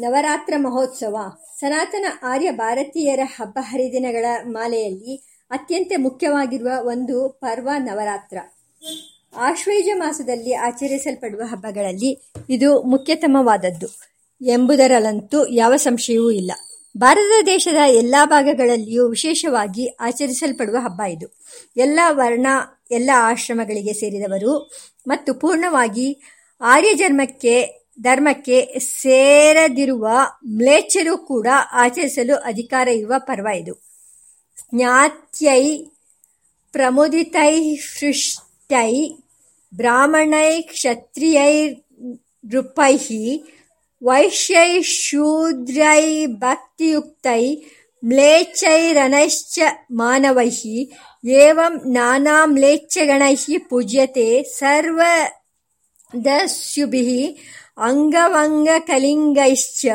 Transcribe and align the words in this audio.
ನವರಾತ್ರ 0.00 0.54
ಮಹೋತ್ಸವ, 0.56 1.16
ಸನಾತನ 1.60 2.06
ಆರ್ಯ 2.22 2.50
ಭಾರತೀಯರ 2.50 3.20
ಹಬ್ಬ 3.24 3.58
ಹರಿದಿನಗಳ 3.62 4.24
ಮಾಲೆಯಲ್ಲಿ 4.46 5.38
ಅತ್ಯಂತ 5.50 5.92
ಮುಖ್ಯವಾಗಿರುವ 5.98 6.68
ಒಂದು 6.80 7.28
ಪರ್ವ 7.28 7.68
ನವರಾತ್ರ. 7.78 8.38
ಆಶ್ವೇಜ 9.36 9.88
ಮಾಸದಲ್ಲಿ 9.94 10.52
ಆಚರಿಸಲ್ಪಡುವ 10.52 11.40
ಹಬ್ಬಗಳಲ್ಲಿ 11.44 12.32
ಇದು 12.50 12.82
ಮುಖ್ಯತಮವಾದದ್ದು. 12.82 13.86
ಎಂಬುದರಲ್ಲಂತೂ 14.46 15.46
ಯಾವ 15.46 15.76
ಸಂಶಯವೂ 15.76 16.30
ಇಲ್ಲ. 16.30 16.52
ಭಾರತ 16.98 17.46
ದೇಶದ 17.46 17.76
ಎಲ್ಲ 17.86 18.14
ಭಾಗಗಳಲ್ಲಿಯೂ 18.24 19.08
ವಿಶೇಷವಾಗಿ 19.08 19.86
ಆಚರಿಸಲ್ಪಡುವ 20.00 20.76
ಹಬ್ಬ 20.76 21.02
ಇದು. 21.02 21.26
ಎಲ್ಲ 21.76 22.00
ವರ್ಣ, 22.08 22.46
ಎಲ್ಲ 22.90 23.10
ಆಶ್ರಮಗಳಿಗೆ 23.14 23.92
ಸೇರಿದವರು 23.92 24.70
ಮತ್ತು 25.06 25.34
ಪೂರ್ಣವಾಗಿ 25.34 26.22
ಆರ್ಯ 26.60 26.94
ಜನ್ಮಕ್ಕೆ 26.94 27.79
ಧರ್ಮಕ್ಕೆ 28.02 28.80
ಸೇರದಿರುವ 29.00 30.08
ಮ್ಲೇಚ್ಛರು 30.48 31.18
ಕೂಡ 31.18 31.46
ಆಚರಿಸಲು 31.72 32.36
ಅಧಿಕಾರ 32.36 32.88
ಇರುವ 32.88 33.12
ಪರ್ವ 33.18 33.46
ಇದು. 33.56 33.82
ಜ್ಞಾತ್ಯೈ 34.74 35.84
ಪ್ರಮುದಿತೈಹೃಷ್ಟೈ 36.72 39.10
ಬ್ರಾಹ್ಮಣೈ 39.72 40.62
ಕ್ಷತ್ರಿಯೈ 40.62 41.74
ನೃಪೈ 42.44 42.98
ವೈಶ್ಯೈ 44.02 44.82
ಶೂದ್ರೈ 44.82 46.26
ಭಕ್ತಿಯುಕ್ತೈ 46.26 47.56
ಮ್ಲೇಚ್ಛೈರನಶ್ಚ 48.02 49.60
ಮಾನವೈ 49.90 50.50
ಏವಂ 51.24 51.80
ನಾನಾ 51.86 52.46
ಮ್ಲೇಚ್ಛಗಣೈ 52.46 53.34
ಪೂಜ್ಯತೆ 53.68 54.46
ಸರ್ವದಸ್ಯುಭಿಃ 54.58 57.10
ಅಂಗವಂಗಕಲಿಂಗೈಶ್ಚ 57.78 59.86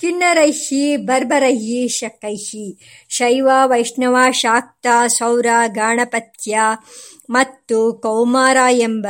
ಕಿನ್ನರೈಹಿ 0.00 1.04
ಬರ್ಬರೈಃ 1.04 1.88
ಶಕೈಹಿ 1.88 2.78
ಶೈವ 3.08 3.48
ವೈಷ್ಣವ 3.64 4.16
ಶಾಕ್ತ 4.32 4.86
ಸೌರ 5.16 5.46
ಗಾಣಪತ್ಯ 5.74 6.58
ಮತ್ತು 7.30 8.00
ಕೌಮಾರ 8.02 8.56
ಎಂಬ 8.80 9.06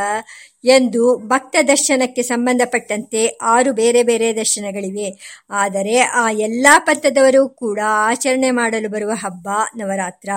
ಎಂದು 0.64 1.17
ಭಕ್ತ 1.19 1.56
ದರ್ಶನಕ್ಕೆ 1.69 2.23
ಸಂಬಂಧಪಟ್ಟಂತೆ 2.23 3.39
ಆರು 3.42 3.73
ಬೇರೆ 3.73 4.03
ಬೇರೆ 4.03 4.33
ದರ್ಶನಗಳಿವೆ. 4.33 5.39
ಆದರೆ 5.51 5.98
ಆ 5.98 6.31
ಎಲ್ಲ 6.31 6.67
ಪಂಥದವರು 6.78 7.48
ಕೂಡ 7.48 7.78
ಆಚರಣೆ 7.84 8.51
ಮಾಡಲು 8.51 8.89
ಬರುವ 8.89 9.11
ಹಬ್ಬ 9.11 9.48
ನವರಾತ್ರ. 9.77 10.29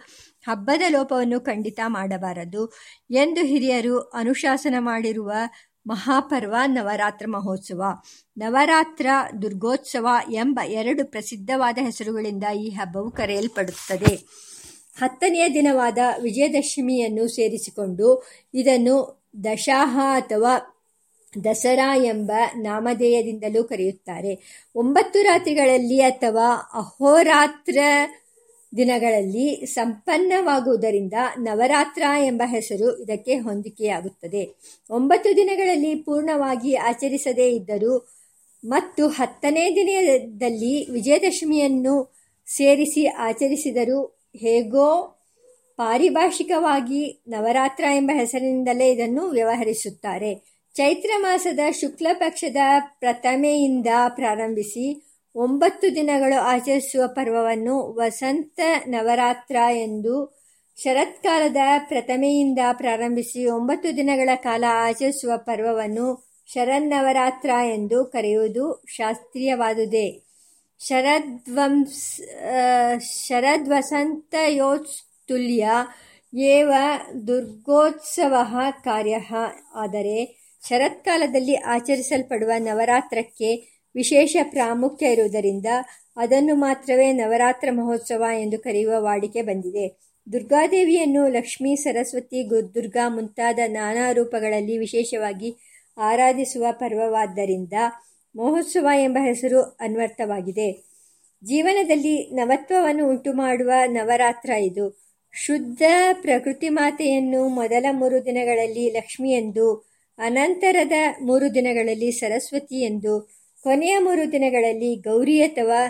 ಹಬ್ಬದ 0.48 0.82
ಲೋಪವನ್ನು 0.90 1.40
ಖಂಡಿತ 1.40 1.80
ಮಾಡಬಾರದು 1.88 2.74
ಎಂದು 3.12 3.46
ಹಿರಿಯರು 3.46 4.00
ಅನುಶಾಸನ 4.00 4.76
ಮಾಡಿರುವ 4.80 5.32
ಮಹಾಪರ್ವ 5.88 6.56
ನವರಾತ್ರ 6.66 7.26
ಮಹೋತ್ಸವ. 7.28 7.84
ನವರಾತ್ರ 8.38 9.08
ದುರ್ಗೋತ್ಸವ 9.42 10.08
ಎಂಬ 10.32 10.60
ಎರಡು 10.66 11.06
ಪ್ರಸಿದ್ಧವಾದ 11.06 11.78
ಹೆಸರುಗಳಿಂದ 11.82 12.44
ಈ 12.44 12.70
ಹಬ್ಬವು 12.70 13.12
ಕರೆಯಲ್ಪಡುತ್ತದೆ. 13.12 14.16
ಹತ್ತನೆಯ 15.02 15.50
ದಿನವಾದ 15.54 15.98
ವಿಜಯದಶಮಿಯನ್ನು 16.22 17.28
ಸೇರಿಸಿಕೊಂಡು 17.28 18.28
ಇದನ್ನು 18.54 19.24
ದಶಾಹ 19.44 20.00
ಅಥವಾ 20.14 20.82
ದಸರಾ 21.44 21.96
ಎಂಬ 21.96 22.32
ನಾಮಧೇಯದಿಂದಲೂ 22.58 23.64
ಕರೆಯುತ್ತಾರೆ. 23.64 24.64
ಒಂಬತ್ತು 24.76 25.24
ರಾತ್ರಿಗಳಲ್ಲಿ 25.24 26.02
ಅಥವಾ 26.02 26.56
ಅಹೋರಾತ್ರ 26.74 27.78
ದಿನಗಳಲ್ಲಿ 28.78 29.66
ಸಂಪನ್ನವಾಗುವುದರಿಂದ 29.66 31.14
ನವರಾತ್ರ 31.38 32.02
ಎಂಬ 32.26 32.42
ಹೆಸರು 32.46 32.98
ಇದಕ್ಕೆ 32.98 33.38
ಹೊಂದಿಕೆಯಾಗುತ್ತದೆ. 33.38 34.56
ಒಂಬತ್ತು 34.90 35.36
ದಿನಗಳಲ್ಲಿ 35.36 35.96
ಪೂರ್ಣವಾಗಿ 35.96 36.76
ಆಚರಿಸದೇ 36.76 37.50
ಇದ್ದರೂ 37.50 38.08
ಮತ್ತು 38.66 39.08
ಹತ್ತನೇ 39.08 39.76
ದಿನದಲ್ಲಿ 39.76 40.92
ವಿಜಯದಶಮಿಯನ್ನು 40.92 42.14
ಸೇರಿಸಿ 42.48 43.06
ಆಚರಿಸಿದರೂ 43.06 44.00
ಹೇಗೋ 44.36 45.18
ಪಾರಿಭಾಷಿಕವಾಗಿ 45.78 47.24
ನವರಾತ್ರ 47.28 47.84
ಎಂಬ 47.84 48.12
ಹೆಸರಿನಿಂದಲೇ 48.14 48.90
ಇದನ್ನು 48.90 49.28
ವ್ಯವಹರಿಸುತ್ತಾರೆ. 49.28 50.52
ಚೈತ್ರ 50.76 51.10
ಮಾಸದ 51.18 51.60
ಶುಕ್ಲ 51.72 52.08
ಪಕ್ಷದ 52.14 52.58
ಪ್ರಥಮೆಯಿಂದ 53.00 53.88
ಪ್ರಾರಂಭಿಸಿ 54.10 55.11
ಒಂಬತ್ತು 55.36 55.96
ದಿನಗಳು 55.96 56.42
ಆಚರಿಸುವ 56.42 57.08
ಪರ್ವವನ್ನು 57.08 57.94
ವಸಂತ 57.94 58.60
ನವರಾತ್ರ 58.88 59.56
ಎಂದು 59.74 60.42
ಶರತ್ಕಾಲದ 60.78 61.58
ಪ್ರಥಮೆಯಿಂದ 61.88 62.60
ಪ್ರಾರಂಭಿಸಿ 62.74 63.46
ಒಂಬತ್ತು 63.46 63.98
ದಿನಗಳ 63.98 64.30
ಕಾಲ 64.36 64.64
ಆಚರಿಸುವ 64.70 65.32
ಪರ್ವವನ್ನು 65.38 66.32
ಶರನ್ನವರಾತ್ರ 66.54 67.50
ಎಂದು 67.74 68.06
ಕರೆಯುವುದು 68.06 68.84
ಶಾಸ್ತ್ರೀಯವಾದುದೇ. 68.88 70.24
ಶರದ್ವಂಸ 70.80 72.22
ಶರದ್ವಸಂತಯೋಸ್ತುಲ್ಯ 73.28 75.70
ಏವ 76.34 76.72
ದುರ್ಗೋತ್ಸವ 77.28 78.34
ಕಾರ್ಯ. 78.84 79.20
ಆದರೆ 79.76 80.38
ಶರತ್ಕಾಲದಲ್ಲಿ 80.68 81.56
ಆಚರಿಸಲ್ಪಡುವ 81.56 82.52
ನವರಾತ್ರಕ್ಕೆ 82.58 83.71
ವಿಶೇಷ 83.96 84.38
ಪ್ರಾಮುಖ್ಯ 84.44 85.12
ಇರುವುದರಿಂದ 85.12 85.66
ಅದನ್ನು 86.18 86.56
ಮಾತ್ರವೇ 86.56 87.12
ನವರಾತ್ರ 87.12 87.70
ಮಹೋತ್ಸವ 87.72 88.24
ಎಂದು 88.40 88.60
ಕರೆಯುವ 88.60 89.04
ವಾಡಿಕೆ 89.04 89.42
ಬಂದಿದೆ. 89.42 90.00
ದುರ್ಗಾದೇವಿಯನ್ನು 90.34 91.28
ಲಕ್ಷ್ಮೀ, 91.28 91.76
ಸರಸ್ವತಿ 91.76 92.50
ದುರ್ಗಾ 92.50 93.10
ಮುಂತಾದ 93.10 93.60
ನಾನಾ 93.68 94.12
ರೂಪಗಳಲ್ಲಿ 94.12 94.78
ವಿಶೇಷವಾಗಿ 94.78 95.56
ಆರಾಧಿಸುವ 95.98 96.66
ಪರ್ವವಾದ್ದರಿಂದ 96.72 97.74
ಮಹೋತ್ಸವ 98.36 98.88
ಎಂಬ 98.96 99.18
ಹೆಸರು 99.26 99.62
ಅನ್ವರ್ಥವಾಗಿದೆ. 99.62 100.72
ಜೀವನದಲ್ಲಿ 101.44 102.30
ನವತ್ವವನ್ನು 102.36 103.10
ಉಂಟುಮಾಡುವ 103.10 103.72
ನವರಾತ್ರ 103.86 104.50
ಇದು. 104.50 105.02
ಶುದ್ಧ 105.34 105.82
ಪ್ರಕೃತಿ 106.22 106.70
ಮಾತೆಯನ್ನು 106.70 107.48
ಮೊದಲ 107.48 107.86
ಮೂರು 107.92 108.26
ದಿನಗಳಲ್ಲಿ 108.26 108.90
ಲಕ್ಷ್ಮಿ 108.90 109.32
ಎಂದು, 109.32 109.92
ಅನಂತರದ 110.20 110.92
ಮೂರು 111.24 111.56
ದಿನಗಳಲ್ಲಿ 111.56 112.12
ಸರಸ್ವತಿ 112.12 112.84
ಎಂದು 112.84 113.41
ಕೊನೆಯ 113.64 113.98
ಮೂರು 114.00 114.32
ದಿನಗಳಲ್ಲಿ 114.32 114.96
ಗೌರಿ 114.96 115.42
ಅಥವಾ 115.42 115.82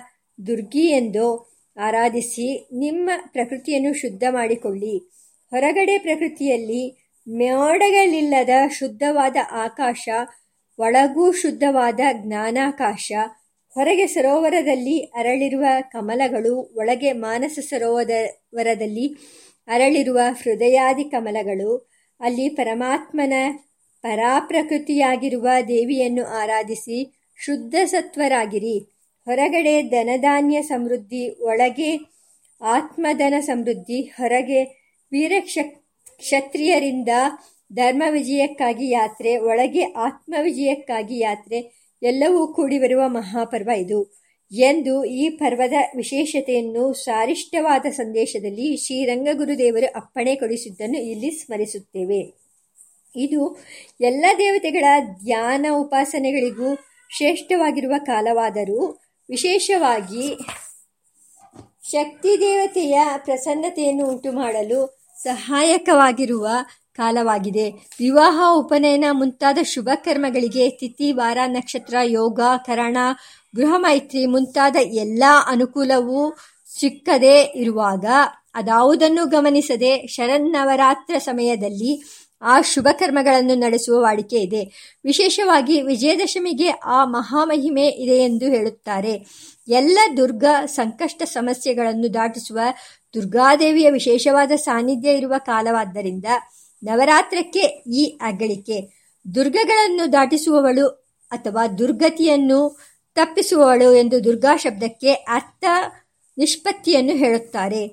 ದುರ್ಗಿ 0.48 0.88
ಎಂದು 0.88 1.52
ಆರಾಧಿಸಿ 1.78 2.68
ನಿಮ್ಮ 2.80 3.10
ಪ್ರಕೃತಿಯನ್ನು 3.28 3.94
ಶುದ್ಧ 3.94 4.24
ಮಾಡಿಕೊಳ್ಳಿ. 4.30 4.98
ಹೊರಗಡೆ 5.52 5.98
ಪ್ರಕೃತಿಯಲ್ಲಿ 5.98 7.12
ಮೋಡಗಳಿಲ್ಲದ 7.28 8.50
ಶುದ್ಧವಾದ 8.72 9.38
ಆಕಾಶ, 9.52 10.10
ಒಳಗೂ 10.80 11.32
ಶುದ್ಧವಾದ 11.32 12.00
ಜ್ಞಾನಾಕಾಶ, 12.14 13.12
ಹೊರಗೆ 13.76 14.08
ಸರೋವರದಲ್ಲಿ 14.08 15.00
ಅರಳಿರುವ 15.00 15.66
ಕಮಲಗಳು, 15.82 16.74
ಒಳಗೆ 16.76 17.12
ಮಾನಸ 17.12 17.60
ಸರೋವರದಲ್ಲಿ 17.70 19.08
ಅರಳಿರುವ 19.68 20.20
ಹೃದಯಾದಿ 20.42 21.04
ಕಮಲಗಳು, 21.04 21.92
ಅಲ್ಲಿ 22.20 22.50
ಪರಮಾತ್ಮನ 22.50 23.34
ಪರಾಪ್ರಕೃತಿಯಾಗಿರುವ 24.02 25.48
ದೇವಿಯನ್ನು 25.68 26.26
ಆರಾಧಿಸಿ 26.26 27.21
ಶುದ್ಧ 27.46 27.76
ಸತ್ವರಾಗಿರಿ 27.86 28.78
ಹೊರಗಡೆ 29.28 29.82
ಧನಧಾನ್ಯ 29.82 30.62
ಸಮೃದ್ಧಿ, 30.62 31.44
ಒಳಗೆ 31.44 31.92
ಆತ್ಮಧನ 32.62 33.34
ಸಮೃದ್ಧಿ, 33.40 34.02
ಹೊರಗೆ 34.02 34.64
ವೀರ 35.12 35.34
ಕ್ಷತ್ರಿಯರಿಂದ 36.20 37.10
ಧರ್ಮ 37.74 38.04
ವಿಜಯಕ್ಕಾಗಿ 38.10 38.90
ಯಾತ್ರೆ, 38.90 39.38
ಒಳಗೆ 39.38 39.84
ಆತ್ಮ 39.84 40.36
ವಿಜಯಕ್ಕಾಗಿ 40.42 41.20
ಯಾತ್ರೆ, 41.20 41.60
ಎಲ್ಲವೂ 42.04 42.48
ಕೂಡಿ 42.48 42.80
ಬರುವ 42.80 43.02
ಮಹಾಪರ್ವ 43.08 43.70
ಇದು. 43.78 44.00
ಎಂದು 44.52 45.06
ಈ 45.06 45.30
ಪರ್ವದ 45.30 45.74
ವಿಶೇಷತೆಯನ್ನು 45.96 46.94
ಸಾರಿಷ್ಟವಾದ 46.94 47.86
ಸಂದೇಶದಲ್ಲಿ 47.92 48.78
ಶ್ರೀರಂಗಗುರುದೇವರು 48.78 49.88
ಅಪ್ಪಣೆ 49.96 50.36
ಕೊಡಿಸಿದ್ದನ್ನು 50.36 51.00
ಇಲ್ಲಿ 51.00 51.32
ಸ್ಮರಿಸುತ್ತೇವೆ. 51.32 52.22
ಇದು 53.16 53.42
ಎಲ್ಲ 54.02 54.26
ದೇವತೆಗಳ 54.38 54.86
ಧ್ಯಾನ 55.24 55.66
ಉಪಾಸನೆಗಳಿಗೂ 55.76 56.70
ಶ್ರೇಷ್ಠವಾಗಿರುವ 57.12 57.94
ಕಾಲವಾದರೂ 58.06 58.82
ವಿಶೇಷವಾಗಿ 59.30 60.38
ಶಕ್ತಿ 61.92 62.40
ದೇವತೆಯ 62.40 63.00
ಪ್ರಸನ್ನತೆಯನ್ನು 63.18 64.06
ಉಂಟು 64.06 64.32
ಮಾಡಲು 64.32 65.02
ಸಹಾಯಕವಾಗಿರುವ 65.24 66.48
ಕಾಲವಾಗಿದೆ. 66.98 67.70
ವಿವಾಹ, 68.00 68.42
ಉಪನಯನ 68.54 69.06
ಮುಂತಾದ 69.12 69.58
ಶುಭ 69.64 69.90
ಕರ್ಮಗಳಿಗೆ 69.96 70.70
ತಿಥಿ, 70.70 71.12
ವಾರ, 71.12 71.38
ನಕ್ಷತ್ರ, 71.48 71.96
ಯೋಗ, 72.04 72.40
ಕರಣ, 72.58 72.98
ಗೃಹ 73.56 73.74
ಮೈತ್ರಿ 73.78 74.26
ಮುಂತಾದ 74.26 74.76
ಎಲ್ಲ 74.76 75.24
ಅನುಕೂಲವೂ 75.48 76.36
ಸಿಕ್ಕದೇ 76.80 77.42
ಇರುವಾಗ 77.42 78.06
ಅದಾವುದನ್ನು 78.56 79.26
ಗಮನಿಸದೆ 79.26 80.08
ಶರನ್ನವರಾತ್ರ 80.08 81.18
ಸಮಯದಲ್ಲಿ 81.18 81.92
ಆ 82.42 82.62
ಶುಭ 82.62 82.88
ಕರ್ಮಗಳನ್ನು 82.94 83.56
ನಡೆಸುವ 83.56 84.02
ವಾಡಿಕೆ 84.02 84.36
ಇದೆ. 84.36 84.72
ವಿಶೇಷವಾಗಿ 85.06 85.82
ವಿಜಯದಶಮಿಗೆ 85.82 86.70
ಆ 86.70 87.06
ಮಹಾಮಹಿಮೆ 87.06 87.88
ಇದೆ 87.88 88.18
ಎಂದು 88.18 88.46
ಹೇಳುತ್ತಾರೆ. 88.46 89.26
ಎಲ್ಲ 89.68 90.00
ದುರ್ಗ 90.18 90.44
ಸಂಕಷ್ಟ 90.66 91.24
ಸಮಸ್ಯೆಗಳನ್ನು 91.24 92.14
ದಾಟಿಸುವ 92.14 92.60
ದುರ್ಗಾದೇವಿಯ 93.14 93.92
ವಿಶೇಷವಾದ 93.92 94.52
ಸಾನ್ನಿಧ್ಯ 94.52 95.12
ಇರುವ 95.12 95.34
ಕಾಲವಾದ್ದರಿಂದ 95.38 96.26
ನವರಾತ್ರಕ್ಕೆ 96.84 97.84
ಈ 97.94 98.18
ಅಗಳಿಕೆ 98.22 99.02
ದುರ್ಗಗಳನ್ನು 99.36 100.14
ದಾಟಿಸುವವಳು 100.14 100.88
ಅಥವಾ 101.32 101.68
ದುರ್ಗತಿಯನ್ನು 101.68 102.80
ತಪ್ಪಿಸುವವಳು 103.16 103.94
ಎಂದು 103.94 104.24
ದುರ್ಗಾ 104.24 104.58
ಶಬ್ದಕ್ಕೆ 104.58 105.14
ಅರ್ಥ 105.14 105.66
ನಿಷ್ಪತ್ತಿಯನ್ನು 106.38 107.12
ಹೇಳುತ್ತಾರೆ. 107.12 107.88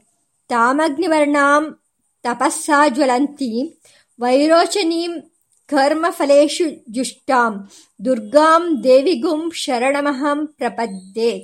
ತಾಮಗ್ನಿವರ್ಣಾಂ 0.49 1.79
ತಪಸ್ಸಾ 2.23 2.89
ಜ್ವಲಂತೀಂ 2.89 3.81
ವೈರೋಚನೀಂ 4.21 5.23
ಕರ್ಮಫಲೇಶು 5.67 6.65
ಜುಷ್ಟಾಂ 6.89 7.69
ದುರ್ಗಾಂ 8.05 8.85
ದೇವಿಗುಂ 8.85 9.51
ಶರಣಮಹಂ 9.55 10.47
ಪ್ರಪದ್ಯೆ 10.47 11.39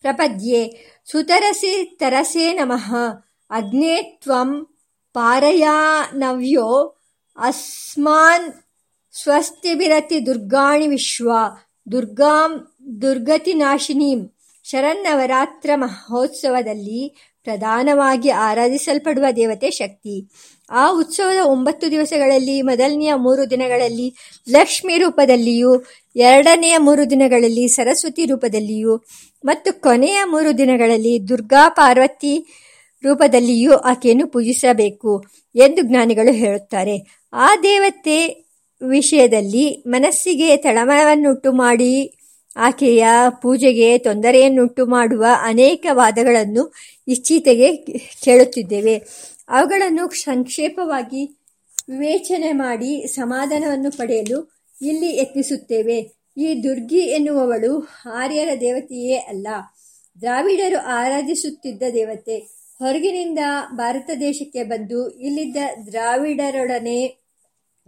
ಪ್ರಪದ್ಯೆ. 0.00 0.60
ಸುತರಸಿ 1.06 1.96
ತರಸೆ 2.00 2.52
ನಮಃ. 2.52 2.94
ಅಗ್ನೇ 3.50 4.02
ತ್ವಂ 4.02 4.66
ಪಾರಯಾನವ್ಯೋ. 5.14 6.96
ಅಸ್ಮಾನ್ 7.36 8.52
ಸ್ವಸ್ತಿಬಿರತಿ 9.12 10.26
ದುರ್ಗಾಣಿ 10.26 10.86
ವಿಶ್ವ. 10.86 11.30
ದುರ್ಗಾಂ 11.92 12.52
ದುರ್ಗತಿನಾಶಿನೀಂ 13.02 14.30
ಶರನ್ನವರಾತ್ರ 14.64 15.70
ಮಹೋತ್ಸವದಲ್ಲಿ 15.74 17.14
ಪ್ರಧಾನವಾಗಿ 17.44 18.30
ಆರಾಧಿಸಲ್ಪಡುವ 18.30 19.24
ದೇವತೆ 19.36 19.70
ಶಕ್ತಿ. 19.70 20.26
ಆ 20.70 20.90
ಉತ್ಸವದ 20.90 21.46
ಒಂಬತ್ತು 21.46 21.90
ದಿವಸಗಳಲ್ಲಿ 21.90 22.62
ಮೊದಲನೆಯ 22.62 23.14
ಮೂರು 23.14 23.50
ದಿನಗಳಲ್ಲಿ 23.50 24.14
ಲಕ್ಷ್ಮಿ 24.50 24.98
ರೂಪದಲ್ಲಿಯೂ, 24.98 25.82
ಎರಡನೆಯ 26.16 26.78
ಮೂರು 26.78 27.10
ದಿನಗಳಲ್ಲಿ 27.10 27.68
ಸರಸ್ವತಿ 27.68 28.26
ರೂಪದಲ್ಲಿಯೂ 28.26 28.96
ಮತ್ತು 29.44 29.80
ಕೊನೆಯ 29.80 30.24
ಮೂರು 30.24 30.58
ದಿನಗಳಲ್ಲಿ 30.58 31.28
ದುರ್ಗಾ 31.28 31.68
ಪಾರ್ವತಿ 31.68 32.46
ರೂಪದಲ್ಲಿಯೂ 33.04 33.72
ಆಕೆಯನ್ನು 33.72 34.26
ಪೂಜಿಸಬೇಕು 34.26 35.24
ಎಂದು 35.54 35.82
ಜ್ಞಾನಿಗಳು 35.82 36.32
ಹೇಳುತ್ತಾರೆ. 36.32 37.26
ಆ 37.32 37.56
ದೇವತೆ 37.56 38.46
ವಿಷಯದಲ್ಲಿ 38.82 39.84
ಮನಸ್ಸಿಗೆ 39.86 40.56
ತಳಮಳವನ್ನುಂಟು 40.56 41.52
ಮಾಡಿ 41.52 42.14
ಆಕೆಯ 42.56 43.06
ಪೂಜೆಗೆ 43.42 43.98
ತೊಂದರೆಯನ್ನುಂಟು 43.98 44.86
ಮಾಡುವ 44.86 45.24
ಅನೇಕ 45.42 45.86
ವಾದಗಳನ್ನು 45.90 46.72
ಇಚ್ಛೀತೆಗೆ 47.08 47.76
ಕೇಳುತ್ತಿದ್ದೇವೆ. 48.24 49.02
ಅವುಗಳನ್ನು 49.50 50.08
ಸಂಕ್ಷೇಪವಾಗಿ 50.08 51.38
ವಿವೇಚನೆ 51.90 52.52
ಮಾಡಿ 52.52 53.06
ಸಮಾಧಾನವನ್ನು 53.06 53.90
ಪಡೆಯಲು 53.90 54.52
ಇಲ್ಲಿ 54.82 55.16
ಯತ್ನಿಸುತ್ತೇವೆ. 55.16 56.12
ಈ 56.36 56.62
ದುರ್ಗಿ 56.62 56.98
ಎನ್ನುವವಳು 56.98 57.88
ಆರ್ಯರ 58.12 58.48
ದೇವತೆಯೇ 58.60 59.16
ಅಲ್ಲ. 59.16 59.46
ದ್ರಾವಿಡರು 60.20 60.86
ಆರಾಧಿಸುತ್ತಿದ್ದ 60.86 61.82
ದೇವತೆ. 61.92 62.38
ಹೊರಗಿನಿಂದ 62.78 63.38
ಭಾರತ 63.74 64.10
ದೇಶಕ್ಕೆ 64.20 64.62
ಬಂದು 64.62 65.10
ಇಲ್ಲಿದ್ದ 65.10 65.56
ದ್ರಾವಿಡರೊಡನೆ 65.86 67.22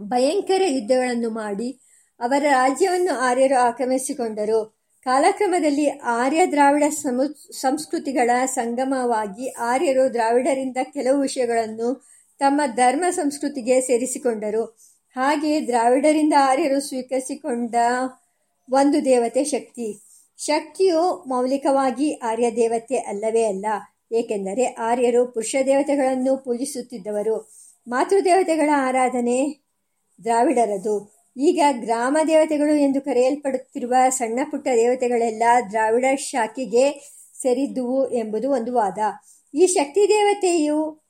ಭಯಂಕರ 0.00 0.62
ಯುದ್ಧಗಳನ್ನು 0.67 1.31
ಮಾಡಿ 1.31 1.81
ಅವರ 2.20 2.43
ರಾಜ್ಯವನ್ನು 2.43 3.19
ಆರ್ಯರು 3.19 3.61
ಆಕ್ರಮಿಸಿಕೊಂಡರು. 3.61 4.81
ಕಾಲಕ್ರಮದಲ್ಲಿ 5.05 5.89
ಆರ್ಯ 5.89 6.47
ದ್ರಾವಿಡ 6.47 6.83
ಸಮು, 6.89 7.53
ಸಂಸ್ಕೃತಿಗಳ 7.61 8.31
ಸಂಗಮವಾಗಿ 8.45 9.49
ಆರ್ಯರು 9.49 10.13
ದ್ರಾವಿಡರಿಂದ 10.13 10.77
ಕೆಲವು 10.83 11.21
ವಿಷಯಗಳನ್ನು 11.21 12.07
ತಮ್ಮ 12.39 12.61
ಧರ್ಮ 12.67 13.05
ಸಂಸ್ಕೃತಿಗೆ 13.11 13.81
ಸೇರಿಸಿಕೊಂಡರು. 13.81 14.65
ಹಾಗೆ 15.17 15.67
ದ್ರಾವಿಡರಿಂದ 15.67 16.35
ಆರ್ಯರು 16.41 16.81
ಸ್ವೀಕರಿಸಿಕೊಂಡ 16.81 17.75
ಒಂದು 18.73 19.05
ದೇವತೆ 19.05 19.45
ಶಕ್ತಿ. 19.45 20.01
ಶಕ್ತಿಯು 20.39 21.25
ಮೌಲಿಕವಾಗಿ 21.29 22.13
ಆರ್ಯ 22.13 22.51
ದೇವತೆ 22.51 22.97
ಅಲ್ಲವೇ 22.97 23.45
ಅಲ್ಲ. 23.45 23.67
ಏಕೆಂದರೆ 24.13 24.65
ಆರ್ಯರು 24.65 25.27
ಪುರುಷ 25.27 25.57
ದೇವತೆಗಳನ್ನು 25.67 26.37
ಪೂಜಿಸುತ್ತಿದ್ದವರು. 26.37 27.53
ಮಾತೃದೇವತೆಗಳ 27.89 28.71
ಆರಾಧನೆ 28.77 29.59
ದ್ರಾವಿಡರದು. 30.25 31.12
ಈಗ 31.37 31.62
ಗ್ರಾಮ 31.73 32.19
ದೇವತೆಗಳು 32.26 32.75
ಎಂದು 32.75 33.00
ಕರೆಯಲ್ಪಡುತ್ತಿರುವ 33.00 33.94
ಸಣ್ಣ 34.08 34.40
ಪುಟ್ಟ 34.50 34.69
ದೇವತೆಗಳೆಲ್ಲ 34.69 35.43
ದ್ರಾವಿಡ 35.70 36.05
ಶಾಖೆಗೆ 36.17 37.12
ಸೇರಿದ್ದುವು 37.40 38.12
ಎಂಬುದು 38.12 38.50
ಒಂದು 38.50 38.75
ವಾದ. 38.75 38.99
ಈ 39.55 39.67
ಶಕ್ತಿ 39.67 40.08
ದೇವತೆಯು 40.08 41.02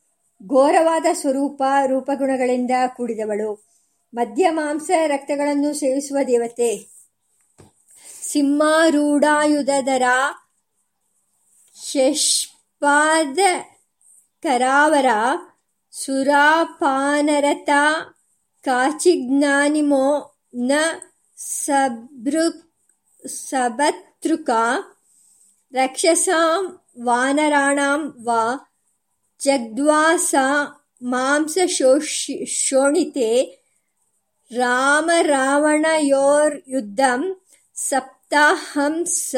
ಘೋರವಾದ 0.46 1.06
ಸ್ವರೂಪ, 1.12 1.62
ರೂಪಗುಣಗಳಿಂದ 1.86 2.70
ಕೂಡಿದವಳು. 2.96 3.66
ಮದ್ಯ 4.14 4.50
ಮಾಂಸ 4.50 4.90
ರಕ್ತಗಳನ್ನು 5.06 5.74
ಸೇವಿಸುವ 5.74 6.18
ದೇವತೆ. 6.26 6.88
ಸಿಂಹಾರೂಢಾಯುಧರ 8.22 10.02
ಶಷ್ಪಾದ 11.84 13.38
ಕರಾವರ 14.42 15.06
ಸುರಾಪಾನರತ 15.90 17.70
ಕಾಚಿಜ್ಞಾನಿಮೋ 18.64 20.06
ನ 20.68 20.72
ಸಬೃ 21.38 22.36
ಸಭತೃಕ 23.24 24.50
ರಕ್ಷಸಾಂ 25.72 26.64
ವಾನರಾಣಾಂ 27.04 28.02
ವಾ 28.26 28.42
ಜಗ್ವಾಸ 29.40 30.34
ಮಾಂಸ 31.02 31.58
ಶೋಷಿ 31.76 32.36
ಶೋಣಿತೆ 32.58 33.30
ರಾಮರಾವಣಯೋರ್ಯುದ್ಧಂ 34.50 37.22
ಸಪ್ತಾಹಂಸ 37.76 39.34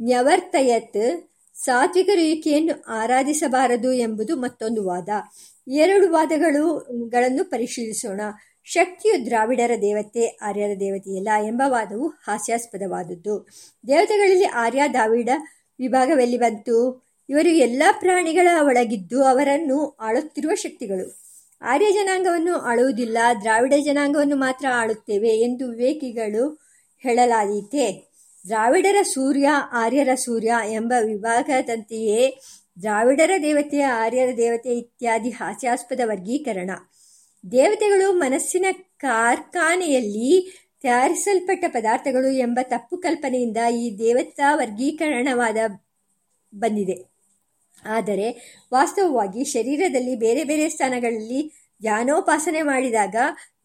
ನ್ಯವರ್ತಯತ್ 0.00 1.04
ಸಾತ್ವಿಕರು 1.56 2.22
ಈಕೆಯನ್ನು 2.32 2.74
ಆರಾಧಿಸಬಾರದು 2.92 3.90
ಎಂಬುದು 4.04 4.36
ಮತ್ತೊಂದು 4.36 4.84
ವಾದ. 4.84 5.08
ಎರಡು 5.68 6.12
ವಾದಗಳುಗಳನ್ನು 6.12 7.44
ಪರಿಶೀಲಿಸೋಣ. 7.44 8.20
ಶಕ್ತಿಯು 8.64 9.26
ದ್ರಾವಿಡರ 9.26 9.70
ದೇವತೆ, 9.80 10.38
ಆರ್ಯರ 10.42 10.76
ದೇವತೆಯಲ್ಲ 10.80 11.28
ಎಂಬ 11.46 11.62
ವಾದವು 11.66 12.08
ಹಾಸ್ಯಾಸ್ಪದವಾದದ್ದು. 12.08 13.48
ದೇವತೆಗಳಲ್ಲಿ 13.88 14.44
ಆರ್ಯ, 14.44 14.82
ದ್ರಾವಿಡ 14.92 15.28
ವಿಭಾಗವೆಲ್ಲಿ 15.78 16.38
ಬಂತು. 16.38 17.04
ಇವರು 17.28 17.48
ಎಲ್ಲ 17.48 17.82
ಪ್ರಾಣಿಗಳ 18.00 18.48
ಒಳಗಿದ್ದು 18.62 19.24
ಅವರನ್ನು 19.24 19.96
ಆಳುತ್ತಿರುವ 20.00 20.54
ಶಕ್ತಿಗಳು. 20.54 21.18
ಆರ್ಯ 21.62 21.92
ಜನಾಂಗವನ್ನು 21.92 22.54
ಆಳುವುದಿಲ್ಲ, 22.56 23.18
ದ್ರಾವಿಡ 23.40 23.72
ಜನಾಂಗವನ್ನು 23.84 24.36
ಮಾತ್ರ 24.36 24.66
ಆಳುತ್ತೇವೆ 24.74 25.28
ಎಂದು 25.28 25.70
ವಿವೇಕಿಗಳು 25.70 26.60
ಹೇಳಲಾದೀತೆ. 26.98 28.14
ದ್ರಾವಿಡರ 28.46 28.96
ಸೂರ್ಯ, 29.02 29.48
ಆರ್ಯರ 29.72 30.14
ಸೂರ್ಯ 30.14 30.54
ಎಂಬ 30.72 30.92
ವಿಭಾಗದಂತೆಯೇ 31.04 32.40
ದ್ರಾವಿಡರ 32.82 33.30
ದೇವತೆ 33.42 33.82
ಆರ್ಯರ 33.82 34.28
ದೇವತೆ 34.36 34.78
ಇತ್ಯಾದಿ 34.78 35.30
ಹಾಸ್ಯಾಸ್ಪದ 35.30 36.00
ವರ್ಗೀಕರಣ. 36.04 36.70
ದೇವತೆಗಳು 37.52 38.12
ಮನಸ್ಸಿನ 38.12 38.66
ಕಾರ್ಖಾನೆಯಲ್ಲಿ 38.96 40.58
ತಯಾರಿಸಲ್ಪಟ್ಟ 40.82 41.64
ಪದಾರ್ಥಗಳು 41.68 42.30
ಎಂಬ 42.30 42.60
ತಪ್ಪು 42.62 42.96
ಕಲ್ಪನೆಯಿಂದ 42.96 43.56
ಈ 43.72 43.98
ದೇವತಾ 43.98 44.54
ವರ್ಗೀಕರಣವಾದ 44.54 45.56
ಬಂದಿದೆ. 46.54 47.14
ಆದರೆ 47.84 48.58
ವಾಸ್ತವವಾಗಿ 48.72 49.44
ಶರೀರದಲ್ಲಿ 49.44 50.16
ಬೇರೆ 50.16 50.44
ಬೇರೆ 50.44 50.68
ಸ್ಥಾನಗಳಲ್ಲಿ 50.68 51.52
ಧ್ಯಾನೋಪಾಸನೆ 51.80 52.62
ಮಾಡಿದಾಗ 52.62 53.16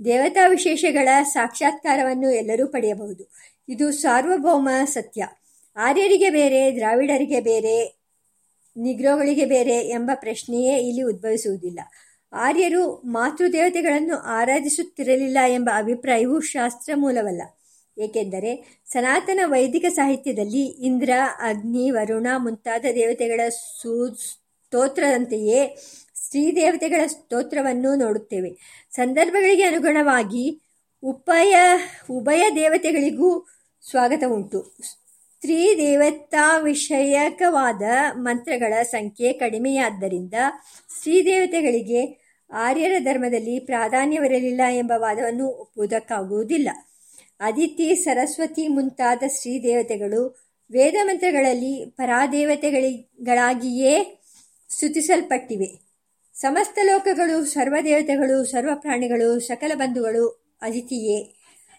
ದೇವತಾ 0.06 0.48
ವಿಶೇಷಗಳ 0.48 1.10
ಸಾಕ್ಷಾತ್ಕಾರವನ್ನು 1.24 2.32
ಎಲ್ಲರೂ 2.32 2.68
ಪಡೆಯಬಹುದು. 2.68 3.32
ಇದು 3.70 3.92
ಸಾರ್ವಭೌಮ 3.92 4.70
ಸತ್ಯ. 4.86 5.28
ಆರ್ಯರಿಗೆ 5.76 6.30
ಬೇರೆ, 6.30 6.76
ದ್ರಾವಿಡರಿಗೆ 6.76 7.40
ಬೇರೆ 7.40 7.99
ನಿಗ್ರೋಗಳಿಗೆ 8.80 9.46
ಬೇರೆ 9.46 9.78
ಎಂಬ 9.78 10.12
ಪ್ರಶ್ನೆಯೇ 10.14 10.78
ಇಲ್ಲಿ 10.78 11.02
ಉದ್ಭವಿಸುವುದಿಲ್ಲ. 11.02 11.80
ಆರ್ಯರು 12.34 13.02
ಮಾತೃದೇವತೆಗಳನ್ನು 13.06 14.18
ಆರಾಧಿಸುತ್ತಿರಲಿಲ್ಲ 14.18 15.38
ಎಂಬ 15.48 15.70
ಅಭಿಪ್ರಾಯವು 15.76 16.40
ಶಾಸ್ತ್ರ 16.40 16.94
ಮೂಲವಲ್ಲ. 16.96 17.42
ಏಕೆಂದರೆ 17.98 18.82
ಸನಾತನ 18.86 19.40
ವೈದಿಕ 19.46 19.86
ಸಾಹಿತ್ಯದಲ್ಲಿ 19.90 20.66
ಇಂದ್ರ, 20.66 21.10
ಅಗ್ನಿ, 21.40 21.92
ವರುಣ 21.92 22.28
ಮುಂತಾದ 22.38 22.86
ದೇವತೆಗಳ 22.96 23.50
ಸೂ, 23.50 24.16
ಸ್ತೋತ್ರದಂತೆಯೇ 24.16 25.76
ಸ್ತ್ರೀ 26.16 26.56
ದೇವತೆಗಳ 26.56 27.08
ಸ್ತೋತ್ರವನ್ನು 27.08 27.96
ನೋಡುತ್ತೇವೆ. 27.96 28.58
ಸಂದರ್ಭಗಳಿಗೆ 28.92 29.64
ಅನುಗುಣವಾಗಿ 29.64 30.62
ಉಪಯ, 31.04 31.56
ಉಭಯ 32.10 32.44
ದೇವತೆಗಳಿಗೂ 32.56 33.46
ಸ್ವಾಗತ 33.90 34.24
ಉಂಟು 34.28 34.76
ಸ್ತ್ರೀ 35.40 35.78
ದೇವತಾ 35.78 36.58
ವಿಷಯಕವಾದ 36.58 37.82
ಮಂತ್ರಗಳ 38.18 38.84
ಸಂಖ್ಯೆ 38.84 39.34
ಕಡಿಮೆಯಾದ್ದರಿಂದ 39.34 40.34
ಸ್ತ್ರೀದೇವತೆಗಳಿಗೆ 40.98 42.32
ಆರ್ಯರ 42.54 42.92
ಧರ್ಮದಲ್ಲಿ 43.00 43.60
ಪ್ರಾಧಾನ್ಯವಿರಲಿಲ್ಲ 43.60 44.62
ಎಂಬ 44.72 44.92
ವಾದವನ್ನು 44.96 45.48
ಒಪ್ಪುವುದಕ್ಕಾಗುವುದಿಲ್ಲ. 45.48 46.70
ಅದಿತಿ 47.40 47.96
ಸರಸ್ವತಿ 47.96 48.68
ಮುಂತಾದ 48.68 49.24
ಸ್ತ್ರೀದೇವತೆಗಳು 49.28 50.42
ವೇದ 50.72 50.96
ಮಂತ್ರಗಳಲ್ಲಿ 51.04 51.90
ಪರಾದೇವತೆಗಳಿಗಳಾಗಿಯೇ 51.90 54.22
ಸ್ತುತಿಸಲ್ಪಟ್ಟಿವೆ. 54.70 55.82
ಸಮಸ್ತ 56.34 56.80
ಲೋಕಗಳು, 56.84 57.46
ಸರ್ವದೇವತೆಗಳು 57.46 58.46
ಸರ್ವ 58.46 58.70
ಪ್ರಾಣಿಗಳು 58.76 59.40
ಸಕಲ 59.40 59.72
ಬಂಧುಗಳು 59.76 60.56
ಅದಿತಿಯೇ 60.62 61.36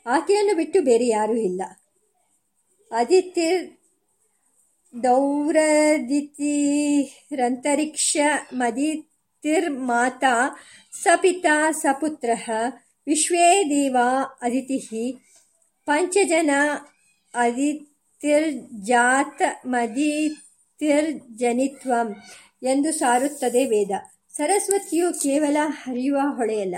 ಆಕೆಯನ್ನು 0.07 0.57
ಬಿಟ್ಟು 0.57 0.83
ಬೇರೆ 0.83 1.07
ಯಾರೂ 1.07 1.35
ಇಲ್ಲ. 1.35 1.62
ಸಪಿತಾ 10.92 11.70
ಸಪುತ್ರ 11.70 12.30
ವಿಶ್ವೇ 13.06 13.64
ದೇವ 13.64 13.97
ಅದಿತಿ 14.42 15.16
ಪಂಚಜನ 15.87 16.50
ಅದಿತಿರ್ಜಾತ 17.35 19.42
ಮದಿತಿರ್ಜನಿತ್ವಂ 19.66 22.16
ಎಂದು 22.62 22.92
ಸಾರುತ್ತದೆ 22.92 23.64
ವೇದ. 23.64 23.90
ಸರಸ್ವತಿಯು 24.35 25.12
ಕೇವಲ 25.12 25.56
ಹರಿಯುವ 25.66 26.37
ಹೊಳೆಯಲ್ಲ, 26.37 26.76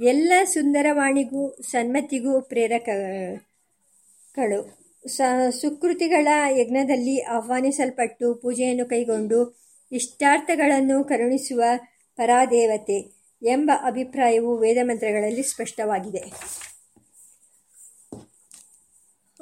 ಎಲ್ಲ 0.00 0.32
ಸುಂದರವಾಣಿಗೂ 0.44 1.56
ಸನ್ಮತಿಗೂ 1.70 2.40
ಪ್ರೇರಕಗಳು. 2.40 4.77
ಸ, 5.08 5.20
ಸುಕೃತಿಗಳ 5.50 6.28
ಯಜ್ಞದಲ್ಲಿ 6.50 7.22
ಆಹ್ವಾನಿಸಲ್ಪಟ್ಟು 7.22 8.34
ಪೂಜೆಯನ್ನು 8.34 8.86
ಕೈಗೊಂಡು 8.86 9.58
ಇಷ್ಟಾರ್ಥಗಳನ್ನು 9.92 11.04
ಕರುಣಿಸುವ 11.04 11.62
ಪರಾದೇವತೆ 12.16 13.18
ಎಂಬ 13.42 13.70
ಅಭಿಪ್ರಾಯವು 13.86 14.56
ವೇದಮಂತ್ರಗಳಲ್ಲಿ 14.56 15.42
ಸ್ಪಷ್ಟವಾಗಿದೆ. 15.42 16.18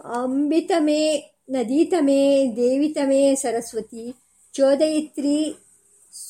ಅಂಬಿತಮೇ, 0.04 1.32
ನದೀತಮೇ, 1.49 2.52
ದೇವಿತಮೇ, 2.56 3.35
ಸರಸ್ವತಿ, 3.35 4.14
ಚೋದಯಿತ್ರಿ, 4.54 5.56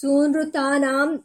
ಸೂನೃತಾನಾಂ, 0.00 1.18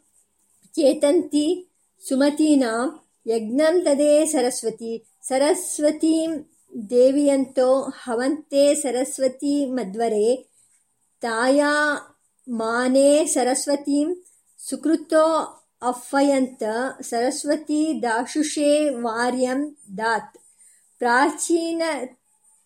ಚೇತಂತಿ, 0.74 1.68
ಸುಮತೀನಾಂ 2.08 3.02
ಯಜ್ಞಂ 3.26 3.82
ತದೇ 3.82 4.26
ಸರಸ್ವತಿ, 4.26 5.04
ಸರಸ್ವತೀಂ 5.22 6.51
ದೇವಿಯಂತೋ 6.90 7.80
ಹವಂತೆ 7.80 8.74
ಸರಸ್ವತಿ 8.74 9.66
ಮಧ್ವರೆ 9.66 10.48
ತಾಯಾ 11.20 11.72
ಮಾನೇ 12.48 13.24
ಸರಸ್ವತೀಂ 13.24 14.24
ಸುಕೃತೋ 14.70 15.58
ಅಫ್ಫಯಂತ 15.82 16.62
ಸರಸ್ವತಿ 17.00 18.02
ದಾಶುಷೇ 18.02 18.88
ವಾರ್ಯಂ 18.88 19.76
ದಾತ್. 19.98 20.38
ಪ್ರಾಚೀನ 20.98 21.82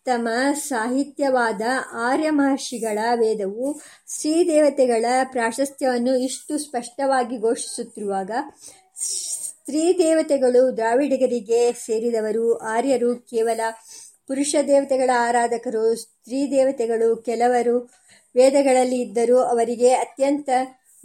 ತಮ 0.04 0.28
ಸಾಹಿತ್ಯವಾದ 0.52 1.62
ಆರ್ಯ 1.92 2.30
ಮಹರ್ಷಿಗಳ 2.30 2.98
ವೇದವು 3.14 3.80
ಶ್ರೀದೇವತೆಗಳ 4.20 5.04
ಪ್ರಾಶಸ್ತ್ಯವನ್ನು 5.24 6.16
ಇಷ್ಟು 6.16 6.58
ಸ್ಪಷ್ಟವಾಗಿ 6.58 7.38
ಘೋಷಿಸುತ್ತಿರುವಾಗ 7.38 8.30
ಸ್ತ್ರೀ 9.66 9.98
ದೇವತೆಗಳು 9.98 10.76
ದ್ರಾವಿಡಿಗರಿಗೆ 10.76 11.72
ಸೇರಿದವರು. 11.72 12.58
ಆರ್ಯರು 12.58 13.16
ಕೇವಲ 13.16 13.60
ಪುರುಷ 14.26 14.56
ದೇವತೆಗಳ 14.66 15.10
ಆರಾಧಕರು 15.18 15.94
ಸ್ತ್ರೀ 15.94 16.50
ದೇವತೆಗಳು 16.50 17.16
ಕೆಲವರು 17.16 17.90
ವೇದಗಳಲ್ಲಿ 18.36 19.00
ಇದ್ದರೂ 19.00 19.38
ಅವರಿಗೆ 19.38 19.90
ಅತ್ಯಂತ 19.90 20.48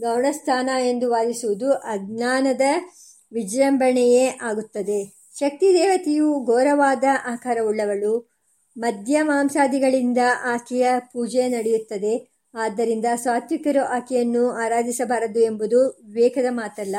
ಗೌಣಸ್ಥಾನ 0.01 0.69
ಎಂದು 0.85 1.09
ವಾದಿಸುವುದು 1.09 1.71
ಅಜ್ಞಾನದ 1.71 2.61
ವಿಜೃಂಭಣೆಯೇ 3.31 4.37
ಆಗುತ್ತದೆ. 4.41 5.13
ಶಕ್ತಿ 5.39 5.73
ದೇವತೆಯು 5.73 6.43
ಘೋರವಾದ 6.45 7.03
ಆಕಾರವುಳ್ಳವಳು. 7.25 8.13
ಮದ್ಯ 8.77 9.21
ಮಾಂಸಾದಿಗಳಿಂದ 9.21 10.17
ಆಕೆಯ 10.43 10.87
ಪೂಜೆ 10.99 11.47
ನಡೆಯುತ್ತದೆ. 11.47 12.31
ಆದ್ದರಿಂದ 12.53 13.05
ಸಾತ್ವಿಕರು 13.15 13.83
ಆಕೆಯನ್ನು 13.83 14.51
ಆರಾಧಿಸಬಾರದು 14.51 15.39
ಎಂಬುದು 15.39 15.79
ವಿವೇಕದ 15.87 16.45
ಮಾತಲ್ಲ. 16.49 16.95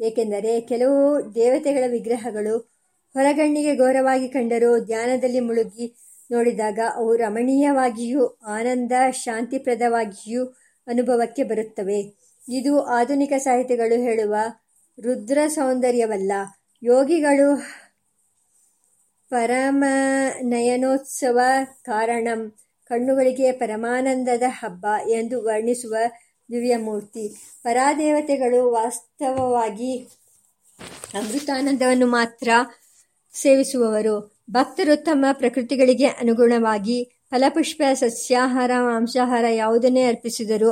ಏಕೆಂದರೆ 0.00 0.60
ಕೆಲವು 0.60 1.34
ದೇವತೆಗಳ 1.34 1.90
ವಿಗ್ರಹಗಳು 1.90 2.70
ಹೊರಗಣ್ಣಿಗೆ 3.14 3.76
ಘೋರವಾಗಿ 3.76 4.28
ಕಂಡರೂ 4.28 4.84
ಧ್ಯಾನದಲ್ಲಿ 4.84 5.40
ಮುಳುಗಿ 5.40 5.96
ನೋಡಿದಾಗ 6.30 6.78
ಅವು 6.94 7.16
ರಮಣೀಯವಾಗಿಯೂ 7.16 8.26
ಆನಂದ 8.26 8.92
ಶಾಂತಿಪ್ರದವಾಗಿಯೂ 9.10 10.56
ಅನುಭವಕ್ಕೆ 10.86 11.44
ಬರುತ್ತವೆ. 11.44 12.20
ಇದು 12.48 12.82
ಆಧುನಿಕ 12.82 13.32
ಸಾಹಿತ್ಯಗಳು 13.38 14.02
ಹೇಳುವ 14.02 14.34
ರುದ್ರ 15.00 15.38
ಸೌಂದರ್ಯವಲ್ಲ. 15.48 16.32
ಯೋಗಿಗಳು 16.82 17.62
ಪರಮನಯನೋತ್ಸವ 19.30 21.40
ಕಾರಣಂ 21.82 22.56
ಕಣ್ಣುಗಳಿಗೆ 22.90 23.52
ಪರಮಾನಂದದ 23.52 24.42
ಹಬ್ಬ 24.48 24.86
ಎಂದು 25.08 25.44
ವರ್ಣಿಸುವ 25.44 25.94
ದಿವ್ಯಮೂರ್ತಿ. 26.50 27.28
ಪರಾದೇವತೆಗಳು 27.62 28.70
ವಾಸ್ತವವಾಗಿ 28.70 30.08
ಅಮೃತಾನಂದವನ್ನು 31.14 32.06
ಮಾತ್ರ 32.06 32.48
ಸೇವಿಸುವವರು. 33.34 34.36
ಭಕ್ತರು 34.50 35.02
ತಮ್ಮ 35.02 35.24
ಪ್ರಕೃತಿಗಳಿಗೆ 35.32 36.06
ಅನುಗುಣವಾಗಿ 36.06 37.04
ಫಲಪುಷ್ಪ, 37.30 37.82
ಸಸ್ಯಾಹಾರ, 37.94 38.70
ಮಾಂಸಾಹಾರ 38.80 39.44
ಯಾವುದನ್ನೇ 39.50 40.08
ಅರ್ಪಿಸಿದರೂ 40.08 40.70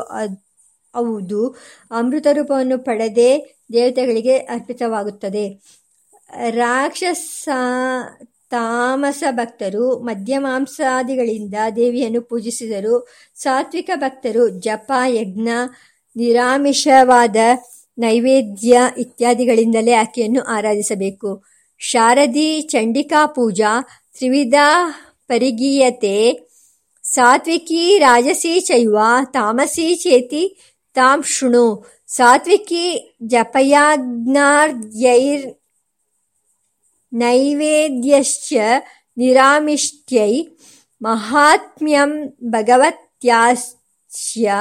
ಅದು 0.94 1.56
ಅಮೃತ 1.90 2.26
ರೂಪವನ್ನು 2.32 2.78
ಪಡೆದೇ 2.78 3.54
ದೇವತೆಗಳಿಗೆ 3.72 4.38
ಅರ್ಪಿತವಾಗುತ್ತದೆ. 4.38 5.62
ರಾಕ್ಷಸ 6.50 7.48
ತಾಮಸ 8.50 9.24
ಭಕ್ತರು 9.30 9.98
ಮಧ್ಯಮಾಂಸಾದಿಗಳಿಂದ 9.98 11.54
ದೇವಿಯನ್ನು 11.76 12.22
ಪೂಜಿಸಿದರು. 12.22 13.08
ಸಾತ್ವಿಕ 13.34 13.90
ಭಕ್ತರು 13.94 14.48
ಜಪ, 14.48 14.92
ಯಜ್ಞ, 15.08 15.48
ನಿರಾಮಿಷವಾದ 16.16 17.36
ನೈವೇದ್ಯ 17.98 18.80
ಇತ್ಯಾದಿಗಳಿಂದಲೇ 18.98 19.92
ಆಕೆಯನ್ನು 19.92 20.40
ಆರಾಧಿಸಬೇಕು. 20.40 21.44
ಶಾರದಿ 21.78 22.60
ಚಂಡಿಕಾ 22.60 23.26
ಪೂಜಾ, 23.26 23.84
ತ್ರಿವಿಧ 24.16 24.54
ಪರಿಗೀಯತೆ, 25.28 26.48
ಸಾತ್ವಿಕಿ 27.02 27.98
ರಾಜಸಿ 27.98 28.60
ಚೈವ, 28.60 28.98
ತಾಮಸಿ 29.24 29.94
ಚೇತಿ, 29.94 30.56
ತಾಂ 30.94 31.22
ಶೃಣು. 31.22 31.86
ಸಾತ್ವಿಕಿ 32.06 33.16
ಜಪಯಾಜ್ಞಾರ್ಯೈರ್ 33.26 35.57
ನೈವೇದ್ಯಶ್ಚ 37.12 38.54
ನಿರಾಮಿಷ್ಟ್ಯೈ 39.16 40.46
ಮಹಾತ್ಮ್ಯಂ 41.00 42.10
ಭಗವತ್ಯಾಸ್ಯ 42.50 44.52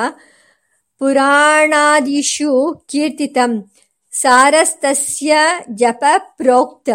ಪುರಾಣಾದಿಷು 1.01 2.85
ಕೀರ್ತಿತಂ 2.91 3.69
ಸಾರಸ್ತಸ್ಯ 4.13 5.35
ಜಪ 5.73 6.03
ಪ್ರೋಕ್ತ 6.37 6.89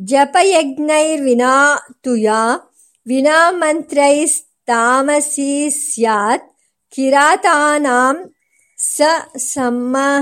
ಜಪಯಜ್ಞೈರ್ವಿನಾ 0.00 1.78
ತುಯಾ 2.02 2.72
ವಿನಾ 3.06 3.50
ಮಂತ್ರೈಸ್ತಾಮಸಿ 3.50 5.70
ಸ್ಯಾತ್ 5.70 6.56
ಕಿರಾತಾನಾಂ 6.90 8.34
ಸ 8.78 9.02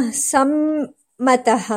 ಸಮ್ಮತಃ. 0.02 1.72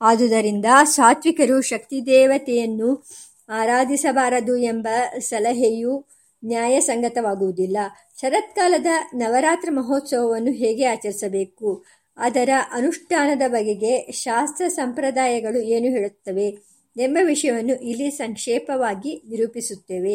ಆದುದರಿಂದ 0.00 0.64
ಸಾತ್ವಿಕರು 0.84 1.60
ಶಕ್ತಿ 1.60 2.06
ದೇವತೆಯನ್ನು 2.06 3.04
ಆರಾಧಿಸಬಾರದು 3.48 4.56
ಎಂಬ 4.56 4.86
ಸಲಹೆಯು 5.20 6.06
ನ್ಯಾಯಸಂಗತವಾಗುವುದಿಲ್ಲ. 6.44 7.76
ಶರತ್ಕಾಲದ 8.20 8.86
ನವರಾತ್ರಿ 9.14 9.70
ಮಹೋತ್ಸವವನ್ನು 9.70 10.52
ಹೇಗೆ 10.52 10.84
ಆಚರಿಸಬೇಕು? 10.84 11.84
ಅದರ 12.16 12.48
ಅನುಷ್ಠಾನದ 12.72 13.42
ಬಗೆಗೆ 13.48 14.12
ಶಾಸ್ತ್ರ 14.12 14.68
ಸಂಪ್ರದಾಯಗಳು 14.68 15.58
ಏನು 15.58 15.86
ಹೇಳುತ್ತವೆ? 15.86 16.67
ಎಂಬ 16.98 17.18
ವಿಷಯವನ್ನು 17.24 17.74
ಇಲ್ಲಿ 17.82 18.10
ಸಂಕ್ಷೇಪವಾಗಿ 18.10 19.22
ನಿರೂಪಿಸುತ್ತೇವೆ. 19.28 20.14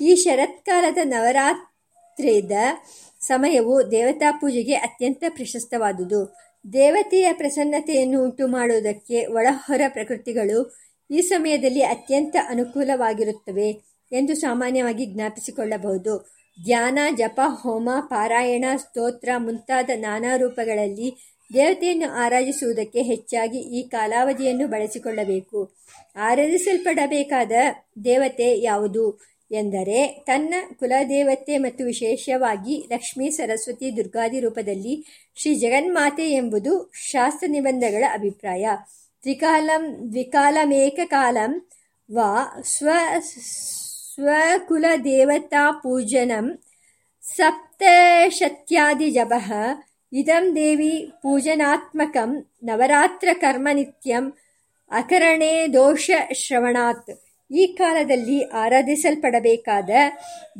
ಈ 0.00 0.14
ಶರತ್ಕಾಲದ 0.14 0.98
ನವರಾತ್ರಿದ 1.04 2.52
ಸಮಯವು 3.20 3.90
ದೇವತಾ 3.90 4.30
ಪೂಜೆಗೆ 4.30 4.74
ಅತ್ಯಂತ 4.74 5.24
ಪ್ರಶಸ್ತವಾದುದು. 5.28 6.36
ದೇವತೆಯ 6.72 7.32
ಪ್ರಸನ್ನತೆಯನ್ನು 7.32 8.22
ಉಂಟು 8.22 8.46
ಮಾಡುವುದಕ್ಕೆ 8.46 9.26
ಒಳಹೊರ 9.26 9.80
ಪ್ರಕೃತಿಗಳು 9.88 10.76
ಈ 11.10 11.20
ಸಮಯದಲ್ಲಿ 11.20 11.82
ಅತ್ಯಂತ 11.82 12.36
ಅನುಕೂಲವಾಗಿರುತ್ತವೆ 12.48 13.68
ಎಂದು 14.12 14.34
ಸಾಮಾನ್ಯವಾಗಿ 14.34 15.06
ಜ್ಞಾಪಿಸಿಕೊಳ್ಳಬಹುದು. 15.06 16.34
ಧ್ಯಾನ, 16.64 16.98
ಜಪ, 17.16 17.40
ಹೋಮ, 17.44 17.90
ಪಾರಾಯಣ, 18.00 18.64
ಸ್ತೋತ್ರ 18.76 19.28
ಮುಂತಾದ 19.36 19.90
ನಾನಾ 19.94 20.36
ರೂಪಗಳಲ್ಲಿ 20.36 21.36
ದೇವತೆಯನ್ನು 21.54 22.10
ಆರಾಧಿಸುವುದಕ್ಕೆ 22.10 23.02
ಹೆಚ್ಚಾಗಿ 23.02 23.58
ಈ 23.58 23.88
ಕಾಲಾವಧಿಯನ್ನು 23.88 24.68
ಬಳಸಿಕೊಳ್ಳಬೇಕು. 24.68 25.76
ಆರಾಧಿಸಲ್ಪಡಬೇಕಾದ 26.16 27.52
ದೇವತೆ 28.04 28.60
ಯಾವುದು 28.60 29.18
ಎಂದರೆ 29.50 30.24
ತನ್ನ 30.26 30.54
ಕುಲದೇವತೆ 30.78 31.58
ಮತ್ತು 31.58 31.84
ವಿಶೇಷವಾಗಿ 31.84 32.88
ಲಕ್ಷ್ಮೀ, 32.92 33.30
ಸರಸ್ವತಿ, 33.30 33.96
ದುರ್ಗಾದಿ 33.96 34.40
ರೂಪದಲ್ಲಿ 34.40 35.04
ಶ್ರೀ 35.36 35.54
ಜಗನ್ಮಾತೆ 35.54 36.30
ಎಂಬುದು 36.30 36.90
ಶಾಸ್ತ್ರ 36.94 37.46
ನಿಬಂಧಗಳ 37.50 38.04
ಅಭಿಪ್ರಾಯ. 38.12 38.68
ತ್ರಿಕಾಲಂ, 39.22 40.12
ದ್ವಿಕಾಲಮೇಕಕಾಲಂ 40.12 41.68
ವಾ 42.12 42.62
ಸ್ವ 42.64 42.88
ಸ್ವಕುಲದೇವತಾ 44.14 45.70
ಪೂಜನಂ 45.70 46.58
ಸಪ್ತಶತ್ಯಾದಿಜಪಃ 47.22 49.52
ಇದಂ 50.12 50.56
ದೇವಿ 50.56 51.12
ಪೂಜನಾತ್ಮಕಂ 51.22 52.46
ನವರಾತ್ರಕರ್ಮ 52.62 53.68
ನಿತ್ಯಂ 53.72 54.32
ಅಕರಣೆ 54.90 55.66
ದೋಷ 55.72 56.10
ಶ್ರವಣಾತ್ 56.32 57.10
ಈ 57.52 57.66
ಕಾಲದಲ್ಲಿ 57.66 58.44
ಆರಾಧಿಸಲ್ಪಡಬೇಕಾದ 58.44 59.90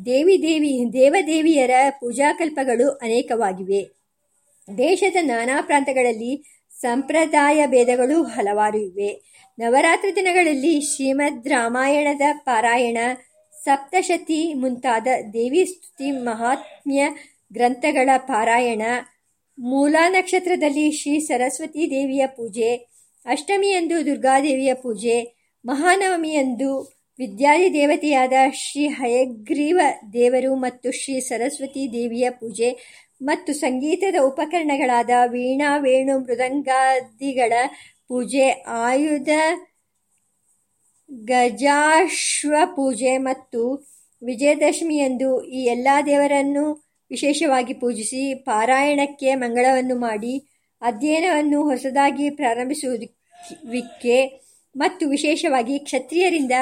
ದೇವಿ 0.07 0.43
ದೇವಿ, 0.43 0.93
ದೇವದೇವಿಯರ 0.93 1.71
ಪೂಜಾಕಲ್ಪಗಳು 1.91 2.91
ಅನೇಕವಾಗಿವೆ. 2.91 4.01
ದೇಶದ 4.79 5.17
ನಾನಾ 5.21 5.61
ಪ್ರಾಂತಗಳಲ್ಲಿ 5.61 6.63
ಸಂಪ್ರದಾಯ 6.81 7.67
ಭೇದಗಳು 7.67 8.23
ಹಲವಾರು 8.23 8.79
ಇವೆ. 8.79 9.23
ನವರಾತ್ರಿ 9.59 10.17
ದಿನಗಳಲ್ಲಿ 10.17 10.81
ಶ್ರೀಮದ್ 10.81 11.49
ರಾಮಾಯಣದ 11.49 12.21
ಪಾರಾಯಣ, 12.33 12.99
ಸಪ್ತಶತಿ 13.65 14.55
ಮುಂತಾದ 14.55 15.07
ದೇವಿ 15.33 15.65
ಸ್ತುತಿ 15.65 16.11
ಮಹಾತ್ಮ್ಯ 16.11 17.09
ಗ್ರಂಥಗಳ 17.53 18.11
ಪಾರಾಯಣ, 18.17 18.83
ಮೂಲಾ 19.59 20.09
ನಕ್ಷತ್ರದಲ್ಲಿ 20.09 20.91
ಶ್ರೀ 20.91 21.19
ಸರಸ್ವತಿ 21.19 21.91
ದೇವಿಯ 21.91 22.27
ಪೂಜೆ 22.27 22.90
ಅಷ್ಟಮಿಯಂದು 23.27 24.07
ದುರ್ಗಾದೇವಿಯ 24.07 24.75
ಪೂಜೆ, 24.75 25.17
ಮಹಾನವಮಿಯಂದು 25.65 26.71
ವಿದ್ಯಾದಿ 27.19 27.75
ದೇವತೆಯಾದ 27.75 28.33
ಶ್ರೀ 28.55 28.89
ಹಯಗ್ರೀವ 28.89 29.81
ದೇವರು 30.12 30.57
ಮತ್ತು 30.57 30.93
ಶ್ರೀ 30.93 31.21
ಸರಸ್ವತಿ 31.21 31.93
ದೇವಿಯ 31.93 32.31
ಪೂಜೆ 32.31 32.71
ಮತ್ತು 33.23 33.53
ಸಂಗೀತದ 33.53 34.15
ಉಪಕರಣಗಳಾದ 34.23 35.11
ವೀಣಾ, 35.27 35.77
ವೇಣು, 35.77 36.19
ಮೃದಂಗಾದಿಗಳ 36.19 37.53
ಪೂಜೆ, 38.09 38.47
ಆಯುಧ, 38.67 39.31
ಗಜಾಶ್ವ 41.11 42.55
ಪೂಜೆ 42.77 43.19
ಮತ್ತು 43.19 43.62
ವಿಜಯದಶಮಿಯಂದು 44.23 45.45
ಈ 45.45 45.61
ಎಲ್ಲ 45.65 45.89
ದೇವರನ್ನು 46.07 46.65
ವಿಶೇಷವಾಗಿ 47.11 47.75
ಪೂಜಿಸಿ 47.75 48.35
ಪಾರಾಯಣಕ್ಕೆ 48.45 49.35
ಮಂಗಳವನ್ನು 49.35 49.97
ಮಾಡಿ 49.99 50.35
ಅಧ್ಯಯನವನ್ನು 50.81 51.63
ಹೊಸದಾಗಿ 51.63 52.31
ಪ್ರಾರಂಭಿಸುವುದಕ್ಕೆ 52.31 54.43
ಮತ್ತು 54.77 55.09
ವಿಶೇಷವಾಗಿ 55.09 55.79
ಕ್ಷತ್ರಿಯರಿಂದ 55.79 56.52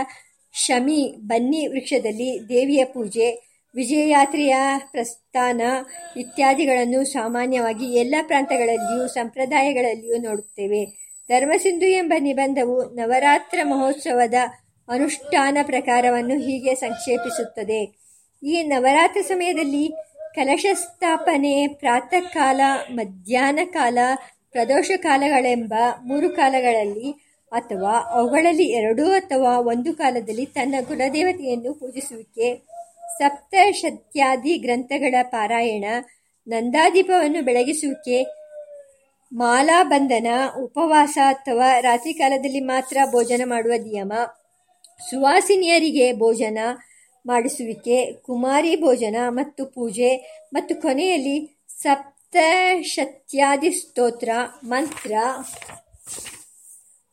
ಶಮಿ 0.52 1.14
ಬನ್ನಿ 1.18 1.66
ವೃಕ್ಷದಲ್ಲಿ 1.66 2.48
ದೇವಿಯ 2.48 2.84
ಪೂಜೆ, 2.84 3.48
ವಿಜಯಯಾತ್ರೆಯ 3.74 4.56
ಪ್ರಸ್ಥಾನ 4.90 5.60
ಇತ್ಯಾದಿಗಳನ್ನು 6.16 7.04
ಸಾಮಾನ್ಯವಾಗಿ 7.04 7.84
ಎಲ್ಲ 7.84 8.14
ಪ್ರಾಂತಗಳಲ್ಲಿಯೂ, 8.26 9.08
ಸಂಪ್ರದಾಯಗಳಲ್ಲಿಯೂ 9.08 10.16
ನೋಡುತ್ತೇವೆ. 10.16 11.08
ಧರ್ಮಸಿಂಧು 11.28 11.86
ಎಂಬ 11.86 12.12
ನಿಬಂಧವು 12.18 12.94
ನವರಾತ್ರ 12.94 13.58
ಮಹೋತ್ಸವದ 13.62 14.34
ಅನುಷ್ಠಾನ 14.88 15.58
ಪ್ರಕಾರವನ್ನು 15.62 16.38
ಹೀಗೆ 16.38 16.74
ಸಂಕ್ಷೇಪಿಸುತ್ತದೆ. 16.74 18.08
ಈ 18.42 18.62
ನವರಾತ್ರಿ 18.62 19.22
ಸಮಯದಲ್ಲಿ 19.22 19.90
ಕಲಶ 20.34 20.66
ಸ್ಥಾಪನೆ 20.74 21.66
ಪ್ರಾತಃ 21.66 22.20
ಕಾಲ 22.20 22.60
ಮಧ್ಯಾಹ್ನ 22.90 23.58
ಕಾಲ, 23.72 23.98
ಪ್ರದೋಷ 24.50 24.90
ಕಾಲಗಳೆಂಬ 24.96 25.74
ಮೂರು 26.04 26.28
ಕಾಲಗಳಲ್ಲಿ 26.30 27.12
ಅಥವಾ 27.52 27.92
ಅವುಗಳಲ್ಲಿ 27.92 28.64
ಎರಡು 28.64 29.10
ಅಥವಾ 29.10 29.58
ಒಂದು 29.58 29.92
ಕಾಲದಲ್ಲಿ 29.92 30.46
ತನ್ನ 30.46 30.74
ಗುಣದೇವತೆಯನ್ನು 30.88 31.74
ಪೂಜಿಸುವಿಕೆ. 31.74 32.66
ಸಪ್ತಶತ್ಯಾದಿ 33.18 34.58
ಗ್ರಂಥಗಳ 34.58 35.14
ಪಾರಾಯಣ, 35.22 35.84
ನಂದಾದೀಪವನ್ನು 36.48 37.44
ಬೆಳಗಿಸುವಿಕೆ, 37.44 38.24
ಮಾಲಾಬಂಧನ, 39.32 40.26
ಉಪವಾಸ 40.62 41.18
ಅಥವಾ 41.26 41.80
ರಾತ್ರಿ 41.80 42.12
ಕಾಲದಲ್ಲಿ 42.12 42.60
ಮಾತ್ರ 42.60 42.96
ಭೋಜನ 43.10 43.42
ಮಾಡುವ 43.44 43.72
ನಿಯಮ. 43.82 44.12
ಸುವಾಸಿನಿಯರಿಗೆ 45.10 46.12
ಭೋಜನ 46.12 46.58
ಮಾಡಿಸುವಿಕೆ, 47.28 48.12
ಕುಮಾರಿ 48.12 48.76
ಭೋಜನ 48.76 49.16
ಮತ್ತು 49.28 49.66
ಪೂಜೆ 49.66 50.16
ಮತ್ತು 50.52 50.82
ಕೊನೆಯಲ್ಲಿ 50.82 51.64
ಸಪ್ತಶತ್ಯಾದಿ 51.82 53.70
ಸ್ತೋತ್ರ, 53.70 54.28
ಮಂತ್ರ, 54.64 55.12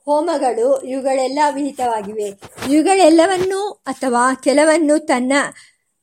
ಹೋಮಗಳು, 0.05 0.81
ಇವುಗಳೆಲ್ಲ 0.81 1.39
ವಿಹಿತವಾಗಿವೆ. 1.53 2.27
ಇವುಗಳೆಲ್ಲವನ್ನೂ 2.73 3.69
ಅಥವಾ 3.69 4.33
ಕೆಲವನ್ನು 4.33 4.99
ತನ್ನ 4.99 5.33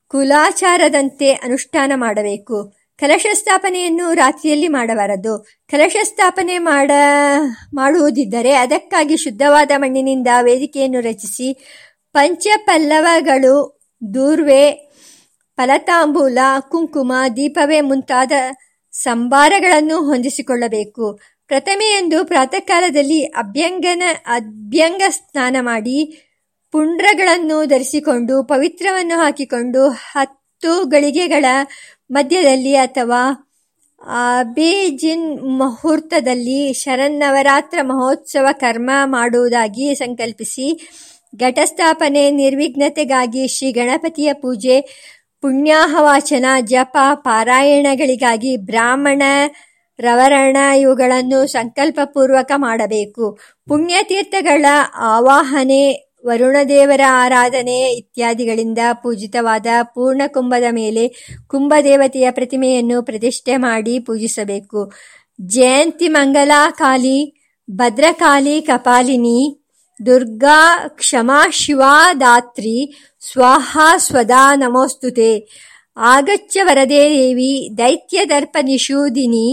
ಕುಲಾಚಾರದಂತೆ 0.08 1.32
ಅನುಷ್ಠಾನ 1.32 1.92
ಮಾಡಬೇಕು. 1.94 2.72
ಕಲಶ 2.98 3.26
ಸ್ಥಾಪನೆಯನ್ನು 3.32 4.12
ರಾತ್ರಿಯಲ್ಲಿ 4.12 4.68
ಮಾಡಬಾರದು. 4.68 5.46
ಕಲಶ 5.70 5.96
ಸ್ಥಾಪನೆ 6.02 6.58
ಮಾಡ, 6.58 6.90
ಮಾಡುವುದಿದ್ದರೆ 7.74 8.52
ಅದಕ್ಕಾಗಿ 8.54 9.16
ಶುದ್ಧವಾದ 9.16 9.70
ಮಣ್ಣಿನಿಂದ 9.76 10.26
ವೇದಿಕೆಯನ್ನು 10.40 11.00
ರಚಿಸಿ, 11.00 11.54
ಪಂಚಪಲ್ಲವಗಳು 12.12 13.81
ದೂರ್ವೆ, 14.02 14.64
ಫಲತಾಂಬೂಲ, 15.58 16.38
ಕುಂಕುಮ, 16.68 17.12
ದೀಪವೇ 17.36 17.80
ಮುಂತಾದ 17.80 18.32
ಸಂಭಾರಗಳನ್ನು 18.94 19.96
ಹೊಂದಿಸಿಕೊಳ್ಳಬೇಕು. 20.02 21.06
ಪ್ರಥಮೆಯಂದು 21.50 22.24
ಪ್ರಾತಃ 22.24 22.58
ಕಾಲದಲ್ಲಿ 22.58 23.24
ಅಭ್ಯಂಗನ 23.24 24.02
ಅಭ್ಯಂಗ 24.26 25.02
ಸ್ನಾನ 25.08 25.56
ಮಾಡಿ 25.60 25.98
ಪುಂಡ್ರಗಳನ್ನು 26.74 27.64
ಧರಿಸಿಕೊಂಡು 27.64 28.42
ಪವಿತ್ರವನ್ನು 28.42 29.16
ಹಾಕಿಕೊಂಡು 29.18 29.88
ಹತ್ತು 29.88 30.84
ಗಳಿಗೆಗಳ 30.90 31.44
ಮಧ್ಯದಲ್ಲಿ 32.10 32.76
ಅಥವಾ 32.76 33.22
ಅಬೇಜಿನ್ 34.00 35.26
ಮುಹೂರ್ತದಲ್ಲಿ 35.58 36.72
ಶರನ್ನವರಾತ್ರ 36.72 37.78
ಮಹೋತ್ಸವ 37.82 38.46
ಕರ್ಮ 38.52 38.90
ಮಾಡುವುದಾಗಿ 39.04 39.94
ಸಂಕಲ್ಪಿಸಿ 39.94 40.66
ಘಟಸ್ಥಾಪನೆ 41.36 42.30
ನಿರ್ವಿಘ್ನತೆಗಾಗಿ 42.30 43.48
ಶ್ರೀ 43.48 43.72
ಗಣಪತಿಯ 43.72 44.32
ಪೂಜೆ, 44.32 44.80
ಪುಣ್ಯಾಹವಾಚನ, 45.40 46.46
ಜಪ, 46.60 46.96
ಪಾರಾಯಣಗಳಿಗಾಗಿ 47.14 48.56
ಬ್ರಾಹ್ಮಣ 48.56 49.22
ರವರಣ 49.98 50.56
ಇವುಗಳನ್ನು 50.56 51.46
ಸಂಕಲ್ಪಪೂರ್ವಕ 51.46 52.52
ಮಾಡಬೇಕು. 52.56 53.38
ಪುಣ್ಯತೀರ್ಥಗಳ 53.68 54.64
ಆವಾಹನೆ, 54.98 56.12
ವರುಣದೇವರ 56.26 57.00
ಆರಾಧನೆ 57.08 57.92
ಇತ್ಯಾದಿಗಳಿಂದ 57.92 58.78
ಪೂಜಿತವಾದ 58.92 59.66
ಪೂರ್ಣ 59.82 60.22
ಕುಂಭದ 60.26 60.64
ಮೇಲೆ 60.70 61.08
ಕುಂಭದೇವತೆಯ 61.46 62.30
ಪ್ರತಿಮೆಯನ್ನು 62.30 63.02
ಪ್ರತಿಷ್ಠೆ 63.02 63.56
ಮಾಡಿ 63.56 63.98
ಪೂಜಿಸಬೇಕು. 63.98 64.92
ಜಯಂತಿ 65.40 66.08
ಮಂಗಲಾಕಾಲಿ 66.08 67.48
ಭದ್ರಕಾಲಿ 67.70 68.60
ಕಪಾಲಿನಿ 68.60 69.61
ದುರ್ಗಾ 70.06 70.88
ಕ್ಷಮಾ 70.88 71.42
ಶಿವಾ 71.50 72.14
ದಾತ್ರಿ 72.20 72.76
ಸ್ವಾಹಾ 73.32 73.96
ಸ್ವದಾ 73.96 74.54
ನಮೋಸ್ತುತೆ. 74.54 75.32
ಆಗಚ್ಚ 75.96 76.56
ವರದೇ 76.62 77.02
ದೇವಿ 77.10 77.68
ದೈತ್ಯದರ್ಪ 77.78 78.58
ನಿಷೂದಿನಿ 78.62 79.48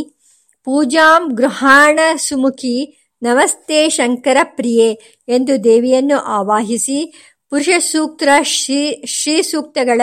ಪೂಜಾಂ 0.64 1.30
ಗೃಹಾಣ 1.34 2.00
ಸುಮುಖಿ 2.16 2.78
ನಮಸ್ತೆ 3.22 3.90
ಶಂಕರ 3.90 4.38
ಪ್ರಿಯೆ 4.44 4.90
ಎಂದು 5.28 5.64
ದೇವಿಯನ್ನು 5.64 6.18
ಆವಾಹಿಸಿ 6.20 7.00
ಪುರುಷ 7.50 7.70
ಸೂಕ್ತ 7.92 8.24
ಶ್ರೀ 8.42 9.06
ಶ್ರೀ 9.06 9.42
ಸೂಕ್ತಗಳ 9.42 10.02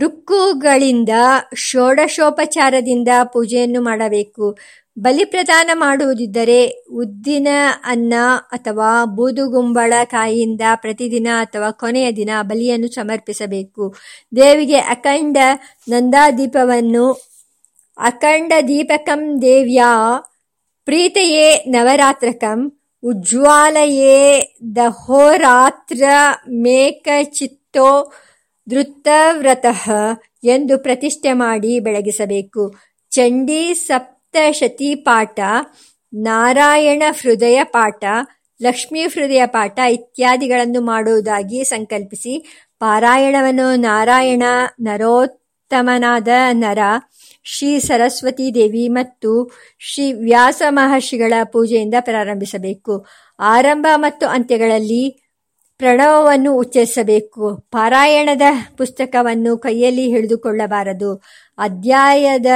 ರುಕ್ಕುಗಳಿಂದ 0.00 1.08
ಷೋಡಶೋಪಚಾರದಿಂದ 1.56 3.08
ಪೂಜೆಯನ್ನು 3.24 3.82
ಮಾಡಬೇಕು. 3.82 4.58
ಬಲಿಪ್ರದಾನ 4.98 5.70
ಮಾಡುವುದಿದ್ದರೆ 5.74 6.68
ಉದ್ದಿನ 6.90 7.48
ಅನ್ನ 7.84 8.14
ಅಥವಾ 8.52 9.04
ಬೂದುಗುಂಬಳ 9.04 9.92
ಕಾಯಿಯಿಂದ 10.04 10.60
ಪ್ರತಿದಿನ 10.74 11.26
ಅಥವಾ 11.40 11.70
ಕೊನೆಯ 11.70 12.12
ದಿನ 12.12 12.30
ಬಲಿಯನ್ನು 12.42 12.88
ಸಮರ್ಪಿಸಬೇಕು. 12.88 13.94
ದೇವಿಗೆ 14.36 14.76
ಅಖಂಡ 14.76 15.36
ನಂದಾದೀಪವನ್ನು 15.88 17.12
ಅಖಂಡ 17.98 18.52
ದೀಪಕಂ 18.68 19.42
ದೇವ್ಯಾ 19.42 20.18
ಪ್ರೀತಯೇ 20.84 21.64
ನವರಾತ್ರಕಂ 21.68 22.72
ಉಜ್ವಾಲಯೇ 23.02 24.42
ದಹೋರಾತ್ರ 24.76 26.02
ಮೇಕಚಿತ್ತೋ 26.48 28.12
ಧೃತವ್ರತಃ 28.68 29.90
ಎಂದು 30.44 30.78
ಪ್ರತಿಷ್ಠೆ 30.78 31.32
ಮಾಡಿ 31.32 31.80
ಬೆಳಗಿಸಬೇಕು. 31.80 32.74
ಚಂಡೀ 33.10 33.74
ಸಪ್ತಶತಿ 33.74 34.21
ಪಾಠ, 34.94 35.40
ನಾರಾಯಣ 36.14 37.02
ಹೃದಯ 37.20 37.64
ಪಾಠ, 37.64 38.04
ಲಕ್ಷ್ಮೀ 38.62 39.02
ಹೃದಯ 39.02 39.42
ಪಾಠ 39.46 39.78
ಇತ್ಯಾದಿಗಳನ್ನು 39.78 40.80
ಮಾಡುವುದಾಗಿ 40.80 41.64
ಸಂಕಲ್ಪಿಸಿ. 41.64 42.64
ಪಾರಾಯಣವನ್ನು 42.78 43.74
ನಾರಾಯಣ, 43.74 44.42
ನರೋತ್ತಮನಾದ 44.80 46.28
ನರ, 46.52 46.78
ಶ್ರೀ 47.42 47.78
ಸರಸ್ವತಿ 47.78 48.54
ದೇವಿ 48.54 48.88
ಮತ್ತು 48.88 49.50
ಶ್ರೀ 49.78 50.12
ವ್ಯಾಸ 50.12 50.62
ಮಹರ್ಷಿಗಳ 50.68 51.32
ಪೂಜೆಯಿಂದ 51.44 51.94
ಪ್ರಾರಂಭಿಸಬೇಕು. 52.00 53.06
ಆರಂಭ 53.40 53.86
ಮತ್ತು 53.96 54.26
ಅಂತ್ಯಗಳಲ್ಲಿ 54.26 55.18
ಪ್ರಣವವನ್ನು 55.78 56.56
ಉಚ್ಚರಿಸಬೇಕು. 56.56 57.56
ಪಾರಾಯಣದ 57.56 58.42
ಪುಸ್ತಕವನ್ನು 58.76 59.58
ಕೈಯಲ್ಲಿ 59.58 60.06
ಹಿಡಿದುಕೊಳ್ಳಬಾರದು. 60.06 61.22
ಅಧ್ಯಾಯದ 61.58 62.46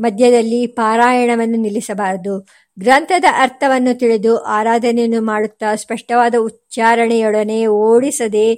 ಮಧ್ಯದಲ್ಲಿ 0.00 0.66
ಪಾರಾಯಣವನ್ನು 0.66 1.58
ನಿಲ್ಲಿಸಬಾರದು. 1.58 2.46
ಗ್ರಂಥದ 2.78 3.24
ಅರ್ಥವನ್ನು 3.38 3.98
ತಿಳಿದು 3.98 4.38
ಆರಾಧನೆಯನ್ನು 4.38 5.22
ಮಾಡುತ್ತಾ 5.22 5.74
ಸ್ಪಷ್ಟವಾದ 5.74 6.34
ಉಚ್ಚಾರಣೆಯೊಡನೆ 6.38 7.66
ಓಡಿಸದೆ 7.66 8.54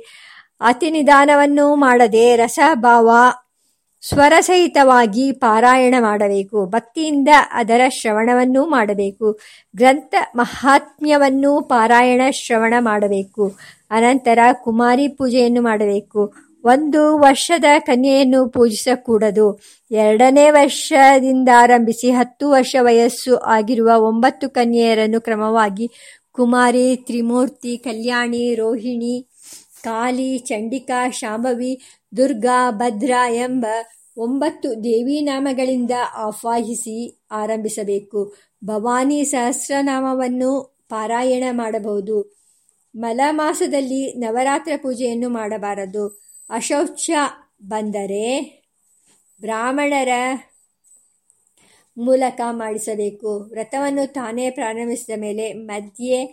ಅತಿ 0.61 0.91
ನಿಧಾನವನ್ನು 0.91 1.75
ಮಾಡದೆ 1.75 2.37
ರಸಭಾವ 2.37 3.11
ಸ್ವರಸಹಿತವಾಗಿ 4.09 5.33
ಪಾರಾಯಣ 5.33 5.95
ಮಾಡಬೇಕು. 6.01 6.67
ಭಕ್ತಿಯಿಂದ 6.67 7.29
ಅದರ 7.53 7.81
ಶ್ರವಣವನ್ನೂ 7.89 8.69
ಮಾಡಬೇಕು. 8.69 9.39
ಗ್ರಂಥ 9.77 10.15
ಮಹಾತ್ಮ್ಯವನ್ನು 10.37 11.61
ಪಾರಾಯಣ 11.61 12.21
ಶ್ರವಣ 12.31 12.75
ಮಾಡಬೇಕು. 12.79 13.57
ಅನಂತರ 13.91 14.39
ಕುಮಾರಿ 14.53 15.09
ಪೂಜೆಯನ್ನು 15.09 15.63
ಮಾಡಬೇಕು. 15.63 16.35
ಒಂದು 16.65 17.19
ವರ್ಷದ 17.19 17.65
ಕನ್ಯೆಯನ್ನು 17.79 18.49
ಪೂಜಿಸಕೂಡದು. 18.49 19.61
ಎರಡನೇ 19.91 20.51
ವರ್ಷದಿಂದ 20.51 21.49
ಆರಂಭಿಸಿ 21.57 22.11
ಹತ್ತು 22.11 22.51
ವರ್ಷ 22.51 22.77
ವಯಸ್ಸು 22.81 23.37
ಆಗಿರುವ 23.37 23.91
ಒಂಬತ್ತು 23.97 24.51
ಕನ್ಯೆಯರನ್ನು 24.51 25.21
ಕ್ರಮವಾಗಿ 25.21 25.91
ಕುಮಾರಿ, 26.33 26.97
ತ್ರಿಮೂರ್ತಿ, 26.97 27.77
ಕಲ್ಯಾಣಿ, 27.77 28.55
ರೋಹಿಣಿ 28.55 29.29
ಕಾಲಿ 29.85 30.39
ಚಂಡಿಕಾ, 30.39 31.11
ಶಾಂಭವಿ, 31.11 31.81
ದುರ್ಗಾ, 32.17 32.71
ಭದ್ರ 32.71 33.11
ಎಂಬ 33.35 33.67
ಒಂಬತ್ತು 34.17 34.85
ದೇವೀನಾಮಗಳಿಂದ 34.85 35.91
ಆಹ್ವಾಹಿಸಿ 36.17 37.27
ಆರಂಭಿಸಬೇಕು. 37.31 38.35
ಭವಾನಿ 38.65 39.25
ಸಹಸ್ರನಾಮವನ್ನು 39.25 40.83
ಪಾರಾಯಣ 40.89 41.45
ಮಾಡಬಹುದು. 41.51 42.43
ಮಲ 42.97 43.21
ಮಾಸದಲ್ಲಿ 43.31 44.15
ನವರಾತ್ರ 44.15 44.73
ಪೂಜೆಯನ್ನು 44.77 45.29
ಮಾಡಬಾರದು. 45.29 46.23
ಅಶೌಚ 46.53 47.11
ಬಂದರೆ 47.63 48.25
ಬ್ರಾಹ್ಮಣರ 49.41 50.09
ಮೂಲಕ 51.97 52.41
ಮಾಡಿಸಬೇಕು. 52.51 53.39
ವ್ರತವನ್ನು 53.39 54.13
ತಾನೇ 54.13 54.51
ಪ್ರಾರಂಭಿಸಿದ 54.51 55.21
ಮೇಲೆ 55.21 55.53
ಮಧ್ಯೆ 55.53 56.25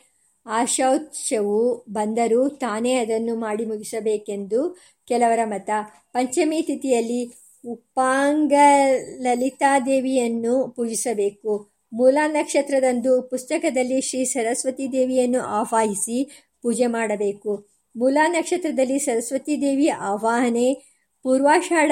ಅಶೌಚವು 0.46 1.86
ಬಂದರೂ 1.90 2.50
ತಾನೇ 2.50 2.94
ಅದನ್ನು 2.94 3.36
ಮಾಡಿ 3.36 3.66
ಮುಗಿಸಬೇಕೆಂದು 3.66 4.78
ಕೆಲವರ 5.08 5.40
ಮತ. 5.46 5.70
ಪಂಚಮಿ 6.14 6.62
ತಿಥಿಯಲ್ಲಿ 6.62 7.22
ಉಪಾಂಗ 7.68 8.54
ಲಲಿತಾದೇವಿಯನ್ನು 9.22 10.70
ಪೂಜಿಸಬೇಕು. 10.70 11.70
ಮೂಲ 11.94 12.18
ನಕ್ಷತ್ರದಂದು 12.28 13.22
ಪುಸ್ತಕದಲ್ಲಿ 13.22 14.02
ಶ್ರೀ 14.02 14.26
ಸರಸ್ವತಿ 14.26 14.92
ದೇವಿಯನ್ನು 14.92 15.42
ಆವಾಹಿಸಿ 15.42 16.48
ಪೂಜೆ 16.62 16.88
ಮಾಡಬೇಕು. 16.88 17.79
ಮೂಲ 18.00 18.18
ನಕ್ಷತ್ರದಲ್ಲಿ 18.28 19.00
ಸರಸ್ವತಿ 19.00 19.62
ದೇವಿ 19.62 19.88
ಆವಾಹನೆ, 19.88 20.74
ಪೂರ್ವಾಷಾಢ 21.24 21.92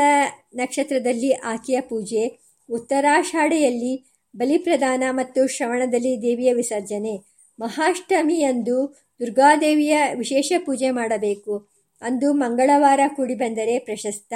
ನಕ್ಷತ್ರದಲ್ಲಿ 0.55 1.31
ಆಕೆಯ 1.31 1.81
ಪೂಜೆ, 1.81 2.39
ಉತ್ತರಾಷಾಢೆಯಲ್ಲಿ 2.69 3.93
ಬಲಿಪ್ರದಾನ 4.35 5.03
ಮತ್ತು 5.09 5.47
ಶ್ರವಣದಲ್ಲಿ 5.47 6.21
ದೇವಿಯ 6.21 6.53
ವಿಸರ್ಜನೆ. 6.53 7.15
ಮಹಾಷ್ಟಮಿಯಂದು 7.59 8.77
ದುರ್ಗಾದೇವಿಯ 9.19 9.97
ವಿಶೇಷ 10.15 10.51
ಪೂಜೆ 10.65 10.89
ಮಾಡಬೇಕು. 10.89 11.69
ಅಂದು 12.01 12.33
ಮಂಗಳವಾರ 12.33 12.99
ಕೂಡಿ 13.15 13.35
ಬಂದರೆ 13.35 13.79
ಪ್ರಶಸ್ತ. 13.79 14.33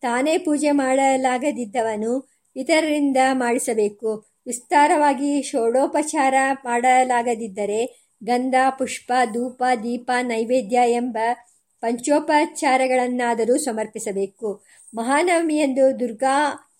ತಾನೇ 0.00 0.38
ಪೂಜೆ 0.38 0.70
ಮಾಡಲಾಗದಿದ್ದವನು 0.70 2.12
ಇತರರಿಂದ 2.56 3.16
ಮಾಡಿಸಬೇಕು. 3.32 4.10
ವಿಸ್ತಾರವಾಗಿ 4.46 5.42
ಷೋಡೋಪಚಾರ 5.42 6.34
ಮಾಡಲಾಗದಿದ್ದರೆ 6.64 8.03
ಗಂಧ, 8.24 8.54
ಪುಷ್ಪ, 8.78 9.12
ಧೂಪ, 9.32 9.62
ದೀಪ, 9.82 10.10
ನೈವೇದ್ಯ 10.22 10.78
ಎಂಬ 10.86 11.18
ಪಂಚೋಪಚಾರಗಳನ್ನಾದರೂ 11.80 13.56
ಸಮರ್ಪಿಸಬೇಕು. 13.56 14.62
ಮಹಾನವಮಿಯಂದು 14.94 16.00
ದುರ್ಗಾ 16.00 16.70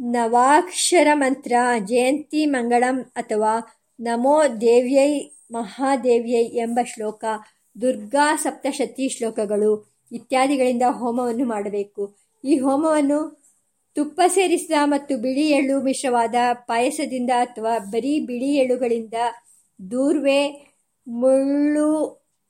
ನವಾಕ್ಷರ 0.00 1.08
ಮಂತ್ರ, 1.14 1.52
ಜಯಂತಿ 1.84 2.46
ಮಂಗಳಂ 2.46 3.02
ಅಥವಾ 3.02 3.54
ನಮೋ 4.00 4.42
ದೇವ್ಯೈ 4.60 5.30
ಮಹಾದೇವ್ಯೈ 5.50 6.44
ಎಂಬ 6.44 6.78
ಶ್ಲೋಕ, 6.94 7.24
ದುರ್ಗಾ 7.80 8.36
ಸಪ್ತಶತಿ 8.36 9.08
ಶ್ಲೋಕಗಳು 9.08 9.92
ಇತ್ಯಾದಿಗಳಿಂದ 10.12 10.82
ಹೋಮವನ್ನು 10.88 11.44
ಮಾಡಬೇಕು. 11.44 12.16
ಈ 12.44 12.58
ಹೋಮವನ್ನು 12.58 13.42
ತುಪ್ಪ 13.94 14.20
ಸೇರಿಸಿದ 14.26 14.72
ಮತ್ತು 14.84 15.16
ಬಿಳಿ 15.16 15.48
ಎಳ್ಳು 15.48 15.82
ಮಿಶ್ರವಾದ 15.82 16.34
ಪಾಯಸದಿಂದ 16.52 17.30
ಅಥವಾ 17.30 17.78
ಬರೀ 17.78 18.20
ಬಿಳಿ 18.20 18.56
ಎಳ್ಳುಗಳಿಂದ 18.56 19.14
ದೂರ್ವೆ 19.80 20.40
ಮುಳ್ಳು 21.06 21.90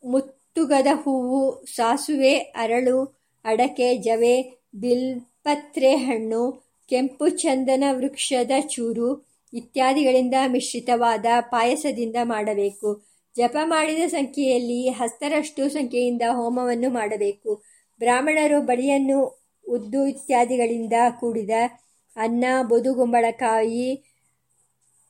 ಮುತ್ತುಗದ 0.04 0.86
ಹೂವು, 0.92 1.64
ಸಾಸುವೆ, 1.64 2.34
ಅರಳು, 2.34 3.18
ಅಡಕೆ, 3.44 3.96
ಜವೆ, 3.96 4.64
ಬಿಲ್ಪತ್ರೆ 4.74 5.96
ಹಣ್ಣು, 5.96 6.68
ಕೆಂಪು 6.88 7.28
ಚಂದನ 7.28 7.84
ವೃಕ್ಷದ 7.90 8.50
ಚೂರು 8.60 9.28
ಇತ್ಯಾದಿಗಳಿಂದ 9.52 10.34
ಮಿಶ್ರಿತವಾದ 10.46 11.26
ಪಾಯಸದಿಂದ 11.40 12.16
ಮಾಡಬೇಕು. 12.22 13.02
ಜಪ 13.36 13.56
ಮಾಡಿದ 13.64 14.08
ಸಂಖ್ಯೆಯಲ್ಲಿ 14.08 14.88
ಹಸ್ತರಷ್ಟು 14.88 15.68
ಸಂಖ್ಯೆಯಿಂದ 15.68 16.22
ಹೋಮವನ್ನು 16.30 16.90
ಮಾಡಬೇಕು. 16.90 17.62
ಬ್ರಾಹ್ಮಣರು 17.98 18.60
ಬಳಿಯನ್ನು 18.60 19.18
ಉದ್ದು 19.68 20.06
ಇತ್ಯಾದಿಗಳಿಂದ 20.06 20.92
ಕೂಡಿದ 21.20 21.50
ಅನ್ನ 22.16 22.44
ಬದುಗುಂಬಳಕಾಯಿ 22.62 24.07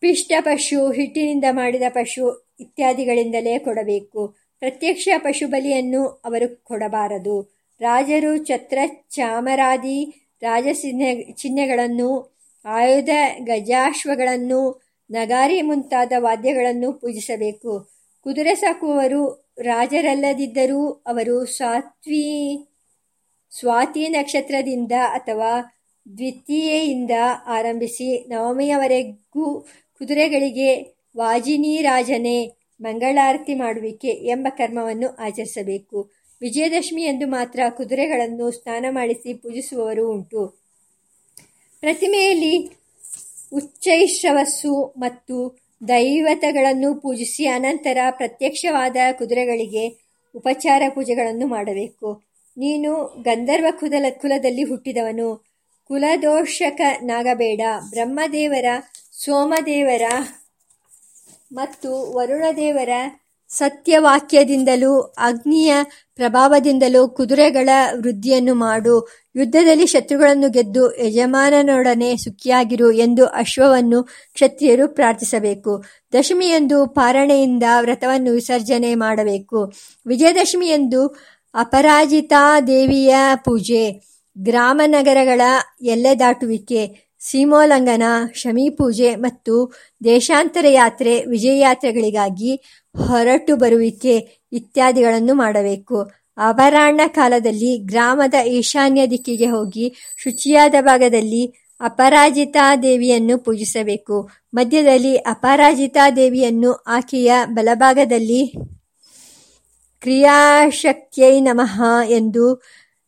ಪಿಷ್ಟ 0.01 0.33
ಪಶು, 0.41 0.93
ಹಿಟ್ಟಿನಿಂದ 0.93 1.45
ಮಾಡಿದ 1.51 1.83
ಪಶು 1.89 2.55
ಇತ್ಯಾದಿಗಳಿಂದಲೇ 2.61 3.59
ಕೊಡಬೇಕು. 3.59 4.29
ಪ್ರತ್ಯಕ್ಷ 4.59 5.09
ಪಶು 5.19 5.49
ಬಲಿಯನ್ನು 5.49 6.07
ಅವರು 6.07 6.65
ಕೊಡಬಾರದು. 6.65 7.37
ರಾಜರು 7.81 8.45
ಛತ್ರ 8.45 8.79
ಚಾಮರಾದಿ 9.11 9.99
ರಾಜ 10.43 10.67
ಚಿಹ್ನೆಗಳನ್ನು, 11.33 12.39
ಆಯುಧ 12.65 13.09
ಗಜಾಶ್ವಗಳನ್ನು, 13.43 14.61
ನಗಾರಿ 15.11 15.63
ಮುಂತಾದ 15.63 16.13
ವಾದ್ಯಗಳನ್ನು 16.19 16.93
ಪೂಜಿಸಬೇಕು. 16.93 17.73
ಕುದುರೆ 18.25 18.55
ಸಾಕುವವರು 18.55 19.55
ರಾಜರಲ್ಲದಿದ್ದರೂ 19.59 20.91
ಅವರು 21.07 21.45
ಸಾತ್ವಿ, 21.45 22.27
ಸ್ವಾತಿ 23.51 24.09
ನಕ್ಷತ್ರದಿಂದ 24.09 24.93
ಅಥವಾ 24.93 25.75
ದ್ವಿತೀಯೆಯಿಂದ 26.17 27.11
ಆರಂಭಿಸಿ 27.47 28.29
ನವಮಿಯವರೆಗೂ 28.29 29.67
ಕುದುರೆಗಳಿಗೆ 29.99 30.97
ವಾಜಿನೀರಾಜನೆ 31.17 32.53
ಮಂಗಳಾರತಿ 32.83 33.55
ಮಾಡುವಿಕೆ 33.55 34.09
ಎಂಬ 34.09 34.47
ಕರ್ಮವನ್ನು 34.51 35.17
ಆಚರಿಸಬೇಕು. 35.19 36.11
ವಿಜಯದಶಮಿ 36.41 37.03
ಎಂದು 37.03 37.27
ಮಾತ್ರ 37.27 37.61
ಕುದುರೆಗಳನ್ನು 37.69 38.51
ಸ್ನಾನ 38.51 38.87
ಮಾಡಿಸಿ 38.91 39.35
ಪೂಜಿಸುವವರು 39.35 40.13
ಉಂಟು. 40.13 40.47
ಪ್ರತಿಮೆಯಲ್ಲಿ 41.81 42.71
ಉಚ್ಚೈಶ್ರವಸ್ಸು 43.53 44.95
ಮತ್ತು 44.99 45.59
ದೈವತಗಳನ್ನು 45.89 46.95
ಪೂಜಿಸಿ 46.95 47.47
ಅನಂತರ 47.47 47.99
ಪ್ರತ್ಯಕ್ಷವಾದ 48.11 48.97
ಕುದುರೆಗಳಿಗೆ 49.13 50.09
ಉಪಚಾರ 50.35 50.83
ಪೂಜೆಗಳನ್ನು 50.95 51.47
ಮಾಡಬೇಕು. 51.47 52.23
ನೀನು 52.57 53.23
ಗಂಧರ್ವ 53.23 53.67
ಕುದಲ 53.71 54.07
ಕುಲದಲ್ಲಿ 54.11 54.63
ಹುಟ್ಟಿದವನು. 54.63 55.45
ಕುಲದೋಷಕನಾಗಬೇಡ. 55.89 57.61
ಬ್ರಹ್ಮದೇವರ 57.91 58.65
ಸೋಮದೇವರ 59.25 60.03
ಮತ್ತು 61.53 62.17
ವರುಣದೇವರ 62.17 62.89
ಸತ್ಯವಾಕ್ಯದಿಂದಲೂ, 63.49 65.01
ಅಗ್ನಿಯ 65.01 65.75
ಪ್ರಭಾವದಿಂದಲೂ 66.15 67.09
ಕುದುರೆಗಳ 67.09 67.69
ವೃದ್ಧಿಯನ್ನು 67.97 68.55
ಮಾಡು. 68.55 69.09
ಯುದ್ಧದಲ್ಲಿ 69.37 69.87
ಶತ್ರುಗಳನ್ನು 69.87 70.51
ಗೆದ್ದು 70.51 70.97
ಯಜಮಾನನೊಡನೆ 70.99 72.17
ಸುಖಿಯಾಗಿರು 72.17 72.93
ಎಂದು 72.93 73.27
ಅಶ್ವವನ್ನು 73.27 74.03
ಕ್ಷತ್ರಿಯರು 74.03 74.89
ಪ್ರಾರ್ಥಿಸಬೇಕು. 74.89 75.85
ದಶಮಿಯಂದು 76.13 76.87
ಪಾರಣೆಯಿಂದ 76.87 77.63
ವ್ರತವನ್ನು 77.81 78.33
ವಿಸರ್ಜನೆ 78.33 78.95
ಮಾಡಬೇಕು. 78.95 79.73
ವಿಜಯದಶಮಿಯಂದು 80.07 81.07
ಅಪರಾಜಿತಾ 81.55 82.61
ದೇವಿಯ 82.61 83.15
ಪೂಜೆ. 83.45 83.91
ಗ್ರಾಮ 84.39 84.81
ನಗರಗಳ 84.87 85.41
ಎಲ್ಲೆ 85.83 86.19
ದಾಟುವಿಕೆ. 86.19 87.08
ಸೀಮೋಲ್ಲಂಘನ 87.31 88.03
ಶಮೀಪೂಜೆ 88.35 89.15
ಮತ್ತು 89.15 89.73
ದೇಶಾಂತರ 90.05 90.67
ಯಾತ್ರೆ, 90.71 91.25
ವಿಜಯಯಾತ್ರೆಗಳಿಗಾಗಿ 91.25 92.53
ಹೊರಟು 93.07 93.57
ಬರುವಿಕೆ 93.57 94.15
ಇತ್ಯಾದಿಗಳನ್ನು 94.53 95.35
ಮಾಡಬೇಕು. 95.35 96.11
ಅಪರಾಹ್ನ 96.39 97.01
ಕಾಲದಲ್ಲಿ 97.09 97.79
ಗ್ರಾಮದ 97.79 98.35
ಈಶಾನ್ಯ 98.47 99.07
ದಿಕ್ಕಿಗೆ 99.07 99.47
ಹೋಗಿ 99.47 99.95
ಶುಚಿಯಾದ 100.17 100.75
ಭಾಗದಲ್ಲಿ 100.81 101.55
ಅಪರಾಜಿತಾ 101.81 102.77
ದೇವಿಯನ್ನು 102.77 103.39
ಪೂಜಿಸಬೇಕು. 103.39 104.31
ಮಧ್ಯದಲ್ಲಿ 104.55 105.17
ಅಪರಾಜಿತಾ 105.17 106.11
ದೇವಿಯನ್ನು 106.11 106.73
ಆಕೆಯ 106.73 107.33
ಬಲಭಾಗದಲ್ಲಿ 107.47 108.43
ಕ್ರಿಯಾಶಕ್ತಿಯೈ 110.03 111.41
ನಮಃ 111.41 111.77
ಎಂದು 112.09 112.63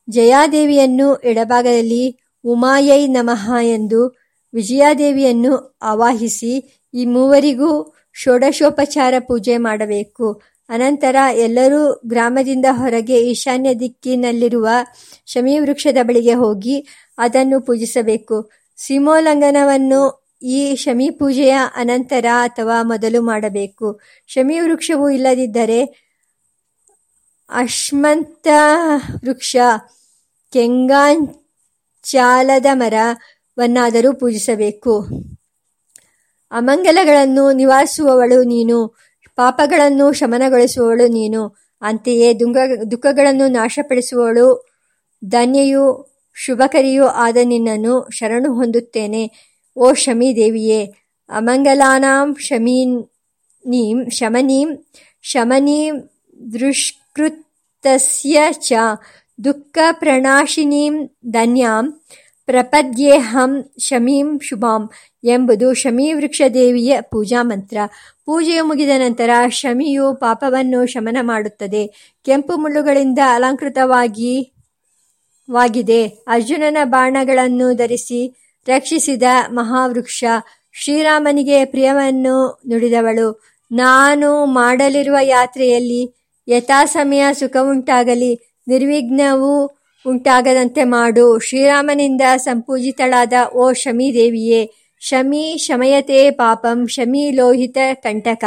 ಜಯಾದೇವಿಯನ್ನು 0.08 1.16
ಎಡಭಾಗದಲ್ಲಿ 1.16 2.19
ಉಮಾಯೈ 2.44 3.06
ನಮಃ 3.06 3.52
ಎಂದು 3.62 4.16
ವಿಜಯಾದೇವಿಯನ್ನು 4.54 5.78
ಆವಾಹಿಸಿ 5.82 6.82
ಈ 6.94 7.04
ಮೂವರಿಗೂ 7.04 7.94
ಷೋಡಶೋಪಚಾರ 8.14 9.14
ಪೂಜೆ 9.18 9.56
ಮಾಡಬೇಕು. 9.56 10.42
ಅನಂತರ 10.68 11.16
ಎಲ್ಲರೂ 11.34 12.02
ಗ್ರಾಮದಿಂದ 12.06 12.64
ಹೊರಗೆ 12.70 13.20
ಈಶಾನ್ಯ 13.20 13.74
ದಿಕ್ಕಿನಲ್ಲಿರುವ 13.74 14.68
ಶಮೀವೃಕ್ಷದ 15.26 15.96
ಬಳಿಗೆ 16.02 16.34
ಹೋಗಿ 16.34 16.86
ಅದನ್ನು 17.18 17.60
ಪೂಜಿಸಬೇಕು. 17.60 18.50
ಸೀಮೋಲ್ಲಂಘನವನ್ನು 18.76 20.30
ಈ 20.42 20.74
ಶಮಿ 20.74 21.10
ಪೂಜೆಯ 21.10 21.56
ಅನಂತರ 21.74 22.24
ಅಥವಾ 22.42 22.82
ಮೊದಲು 22.82 23.22
ಮಾಡಬೇಕು. 23.22 24.00
ಶಮಿ 24.26 24.60
ವೃಕ್ಷವು 24.60 25.10
ಇಲ್ಲದಿದ್ದರೆ 25.10 26.10
ಅಶ್ಮಂತ 27.50 28.48
ವೃಕ್ಷ 29.24 29.56
ಕೆಂಗಾಂಚಾಲದ 32.06 32.66
ಮರವನ್ನಾದರೂ 32.72 34.12
ಪೂಜಿಸಬೇಕು. 34.12 35.06
ಅಮಂಗಲಗಳನ್ನು 36.50 37.52
ನಿವಾರಿಸುವವಳು 37.52 38.42
ನೀನು, 38.42 38.96
ಪಾಪಗಳನ್ನು 39.36 40.12
ಶಮನಗೊಳಿಸುವವಳು 40.12 41.06
ನೀನು, 41.06 41.56
ಅಂತೆಯೇ 41.82 42.34
ದುಂಗ, 42.34 42.56
ದುಃಖಗಳನ್ನು 42.90 43.48
ನಾಶಪಡಿಸುವವಳು, 43.48 44.68
ಧನ್ಯೆಯೂ 45.24 46.06
ಶುಭಕರಿಯೂ 46.34 47.06
ಆದ 47.06 47.36
ನಿನ್ನನ್ನು 47.44 48.10
ಶರಣು 48.10 48.54
ಹೊಂದುತ್ತೇನೆ, 48.54 49.30
ಓ 49.76 49.92
ಶಮಿ 49.92 50.36
ದೇವಿಯೇ. 50.36 50.86
ಅಮಂಗಲಾನಾಂ 51.28 52.34
ಶಮೀನೀಂ 52.34 54.10
ಶಮನೀಂ 54.10 54.84
ಶಮನೀಂ 55.22 56.10
ದೃಷ್ಕೃತಸ್ಯ 56.52 58.38
ಚ. 58.52 58.72
ದುಃಖ 59.44 59.78
ಪ್ರಣಾಶಿನೀಂ 59.92 61.10
ಧನ್ಯಾಂ 61.30 62.00
ಪ್ರಪದ್ಯೇಹಂ 62.46 63.70
ಶಮೀಂ 63.78 64.40
ಶುಭಾಂ 64.42 64.90
ಎಂಬುದು 65.24 65.74
ಶಮೀ 65.74 66.12
ವೃಕ್ಷದೇವಿಯ 66.12 67.00
ಪೂಜಾ 67.00 67.42
ಮಂತ್ರ. 67.42 67.76
ಪೂಜೆಯು 68.24 68.64
ಮುಗಿದ 68.64 68.88
ನಂತರ 68.98 69.30
ಶಮಿಯು 69.48 70.14
ಪಾಪವನ್ನು 70.14 70.86
ಶಮನ 70.86 71.16
ಮಾಡುತ್ತದೆ. 71.20 72.14
ಕೆಂಪು 72.24 72.56
ಮುಳ್ಳುಗಳಿಂದ 72.56 73.18
ಅಲಂಕೃತವಾಗಿ 73.34 74.52
ವಾಗಿದೆ. 75.50 76.06
ಅರ್ಜುನನ 76.06 76.76
ಬಾಣಗಳನ್ನು 76.84 77.74
ಧರಿಸಿ 77.74 78.34
ರಕ್ಷಿಸಿದ 78.66 79.22
ಮಹಾವೃಕ್ಷ 79.50 80.24
ಶ್ರೀರಾಮನಿಗೆ 80.72 81.64
ಪ್ರಿಯವನ್ನು 81.64 82.60
ನುಡಿದವಳು. 82.68 83.44
ನಾನು 83.72 84.44
ಮಾಡಲಿರುವ 84.44 85.16
ಯಾತ್ರೆಯಲ್ಲಿ 85.22 86.14
ಯಥಾಸಮಯ 86.48 87.26
ಸುಖವುಂಟಾಗಲಿ. 87.32 88.49
ನಿರ್ವಿಘ್ನವೂ 88.70 89.54
ಉಂಟಾಗದಂತೆ 90.06 90.84
ಮಾಡು. 90.84 91.38
ಶ್ರೀರಾಮನಿಂದ 91.38 92.22
ಸಂಪೂಜಿತಳಾದ 92.36 93.32
ಓ 93.54 93.72
ಶಮೀ 93.72 94.14
ದೇವಿಯೇ, 94.14 94.62
ಶಮಿ 95.00 95.56
ಶಮಯತೆ 95.58 96.30
ಪಾಪಂ, 96.30 96.86
ಶಮಿ 96.86 97.30
ಲೋಹಿತ 97.30 97.78
ಕಂಟಕ 97.94 98.44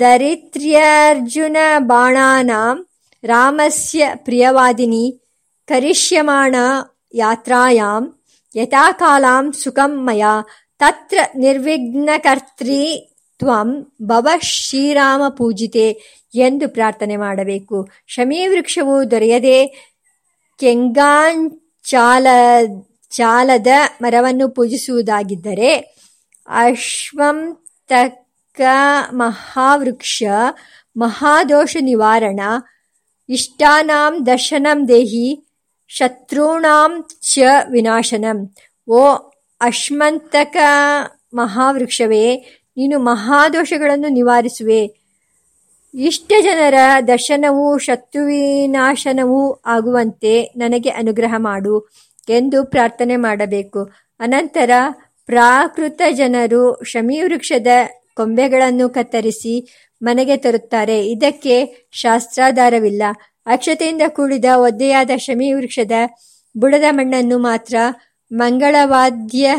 ದರಿತ್ರ್ಯರ್ಜುನ 0.00 1.56
ಬಾಣಾನಾಂ, 1.78 2.76
ರಾಮಸ್ಯ 3.24 4.02
ಪ್ರಿಯವಾದಿನಿ, 4.14 5.04
ಕರಿಷ್ಯಮಾಣ 5.66 6.54
ಯಾತ್ರಾಯಾಂ, 7.14 8.04
ಯಥಾಕಾಲಾಂ 8.54 9.52
ಸುಖಂ 9.52 9.92
ಮಯ, 10.06 10.24
ತತ್ರ 10.78 11.18
ನಿರ್ವಿಘ್ನಕರ್ತ್ರಿ 11.36 12.82
ತ್ವಂ 13.40 13.92
ಭವ 14.02 14.28
ಶ್ರೀರಾಮ 14.42 15.22
ಪೂಜಿತೆ 15.28 16.00
ಎಂದು 16.34 16.68
ಪ್ರಾರ್ಥನೆ 16.68 17.16
ಮಾಡಬೇಕು. 17.16 17.88
ಶಮೀ 18.06 18.46
ವೃಕ್ಷವು 18.46 19.10
ದೊರೆಯದೆ 19.10 19.90
ಕೆಂಗಾಂಚಾಲ 20.60 22.26
ಚಾಲದ 23.10 23.66
ಮರವನ್ನು 24.02 24.48
ಪೂಜಿಸುವುದಾಗಿದ್ದರೆ 24.48 25.98
ಅಶ್ವಂತಕ 26.48 28.60
ಮಹಾವೃಕ್ಷ, 29.12 30.22
ಮಹಾದೋಷ 30.96 31.76
ನಿವಾರಣ, 31.80 32.40
ಇಷ್ಟಾನಾಂ 33.28 34.26
ದರ್ಶನಂ 34.26 34.88
ದೇಹಿ, 34.88 35.46
ಶತ್ರುಣಾಂ 35.88 37.04
ಚ 37.32 37.38
ವಿನಾಶನಂ. 37.70 38.54
ಓ 38.88 39.08
ಅಶ್ಮಂತಕ 39.60 40.56
ಮಹಾವೃಕ್ಷವೇ 41.34 42.59
ನೀನು 42.76 42.98
ಮಹಾದೋಷಗಳನ್ನು 42.98 44.08
ನಿವಾರಿಸುವೆ. 44.08 45.00
ಇಷ್ಟ 45.94 46.32
ಜನರ 46.42 46.74
ದರ್ಶನವೂ 47.08 47.78
ಶತ್ರುವಿನಾಶನವೂ 47.78 49.62
ಆಗುವಂತೆ 49.66 50.42
ನನಗೆ 50.56 50.88
ಅನುಗ್ರಹ 50.88 51.34
ಮಾಡು 51.36 51.88
ಎಂದು 52.28 52.64
ಪ್ರಾರ್ಥನೆ 52.64 53.16
ಮಾಡಬೇಕು. 53.16 53.90
ಅನಂತರ 54.20 54.70
ಪ್ರಾಕೃತ 55.26 56.02
ಜನರು 56.10 56.84
ಶಮೀವೃಕ್ಷದ 56.84 57.66
ಕೊಂಬೆಗಳನ್ನು 58.14 58.88
ಕತ್ತರಿಸಿ 58.88 59.84
ಮನೆಗೆ 60.02 60.36
ತರುತ್ತಾರೆ. 60.36 61.06
ಇದಕ್ಕೆ 61.06 61.88
ಶಾಸ್ತ್ರಾಧಾರವಿಲ್ಲ. 61.92 63.02
ಅಕ್ಷತೆಯಿಂದ 63.46 64.02
ಕೂಡಿದ 64.08 64.44
ಒದ್ದೆಯಾದ 64.56 65.10
ಶಮೀವೃಕ್ಷದ 65.16 65.92
ಬುಡದ 66.58 66.84
ಮಣ್ಣನ್ನು 66.90 67.38
ಮಾತ್ರ 67.38 67.76
ಮಂಗಳವಾದ್ಯ 68.32 69.56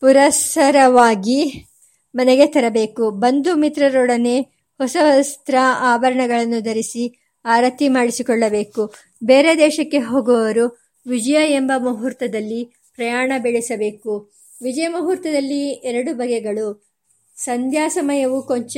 ಪುರಸ್ಸರವಾಗಿ 0.00 1.66
ಮನೆಗೆ 2.14 2.46
ತರಬೇಕು. 2.46 3.10
ಬಂಧು 3.10 3.56
ಮಿತ್ರರೊಡನೆ 3.56 4.40
ಹೊಸ 4.78 4.96
ವಸ್ತ್ರ 5.00 5.54
ಆಭರಣಗಳನ್ನು 5.78 6.60
ಧರಿಸಿ 6.60 7.32
ಆರತಿ 7.44 7.88
ಮಾಡಿಸಿಕೊಳ್ಳಬೇಕು. 7.88 8.94
ಬೇರೆ 9.24 9.58
ದೇಶಕ್ಕೆ 9.58 9.98
ಹೋಗುವವರು 9.98 10.78
ವಿಜಯ 11.06 11.54
ಎಂಬ 11.54 11.72
ಮುಹೂರ್ತದಲ್ಲಿ 11.78 12.64
ಪ್ರಯಾಣ 12.94 13.32
ಬೆಳೆಸಬೇಕು. 13.38 14.30
ವಿಜಯ 14.62 14.88
ಮುಹೂರ್ತದಲ್ಲಿ 14.88 15.68
ಎರಡು 15.70 16.14
ಬಗೆಗಳು. 16.14 16.86
ಸಂಧ್ಯಾ 17.36 17.88
ಸಮಯವು 17.88 18.42
ಕೊಂಚ 18.42 18.76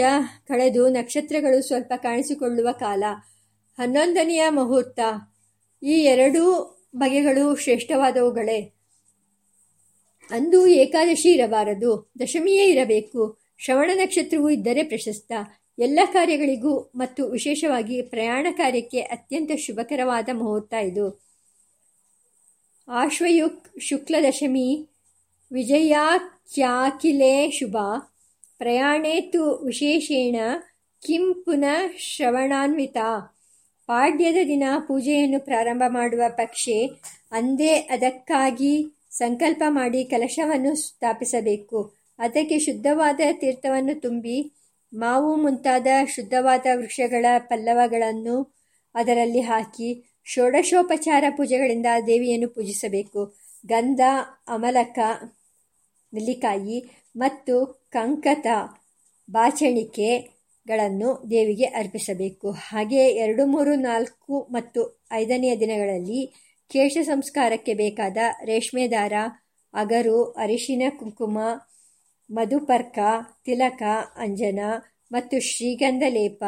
ಕಳೆದು 0.48 0.88
ನಕ್ಷತ್ರಗಳು 0.88 1.66
ಸ್ವಲ್ಪ 1.66 1.92
ಕಾಣಿಸಿಕೊಳ್ಳುವ 1.96 2.68
ಕಾಲ. 2.72 3.04
ಹನ್ನೊಂದನೆಯ 3.78 4.46
ಮುಹೂರ್ತ. 4.48 5.00
ಈ 5.82 5.92
ಎರಡೂ 5.92 6.76
ಬಗೆಗಳು 6.96 7.56
ಶ್ರೇಷ್ಠವಾದವುಗಳೇ. 7.56 8.71
ಅಂದು 10.32 10.66
ಏಕಾದಶಿ 10.66 11.30
ಇರಬಾರದು, 11.32 12.12
ದಶಮಿಯೇ 12.20 12.64
ಇರಬೇಕು. 12.64 13.38
ಶ್ರವಣ 13.58 13.90
ನಕ್ಷತ್ರವು 13.94 14.50
ಇದ್ದರೆ 14.50 14.82
ಪ್ರಶಸ್ತ. 14.82 15.32
ಎಲ್ಲ 15.78 16.00
ಕಾರ್ಯಗಳಿಗೂ 16.12 16.92
ಮತ್ತು 16.96 17.30
ವಿಶೇಷವಾಗಿ 17.30 18.02
ಪ್ರಯಾಣ 18.02 18.46
ಕಾರ್ಯಕ್ಕೆ 18.56 19.00
ಅತ್ಯಂತ 19.00 19.50
ಶುಭಕರವಾದ 19.56 20.28
ಮುಹೂರ್ತ 20.32 20.72
ಇದು. 20.72 21.24
ಆಶ್ವಯುಕ್ 22.88 23.80
ಶುಕ್ಲದಶಮಿ 23.80 24.88
ವಿಜಯಾಖ್ಯಾಖಿಲೇ 25.52 27.50
ಶುಭ. 27.50 27.76
ಪ್ರಯಾಣೇ 28.58 29.20
ತು 29.20 29.64
ವಿಶೇಷೇಣ 29.64 30.36
ಕಿಂ 31.06 31.42
ಪುನಃ 31.44 31.90
ಶ್ರವಣಾನ್ವಿತ. 31.98 32.96
ಪಾಡ್ಯದ 33.86 34.36
ದಿನ 34.46 34.62
ಪೂಜೆಯನ್ನು 34.78 35.40
ಪ್ರಾರಂಭ 35.40 35.82
ಮಾಡುವ 35.88 36.22
ಪಕ್ಷೆ 36.28 36.86
ಅಂದೇ 37.32 37.74
ಅದಕ್ಕಾಗಿ 37.74 39.01
ಸಂಕಲ್ಪ 39.12 39.62
ಮಾಡಿ 39.68 40.04
ಕಲಶವನ್ನು 40.04 40.74
ಸ್ಥಾಪಿಸಬೇಕು. 40.74 41.94
ಅದಕ್ಕೆ 42.18 42.58
ಶುದ್ಧವಾದ 42.58 43.20
ತೀರ್ಥವನ್ನು 43.32 44.00
ತುಂಬಿ, 44.00 44.52
ಮಾವು 44.94 45.36
ಮುಂತಾದ 45.36 45.86
ಶುದ್ಧವಾದ 46.08 46.66
ವೃಕ್ಷಗಳ 46.74 47.26
ಪಲ್ಲವಗಳನ್ನು 47.38 48.54
ಅದರಲ್ಲಿ 48.94 49.40
ಹಾಕಿ, 49.40 50.04
ಷೋಡಶೋಪಚಾರ 50.24 51.24
ಪೂಜೆಗಳಿಂದ 51.36 51.86
ದೇವಿಯನ್ನು 52.06 52.48
ಪೂಜಿಸಬೇಕು. 52.48 53.36
ಗಂಧ, 53.66 54.00
ಅಮಲಕ, 54.48 54.98
ನೆಲ್ಲಿಕಾಯಿ 56.14 56.84
ಮತ್ತು 57.16 57.84
ಕಂಕತ 57.90 58.46
ಬಾಚಣಿಕೆಗಳನ್ನು 59.30 61.22
ದೇವಿಗೆ 61.30 61.64
ಅರ್ಪಿಸಬೇಕು. 61.64 62.50
ಹಾಗೆಯೇ 62.50 63.08
ಎರಡು, 63.08 63.46
ಮೂರು, 63.46 63.74
ನಾಲ್ಕು 63.74 64.48
ಮತ್ತು 64.50 65.04
ಐದನೆಯ 65.12 65.56
ದಿನಗಳಲ್ಲಿ 65.56 66.41
ಕೇಶ 66.72 66.98
ಸಂಸ್ಕಾರಕ್ಕೆ 67.02 67.74
ಬೇಕಾದ 67.74 68.16
ರೇಷ್ಮೆ 68.44 68.88
ದಾರ, 68.88 69.12
ಅಗರು, 69.74 70.24
ಅರಿಶಿನ, 70.24 70.82
ಕುಂಕುಮ, 70.98 71.38
ಮಧುಪರ್ಕ, 72.30 72.98
ತಿಲಕ, 73.44 73.82
ಅಂಜನ 74.16 74.60
ಮತ್ತು 75.12 75.40
ಶ್ರೀಗಂಧ 75.40 76.02
ಲೇಪ, 76.08 76.44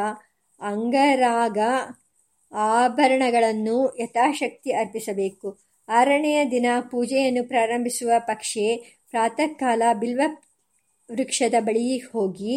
ಅಂಗರಾಗ 0.61 1.57
ಆಭರಣಗಳನ್ನು 2.53 3.77
ಯಥಾಶಕ್ತಿ 3.99 4.71
ಅರ್ಪಿಸಬೇಕು. 4.71 5.59
ಆರನೆಯ 5.89 6.45
ದಿನ 6.51 6.65
ಪೂಜೆಯನ್ನು 6.91 7.43
ಪ್ರಾರಂಭಿಸುವ 7.47 8.11
ಪಕ್ಷೆ 8.19 8.67
ಪ್ರಾತಃ 9.09 9.53
ಕಾಲ 9.53 9.81
ಬಿಲ್ವ 9.99 10.21
ವೃಕ್ಷದ 11.11 11.53
ಬಳಿ 11.59 11.97
ಹೋಗಿ 11.97 12.55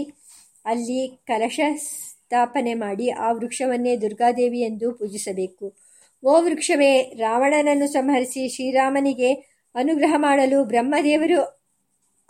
ಅಲ್ಲಿ 0.65 1.01
ಕಲಶ 1.27 1.61
ಸ್ಥಾಪನೆ 1.77 2.75
ಮಾಡಿ 2.75 3.11
ಆ 3.11 3.33
ವೃಕ್ಷವನ್ನೇ 3.33 3.97
ದುರ್ಗಾದೇವಿ 3.97 4.61
ಎಂದು 4.61 4.93
ಪೂಜಿಸಬೇಕು. 4.93 5.67
ಓ 6.25 6.41
ವೃಕ್ಷವೇ 6.41 7.03
ರಾವಣನನ್ನು 7.03 7.93
ಸಂಹರಿಸಿ 7.93 8.49
ಶ್ರೀರಾಮನಿಗೆ 8.49 9.33
ಅನುಗ್ರಹ 9.75 10.15
ಮಾಡಲು 10.17 10.65
ಬ್ರಹ್ಮದೇವರು 10.65 11.41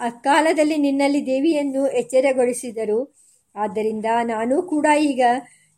ಅಕಾಲದಲ್ಲಿ 0.00 0.76
ನಿನ್ನಲ್ಲಿ 0.76 1.26
ದೇವಿಯನ್ನು 1.26 1.88
ಎಚ್ಚರಗೊಳಿಸಿದರು. 1.88 3.14
ಆದ್ದರಿಂದ 3.56 4.04
ನಾನು 4.24 4.62
ಕೂಡ 4.62 4.86
ಈಗ 5.00 5.22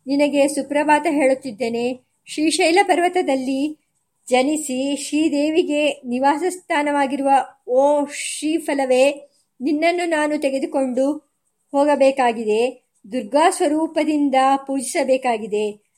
ನಿನಗೆ 0.07 0.47
ಸುಪ್ರಭಾತ 0.47 1.07
ಹೇಳುತ್ತಿದ್ದೇನೆ. 1.09 1.99
ಶ್ರೀಶೈಲ 2.27 2.79
ಪರ್ವತದಲ್ಲಿ 2.83 3.77
ಜನಿಸಿ 4.29 4.95
ಶ್ರೀದೇವಿಗೆ 4.95 6.01
ನಿವಾಸ 6.05 6.43
ಸ್ಥಾನವಾಗಿರುವ 6.49 7.29
ಓ 7.67 8.05
ಶ್ರೀಫಲವೇ, 8.05 9.29
ನಿನ್ನನ್ನು 9.61 10.09
ನಾನು 10.09 10.37
ತೆಗೆದುಕೊಂಡು 10.37 11.11
ಹೋಗಬೇಕಾಗಿದೆ. 11.71 12.83
ದುರ್ಗಾ 13.11 13.49
ಸ್ವರೂಪದಿಂದ 13.49 14.35
ಪೂಜಿಸಬೇಕಾಗಿದೆ. 14.67 15.90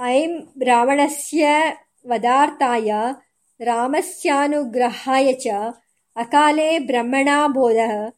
ऐं 0.00 0.40
रावणस्य 0.66 1.72
वधार्थाय 2.06 3.14
रामस्यानुग्रहाय 3.60 5.32
च 5.32 5.72
अकाले 6.16 6.78
ब्रह्मणा 6.78 7.48
बोधः, 7.48 8.10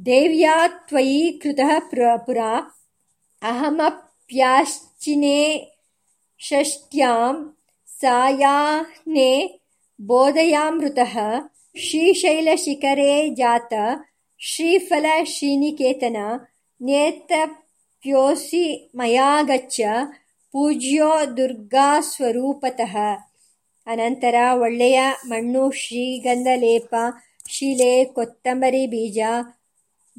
देव्या 0.00 0.66
त्वयि 0.66 1.40
कृतः 1.42 1.78
पुरा 1.78 2.70
अहमप्याश्चिने 3.42 5.70
षष्ट्यां 6.40 7.52
सायाह्ने 7.86 9.60
बोधयामृतः, 10.00 11.42
श्रीशैलशिखरे 11.76 13.30
जात, 13.30 14.02
श्रीफलश्रीनिकेतन 14.40 16.40
नेतप्योऽसि 16.82 18.90
मया 18.96 19.42
गच्छ। 19.42 19.82
ಪೂಜ್ಯೋ 20.54 21.36
ದುರ್ಗಾಸ್ವರೂಪತಃ 21.36 22.96
ಅನಂತರ 23.86 24.34
ಒಳ್ಳೆಯ 24.52 25.00
ಮಣ್ಣು 25.26 25.70
ಶ್ರೀಗಂಧ 25.70 26.46
ಲೇಪ 26.54 26.94
ಶಿಲೆ, 27.48 28.04
ಕೊತ್ತಂಬರಿ 28.04 28.86
ಬೀಜ 28.86 29.18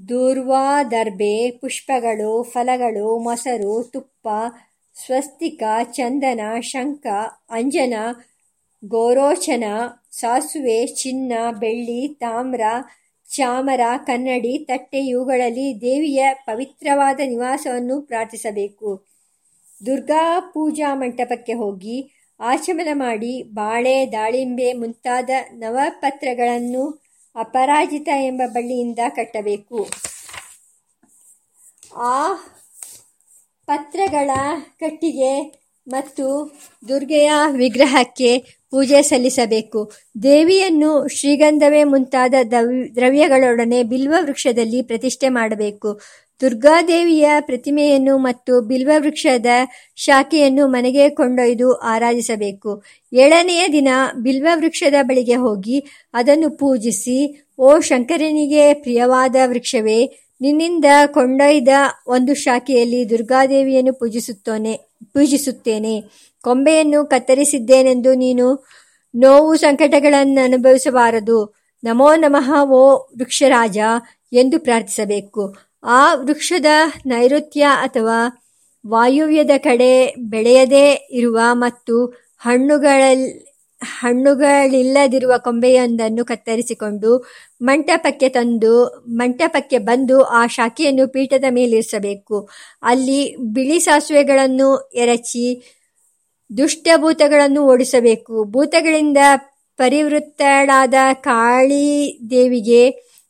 ದೂರ್ವಾದರ್ಬೆ 0.10 1.52
ಪುಷ್ಪಗಳು, 1.52 2.44
ಫಲಗಳು, 2.44 3.20
ಮೊಸರು, 3.20 3.84
ತುಪ್ಪ, 3.84 4.28
ಸ್ವಸ್ತಿಕ, 5.06 5.64
ಚಂದನ, 5.84 6.40
ಶಂಖ, 6.60 7.08
ಅಂಜನ, 7.50 7.94
ಗೋರೋಚನ, 8.86 9.64
ಸಾಸುವೆ, 10.12 10.86
ಚಿನ್ನ, 10.86 11.34
ಬೆಳ್ಳಿ, 11.60 12.08
ತಾಮ್ರ, 12.08 12.62
ಚಾಮರ, 13.36 13.82
ಕನ್ನಡಿ, 14.06 14.58
ತಟ್ಟೆ, 14.58 15.00
ಇವುಗಳಲ್ಲಿ 15.00 15.82
ದೇವಿಯ 15.82 16.26
ಪವಿತ್ರವಾದ 16.34 17.20
ನಿವಾಸವನ್ನು 17.26 18.02
ಪ್ರಾರ್ಥಿಸಬೇಕು. 18.02 19.15
ದುರ್ಗಾ 19.86 20.40
ಪೂಜಾ 20.40 20.96
ಮಂಟಪಕ್ಕೆ 20.96 21.54
ಹೋಗಿ 21.54 22.12
ಆಚಮನ 22.40 22.88
ಮಾಡಿ 22.94 23.44
ಬಾಳೆ, 23.44 24.12
ದಾಳಿಂಬೆ 24.12 24.74
ಮುಂತಾದ 24.74 25.30
ನವಪತ್ರಗಳನ್ನು 25.52 27.02
ಅಪರಾಜಿತ 27.36 28.10
ಎಂಬ 28.10 28.42
ಬಳ್ಳಿಯಿಂದ 28.46 29.00
ಕಟ್ಟಬೇಕು. 29.10 29.90
ಆ 31.96 32.34
ಪತ್ರಗಳ 33.68 34.32
ಕಟ್ಟಿಗೆ 34.80 35.62
ಮತ್ತು 35.88 36.52
ದುರ್ಗೆಯ 36.90 37.32
ವಿಗ್ರಹಕ್ಕೆ 37.52 38.38
ಪೂಜೆ 38.72 39.02
ಸಲ್ಲಿಸಬೇಕು. 39.02 39.92
ದೇವಿಯನ್ನು 40.24 41.08
ಶ್ರೀಗಂಧವೇ 41.08 41.84
ಮುಂತಾದ 41.84 42.34
ದ್ರವ್ಯಗಳೊಡನೆ 42.96 43.84
ಬಿಲ್ವ 43.84 44.14
ವೃಕ್ಷದಲ್ಲಿ 44.20 44.82
ಪ್ರತಿಷ್ಠೆ 44.82 45.30
ಮಾಡಬೇಕು. 45.30 46.00
ದುರ್ಗಾದೇವಿಯ 46.42 47.30
ಪ್ರತಿಮೆಯನ್ನು 47.40 48.18
ಮತ್ತು 48.18 48.62
ಬಿಲ್ವ 48.62 48.92
ವೃಕ್ಷದ 48.98 49.46
ಶಾಖೆಯನ್ನು 49.96 50.68
ಮನೆಗೆ 50.68 51.10
ಕೊಂಡೊಯ್ದು 51.10 51.74
ಆರಾಧಿಸಬೇಕು. 51.74 52.84
ಏಳನೆಯ 53.14 53.68
ದಿನ 53.72 53.88
ಬಿಲ್ವ 54.22 54.48
ವೃಕ್ಷದ 54.56 54.94
ಬಳಿಗೆ 55.02 55.36
ಹೋಗಿ 55.36 55.84
ಅದನ್ನು 56.14 56.50
ಪೂಜಿಸಿ, 56.50 57.48
ಓ 57.60 57.80
ಶಂಕರನಿಗೆ 57.80 58.74
ಪ್ರಿಯವಾದ 58.74 59.36
ವೃಕ್ಷವೇ, 59.46 60.10
ನಿನ್ನಿಂದ 60.42 60.86
ಕೊಂಡೊಯ್ದ 61.06 61.68
ಒಂದು 62.08 62.34
ಶಾಖೆಯಲ್ಲಿ 62.34 63.10
ದುರ್ಗಾದೇವಿಯನ್ನು 63.10 63.94
ಪೂಜಿಸುತ್ತೋನೆ, 63.94 64.74
ಪೂಜಿಸುತ್ತೇನೆ. 65.14 66.04
ಕೊಂಬೆಯನ್ನು 66.44 67.06
ಕತ್ತರಿಸಿದ್ದೇನೆಂದು 67.06 68.14
ನೀನು 68.14 68.66
ನೋವು 69.16 69.56
ಸಂಕಟಗಳನ್ನು 69.56 70.44
ಅನುಭವಿಸಬಾರದು. 70.44 71.56
ನಮೋ 71.84 72.16
ನಮಃ, 72.16 72.64
ಓ 72.64 72.96
ವೃಕ್ಷರಾಜ 72.96 73.78
ಎಂದು 74.34 74.60
ಪ್ರಾರ್ಥಿಸಬೇಕು. 74.60 75.56
ಆ 75.86 76.16
ವೃಕ್ಷದ 76.16 76.66
ನೈಋತ್ಯ 77.06 77.64
ಅಥವಾ 77.82 78.46
ವಾಯುವ್ಯದ 78.88 79.52
ಕಡೆ 79.58 80.16
ಬೆಳೆಯದೇ 80.20 81.08
ಇರುವ 81.10 81.40
ಮತ್ತು 81.52 82.06
ಹಣ್ಣುಗಳಲ್ಲಿ 82.38 83.56
ಹಣ್ಣುಗಳಿಲ್ಲದಿರುವ 83.82 85.34
ಕೊಂಬೆಯೊಂದನ್ನು 85.38 86.26
ಕತ್ತರಿಸಿಕೊಂಡು 86.26 87.12
ಮಂಟಪಕ್ಕೆ 87.62 88.30
ತಂದು, 88.30 88.86
ಮಂಟಪಕ್ಕೆ 89.08 89.78
ಬಂದು 89.78 90.24
ಆ 90.24 90.48
ಶಾಖೆಯನ್ನು 90.48 91.08
ಪೀಠದ 91.08 91.44
ಮೇಲಿರಿಸಬೇಕು 91.50 92.50
ಅಲ್ಲಿ 92.84 93.36
ಬಿಳಿ 93.54 93.80
ಸಾಸುವೆಗಳನ್ನು 93.80 94.92
ಎರಚಿ 94.96 95.46
ದುಷ್ಟಭೂತಗಳನ್ನು 96.58 97.64
ಓಡಿಸಬೇಕು. 97.64 98.52
ಭೂತಗಳಿಂದ 98.52 99.18
ಪರಿವೃತ್ತಳಾದ 99.78 100.94
ಕಾಳಿದೇವಿಗೆ 101.14 102.84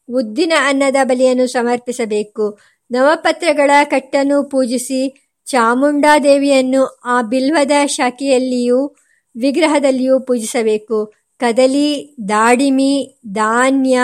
ಉದ್ದಿನ 0.10 0.54
ಅನ್ನದ 0.66 0.96
ಬಲಿಯನ್ನು 1.04 1.48
ಸಮರ್ಪಿಸಬೇಕು. 1.48 2.60
ನವಪತ್ರಗಳ 2.92 3.72
ಕಟ್ಟನ್ನು 3.84 4.44
ಪೂಜಿಸಿ 4.44 5.32
ಚಾಮುಂಡಾದೇವಿಯನ್ನು 5.46 6.86
ಆ 6.86 7.22
ಬಿಲ್ವದ 7.22 7.72
ಶಾಖೆಯಲ್ಲಿಯೂ 7.86 8.96
ವಿಗ್ರಹದಲ್ಲಿಯೂ 9.38 10.20
ಪೂಜಿಸಬೇಕು. 10.20 11.14
ಕದಲಿ, 11.40 12.16
ದಾಡಿಮಿ, 12.30 13.20
ಧಾನ್ಯ, 13.28 14.00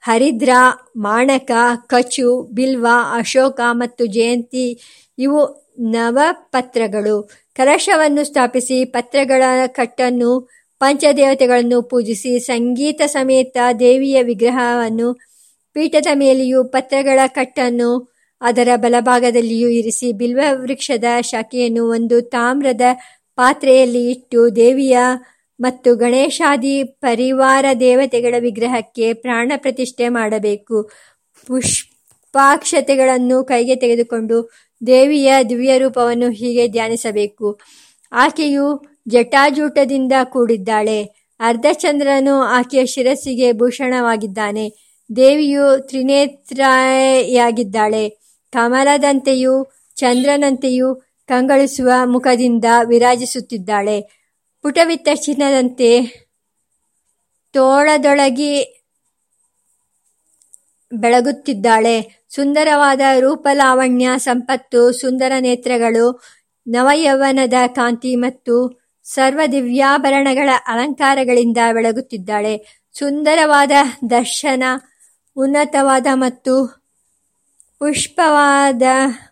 ಹರಿದ್ರ, 0.00 0.48
ಮಾಣಕ, 0.96 1.50
ಕಚು, 1.86 2.42
ಬಿಲ್ವ, 2.42 2.86
ಅಶೋಕ 3.12 3.60
ಮತ್ತು 3.70 4.06
ಜಯಂತಿ 4.06 4.80
ಇವು 5.18 5.70
ನವಪತ್ರಗಳು. 5.80 7.30
ಕಲಶವನ್ನು 7.54 8.24
ಸ್ಥಾಪಿಸಿ 8.24 8.84
ಪತ್ರಗಳ 8.84 9.42
ಕಟ್ಟನ್ನು 9.66 10.50
ಪಂಚದೇವತೆಗಳನ್ನು 10.80 11.82
ಪೂಜಿಸಿ 11.82 12.38
ಸಂಗೀತ 12.38 13.00
ಸಮೇತ 13.06 13.56
ದೇವಿಯ 13.78 14.22
ವಿಗ್ರಹವನ್ನು 14.22 15.31
ಪೀಠದ 15.72 16.06
ಮೇಲೆಯೂ 16.14 16.64
ಪತ್ರಗಳ 16.64 17.20
ಕಟ್ಟನ್ನು 17.26 18.12
ಅದರ 18.40 18.68
ಬಲಭಾಗದಲ್ಲಿಯೂ 18.76 19.68
ಇರಿಸಿ 19.68 20.12
ಬಿಲ್ವ 20.12 20.40
ವೃಕ್ಷದ 20.52 21.04
ಶಾಖೆಯನ್ನು 21.20 21.88
ಒಂದು 21.88 22.20
ತಾಮ್ರದ 22.20 22.80
ಪಾತ್ರೆಯಲ್ಲಿ 23.36 24.10
ಇಟ್ಟು 24.10 24.56
ದೇವಿಯ 24.56 24.98
ಮತ್ತು 25.60 25.96
ಗಣೇಶಾದಿ 25.96 26.84
ಪರಿವಾರ 26.84 27.64
ದೇವತೆಗಳ 27.80 28.34
ವಿಗ್ರಹಕ್ಕೆ 28.38 29.12
ಪ್ರಾಣ 29.12 29.52
ಪ್ರತಿಷ್ಠೆ 29.56 30.08
ಮಾಡಬೇಕು. 30.08 30.90
ಪುಷ್ಪಾಕ್ಷತೆಗಳನ್ನು 31.46 33.44
ಕೈಗೆ 33.44 33.76
ತೆಗೆದುಕೊಂಡು 33.76 34.50
ದೇವಿಯ 34.86 35.34
ದಿವ್ಯ 35.48 35.78
ರೂಪವನ್ನು 35.78 36.30
ಹೀಗೆ 36.30 36.68
ಧ್ಯಾನಿಸಬೇಕು. 36.68 37.60
ಆಕೆಯು 38.12 38.82
ಜಟಾಜೂಟದಿಂದ 39.08 40.12
ಕೂಡಿದ್ದಾಳೆ. 40.24 41.04
ಅರ್ಧಚಂದ್ರನು 41.40 42.42
ಆಕೆಯ 42.42 42.86
ಶಿರಸ್ಸಿಗೆ 42.86 43.52
ಭೂಷಣವಾಗಿದ್ದಾನೆ. 43.52 44.91
ದೇವಿಯು 45.16 45.80
ತ್ರಿನೇತ್ರಾಯಾಗಿದ್ದಾಳೆ 45.80 48.18
ಕಮಲದಂತೆಯೂ 48.52 49.66
ಚಂದ್ರನಂತೆಯೂ 49.96 51.02
ಕಂಗಳಿಸುವ 51.28 51.90
ಮುಖದಿಂದ 52.04 52.64
ವಿರಾಜಿಸುತ್ತಿದ್ದಾಳೆ. 52.86 54.22
ಪುಟವಿತ್ತ 54.62 55.08
ಚಿನ್ನದಂತೆ 55.14 56.00
ತೋಳದೊಳಗಿ 57.52 58.82
ಬೆಳಗುತ್ತಿದ್ದಾಳೆ. 60.92 62.24
ಸುಂದರವಾದ 62.28 63.00
ರೂಪಲಾವಣ್ಯ, 63.20 64.10
ಸಂಪತ್ತು, 64.16 64.92
ಸುಂದರ 64.92 65.32
ನೇತ್ರಗಳು, 65.40 66.22
ನವಯವನದ 66.66 67.54
ಕಾಂತಿ 67.66 68.16
ಮತ್ತು 68.16 68.82
ಸರ್ವ 69.04 69.40
ದಿವ್ಯಾಭರಣಗಳ 69.52 70.50
ಅಲಂಕಾರಗಳಿಂದ 70.66 71.56
ಬೆಳಗುತ್ತಿದ್ದಾಳೆ. 71.72 72.82
ಸುಂದರವಾದ 72.98 73.70
ದರ್ಶನ 74.10 74.62
ಉನ್ನತವಾದ 75.36 76.06
ಮತ್ತು 76.14 76.54
ಪುಷ್ಪವಾದ, 77.78 78.82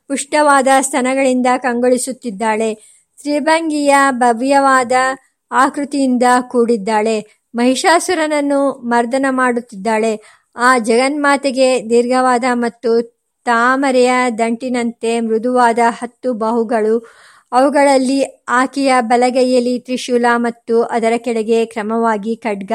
ಪುಷ್ಟವಾದ 0.09 0.69
ಸ್ತನಗಳಿಂದ 0.81 1.47
ಕಂಗೊಳಿಸುತ್ತಿದ್ದಾಳೆ. 1.57 2.75
ತ್ರಿಭಂಗಿಯ 3.19 3.95
ಭವ್ಯವಾದ 4.11 4.93
ಆಕೃತಿಯಿಂದ 5.53 6.23
ಕೂಡಿದ್ದಾಳೆ. 6.49 7.43
ಮಹಿಷಾಸುರನನ್ನು 7.55 8.71
ಮರ್ದನ 8.73 9.27
ಮಾಡುತ್ತಿದ್ದಾಳೆ. 9.31 10.21
ಆ 10.57 10.79
ಜಗನ್ಮಾತೆಗೆ 10.79 11.91
ದೀರ್ಘವಾದ 11.91 12.45
ಮತ್ತು 12.53 12.93
ತಾಮರೆಯ 13.45 14.11
ದಂಟಿನಂತೆ 14.39 15.21
ಮೃದುವಾದ 15.21 15.79
ಹತ್ತು 15.89 16.33
ಬಾಹುಗಳು. 16.35 16.97
ಅವುಗಳಲ್ಲಿ 17.53 18.23
ಆಕೆಯ 18.49 18.95
ಬಲಗೈಯಲ್ಲಿ 19.01 19.79
ತ್ರಿಶೂಲ 19.79 20.27
ಮತ್ತು 20.37 20.83
ಅದರ 20.83 21.13
ಕೆಳಗೆ 21.17 21.67
ಕ್ರಮವಾಗಿ 21.67 22.37
ಖಡ್ಗ. 22.37 22.73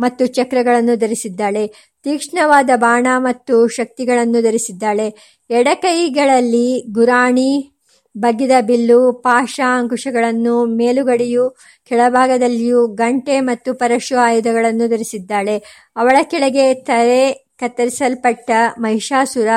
ಮತ್ತು 0.00 0.26
ಚಕ್ರಗಳನ್ನು 0.26 0.96
ಧರಿಸಿದ್ದಾಳೆ. 0.96 1.64
ತೀಕ್ಷ್ಣವಾದ 2.04 2.70
ಬಾಣ 2.76 3.06
ಮತ್ತು 3.18 3.68
ಶಕ್ತಿಗಳನ್ನು 3.68 4.42
ಧರಿಸಿದ್ದಾಳೆ. 4.42 5.08
ಎಡಕೈಗಳಲ್ಲಿ 5.50 6.68
ಗುರಾಣಿ 6.92 7.50
ಬಗ್ಗಿದ 8.16 8.54
ಬಿಲ್ಲು 8.60 9.12
ಪಾಶ 9.24 9.60
ಅಂಕುಶಗಳನ್ನು 9.78 10.64
ಮೇಲುಗಡೆಯು 10.76 11.44
ಕೆಳಭಾಗದಲ್ಲಿಯೂ 11.90 12.86
ಗಂಟೆ 12.94 13.40
ಮತ್ತು 13.40 13.74
ಪರಶು 13.74 14.16
ಆಯುಧಗಳನ್ನು 14.18 14.88
ಧರಿಸಿದ್ದಾಳೆ. 14.88 15.56
ಅವಳ 15.96 16.16
ಕೆಳಗೆ 16.22 16.74
ತಲೆ 16.74 17.22
ಕತ್ತರಿಸಲ್ಪಟ್ಟ 17.58 18.48
ಮಹಿಷಾಸುರ 18.78 19.48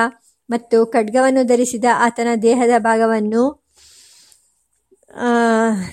ಮತ್ತು 0.50 0.86
ಖಡ್ಗವನ್ನು 0.86 1.44
ಧರಿಸಿದ 1.44 1.86
ಆತನ 1.96 2.30
ದೇಹದ 2.42 2.74
ಭಾಗವನ್ನು 2.80 3.44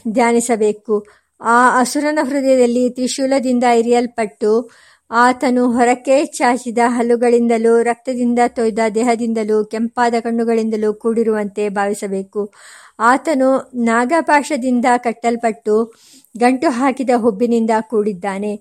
ಧ್ಯಾನಿಸಬೇಕು. 0.09 0.95
ಆ 1.41 1.81
ಅಸುರನ 1.81 2.19
ಹೃದಯದಲ್ಲಿ 2.23 2.91
ತ್ರಿಶೂಲದಿಂದ 2.91 3.65
ಇರಿಯಲ್ಪಟ್ಟು 3.65 4.71
ಆತನು 5.11 5.71
ಹೊರಕೆ 5.71 6.25
ಚಾಚಿದ 6.25 6.79
ಹಲ್ಲುಗಳಿಂದಲೂ 6.87 7.83
ರಕ್ತದಿಂದ 7.83 8.39
ತೊಯ್ದ 8.49 8.79
ದೇಹದಿಂದಲೂ 8.95 9.65
ಕೆಂಪಾದ 9.65 10.15
ಕಣ್ಣುಗಳಿಂದಲೂ 10.21 10.95
ಕೂಡಿರುವಂತೆ 10.95 11.69
ಭಾವಿಸಬೇಕು. 11.69 12.53
ಆತನು 12.99 13.71
ನಾಗಪಾಶದಿಂದ 13.75 14.85
ಕಟ್ಟಲ್ಪಟ್ಟು 14.97 15.95
ಗಂಟು 16.39 16.71
ಹಾಕಿದ 16.71 17.11
ಹುಬ್ಬಿನಿಂದ 17.17 17.71
ಕೂಡಿದ್ದಾನೆ. 17.81 18.57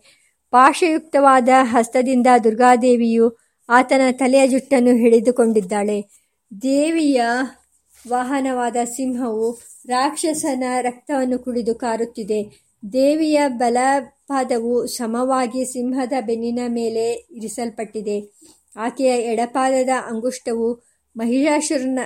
ಪಾಶಯುಕ್ತವಾದ 0.51 1.49
ಹಸ್ತದಿಂದ 1.61 2.27
ದುರ್ಗಾದೇವಿಯು 2.43 3.37
ಆತನ 3.69 4.01
ತಲೆಯ 4.11 4.47
ಜುಟ್ಟನ್ನು 4.47 4.89
ಹಿಡಿದುಕೊಂಡಿದ್ದಾಳೆ. 4.89 6.01
ದೇವಿಯ 6.61 7.21
ವಾಹನವಾದ 8.07 8.75
ಸಿಂಹವು 8.85 9.59
ರಾಕ್ಷಸನ 9.85 10.63
ರಕ್ತವನ್ನು 10.81 11.39
ಕುಡಿದು 11.39 11.75
ಕಾರುತ್ತಿದೆ. 11.75 12.68
ದೇವಿಯ 12.83 13.39
ಬಲಪಾದವು 13.47 14.87
ಸಮವಾಗಿ 14.87 15.65
ಸಿಂಹದ 15.65 16.13
ಬೆನ್ನಿನ 16.25 16.59
ಮೇಲೆ 16.67 17.05
ಇರಿಸಲ್ಪಟ್ಟಿದೆ. 17.13 18.17
ಆಕೆಯ 18.77 19.13
ಎಡಪಾದದ 19.31 19.89
ಅಂಗುಷ್ಟವು 20.07 20.67
ಮಹಿಷಾಸುರನ 21.15 21.99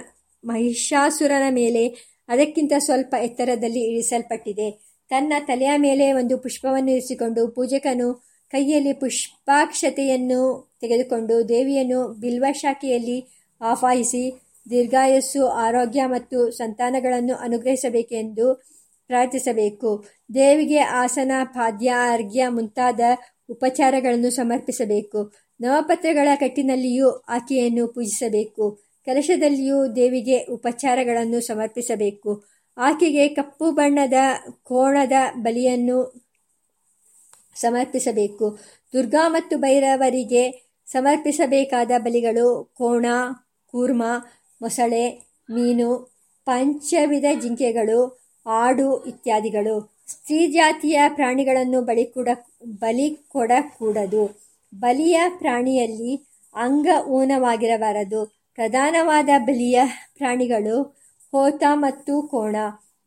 ಮಹಿಷಾಸುರನ 0.43 1.45
ಮೇಲೆ 1.49 1.83
ಅದಕ್ಕಿಂತ 2.29 2.73
ಸ್ವಲ್ಪ 2.79 3.15
ಎತ್ತರದಲ್ಲಿ 3.21 3.81
ಇರಿಸಲ್ಪಟ್ಟಿದೆ. 3.91 4.67
ತನ್ನ 5.09 5.33
ತಲೆಯ 5.47 5.73
ಮೇಲೆ 5.77 6.13
ಒಂದು 6.13 6.37
ಪುಷ್ಪವನ್ನು 6.37 6.91
ಇರಿಸಿಕೊಂಡು 6.91 7.47
ಪೂಜಕನು 7.47 8.07
ಕೈಯಲ್ಲಿ 8.53 8.93
ಪುಷ್ಪಾಕ್ಷತೆಯನ್ನು 8.93 10.41
ತೆಗೆದುಕೊಂಡು 10.81 11.49
ದೇವಿಯನ್ನು 11.49 12.07
ಬಿಲ್ವಶಾಖೆಯಲ್ಲಿ 12.07 13.17
ಆಹ್ವಾನಿಸಿ 13.61 14.23
ದೀರ್ಘಾಯಸ್ಸು, 14.69 15.47
ಆರೋಗ್ಯ 15.47 16.01
ಮತ್ತು 16.05 16.51
ಸಂತಾನಗಳನ್ನು 16.51 17.35
ಅನುಗ್ರಹಿಸಬೇಕೆಂದು 17.35 18.47
ಪ್ರಾರ್ಥಿಸಬೇಕು 19.07 20.05
ದೇವಿಗೆ 20.33 20.79
ಆಸನ, 20.79 21.31
ಪಾದ್ಯ, 21.43 21.93
ಅರ್ಘ್ಯ 22.11 22.47
ಮುಂತಾದ 22.47 22.99
ಉಪಚಾರಗಳನ್ನು 23.49 24.29
ಸಮರ್ಪಿಸಬೇಕು. 24.29 25.33
ನವಪತ್ರಗಳ 25.61 26.27
ಕಟ್ಟಿನಲ್ಲಿಯೂ 26.35 27.09
ಆಕೆಯನ್ನು 27.09 27.87
ಪೂಜಿಸಬೇಕು. 27.87 28.79
ಕಲಶದಲ್ಲಿಯೂ 29.05 29.87
ದೇವಿಗೆ 29.87 30.43
ಉಪಚಾರಗಳನ್ನು 30.43 31.41
ಸಮರ್ಪಿಸಬೇಕು. 31.41 32.43
ಆಕೆಗೆ 32.77 33.27
ಕಪ್ಪು 33.27 33.71
ಬಣ್ಣದ 33.71 34.13
ಕೋಣದ 34.63 35.11
ಬಲಿಯನ್ನು 35.35 36.23
ಸಮರ್ಪಿಸಬೇಕು. 37.55 38.59
ದುರ್ಗಾ 38.93 39.29
ಮತ್ತು 39.29 39.57
ಭೈರವರಿಗೆ 39.57 40.73
ಸಮರ್ಪಿಸಬೇಕಾದ 40.85 41.91
ಬಲಿಗಳು 41.97 42.73
ಕೋಣ, 42.77 43.05
ಕೂರ್ಮ, 43.65 44.03
ಮೊಸಳೆ, 44.61 45.27
ಮೀನು, 45.51 46.13
ಪಂಚವಿಧ 46.45 47.25
ಜಿಂಕೆಗಳು 47.41 48.22
ಆಡು 48.45 49.03
ಇತ್ಯಾದಿಗಳು. 49.03 49.93
ಸ್ತ್ರೀ 50.07 50.47
ಜಾತಿಯ 50.47 51.01
ಪ್ರಾಣಿಗಳನ್ನು 51.07 51.81
ಬಲಿ 51.81 52.05
ಕೂಡ, 52.05 52.29
ಬಲಿ 52.65 53.19
ಕೊಡಕೂಡದು. 53.27 54.41
ಬಲಿಯ 54.75 55.21
ಪ್ರಾಣಿಯಲ್ಲಿ 55.37 56.27
ಅಂಗ 56.55 56.87
ಊನವಾಗಿರಬಾರದು. 57.07 58.25
ಪ್ರಧಾನವಾದ 58.55 59.29
ಬಲಿಯ 59.37 59.81
ಪ್ರಾಣಿಗಳು 60.17 60.81
ಹೋತ 61.31 61.63
ಮತ್ತು 61.73 62.21
ಕೋಣ. 62.21 62.55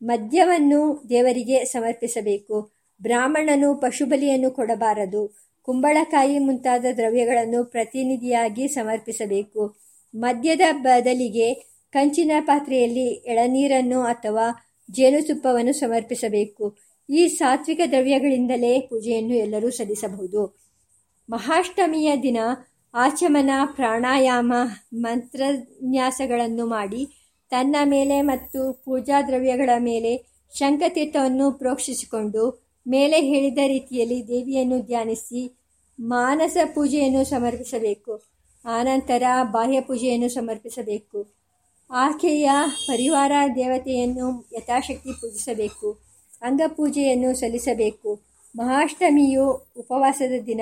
ಮದ್ಯವನ್ನು 0.02 1.02
ದೇವರಿಗೆ 1.08 1.64
ಸಮರ್ಪಿಸಬೇಕು. 1.64 2.70
ಬ್ರಾಹ್ಮಣನು 3.02 3.74
ಪಶುಬಲಿಯನ್ನು 3.74 4.50
ಕೊಡಬಾರದು. 4.50 5.46
ಕುಂಬಳಕಾಯಿ 5.62 6.38
ಮುಂತಾದ 6.38 6.84
ದ್ರವ್ಯಗಳನ್ನು 6.96 7.64
ಪ್ರತಿನಿಧಿಯಾಗಿ 7.64 8.68
ಸಮರ್ಪಿಸಬೇಕು. 8.68 9.76
ಮದ್ಯದ 10.14 10.60
ಬದಲಿಗೆ 10.72 11.54
ಕಂಚಿನ 11.92 12.32
ಪಾತ್ರೆಯಲ್ಲಿ 12.40 13.06
ಎಳನೀರನ್ನು 13.06 14.02
ಅಥವಾ 14.02 14.65
ಜೇನುತುಪ್ಪವನ್ನು 14.90 15.72
ಸಮರ್ಪಿಸಬೇಕು. 15.72 16.76
ಈ 17.10 17.28
ಸಾತ್ವಿಕ 17.28 17.80
ದ್ರವ್ಯಗಳಿಂದಲೇ 17.88 18.80
ಪೂಜೆಯನ್ನು 18.80 19.34
ಎಲ್ಲರೂ 19.34 19.70
ಸಲ್ಲಿಸಬಹುದು. 19.70 20.58
ಮಹಾಷ್ಟಮಿಯ 21.30 22.16
ದಿನ 22.22 22.36
ಆಚಮನ, 22.94 23.50
ಪ್ರಾಣಾಯಾಮ, 23.64 24.52
ಮಂತ್ರನ್ಯಾಸಗಳನ್ನು 24.94 26.66
ಮಾಡಿ 26.66 27.06
ತನ್ನ 27.50 27.76
ಮೇಲೆ 27.84 28.20
ಮತ್ತು 28.20 28.72
ಪೂಜಾ 28.72 29.22
ದ್ರವ್ಯಗಳ 29.22 29.70
ಮೇಲೆ 29.78 30.26
ಶಂಖತೀರ್ಥವನ್ನು 30.54 31.52
ಪ್ರೋಕ್ಷಿಸಿಕೊಂಡು 31.52 32.66
ಮೇಲೆ 32.88 33.20
ಹೇಳಿದ 33.20 33.58
ರೀತಿಯಲ್ಲಿ 33.66 34.28
ದೇವಿಯನ್ನು 34.28 34.78
ಧ್ಯಾನಿಸಿ 34.80 35.58
ಮಾನಸ 36.00 36.56
ಪೂಜೆಯನ್ನು 36.74 37.24
ಸಮರ್ಪಿಸಬೇಕು. 37.24 38.22
ಆನಂತರ 38.64 39.22
ಬಾಹ್ಯ 39.52 39.80
ಪೂಜೆಯನ್ನು 39.80 40.28
ಸಮರ್ಪಿಸಬೇಕು. 40.28 41.35
ಆಕೆಯ 41.90 42.50
ಪರಿವಾರ 42.86 43.32
ದೇವತೆಯನ್ನು 43.54 44.48
ಯಥಾಶಕ್ತಿ 44.52 45.12
ಪೂಜಿಸಬೇಕು, 45.12 45.98
ಅಂಗಪೂಜೆಯನ್ನು 46.42 47.34
ಸಲ್ಲಿಸಬೇಕು. 47.34 48.20
ಮಹಾಷ್ಟಮಿಯು 48.56 49.74
ಉಪವಾಸದ 49.76 50.32
ದಿನ. 50.46 50.60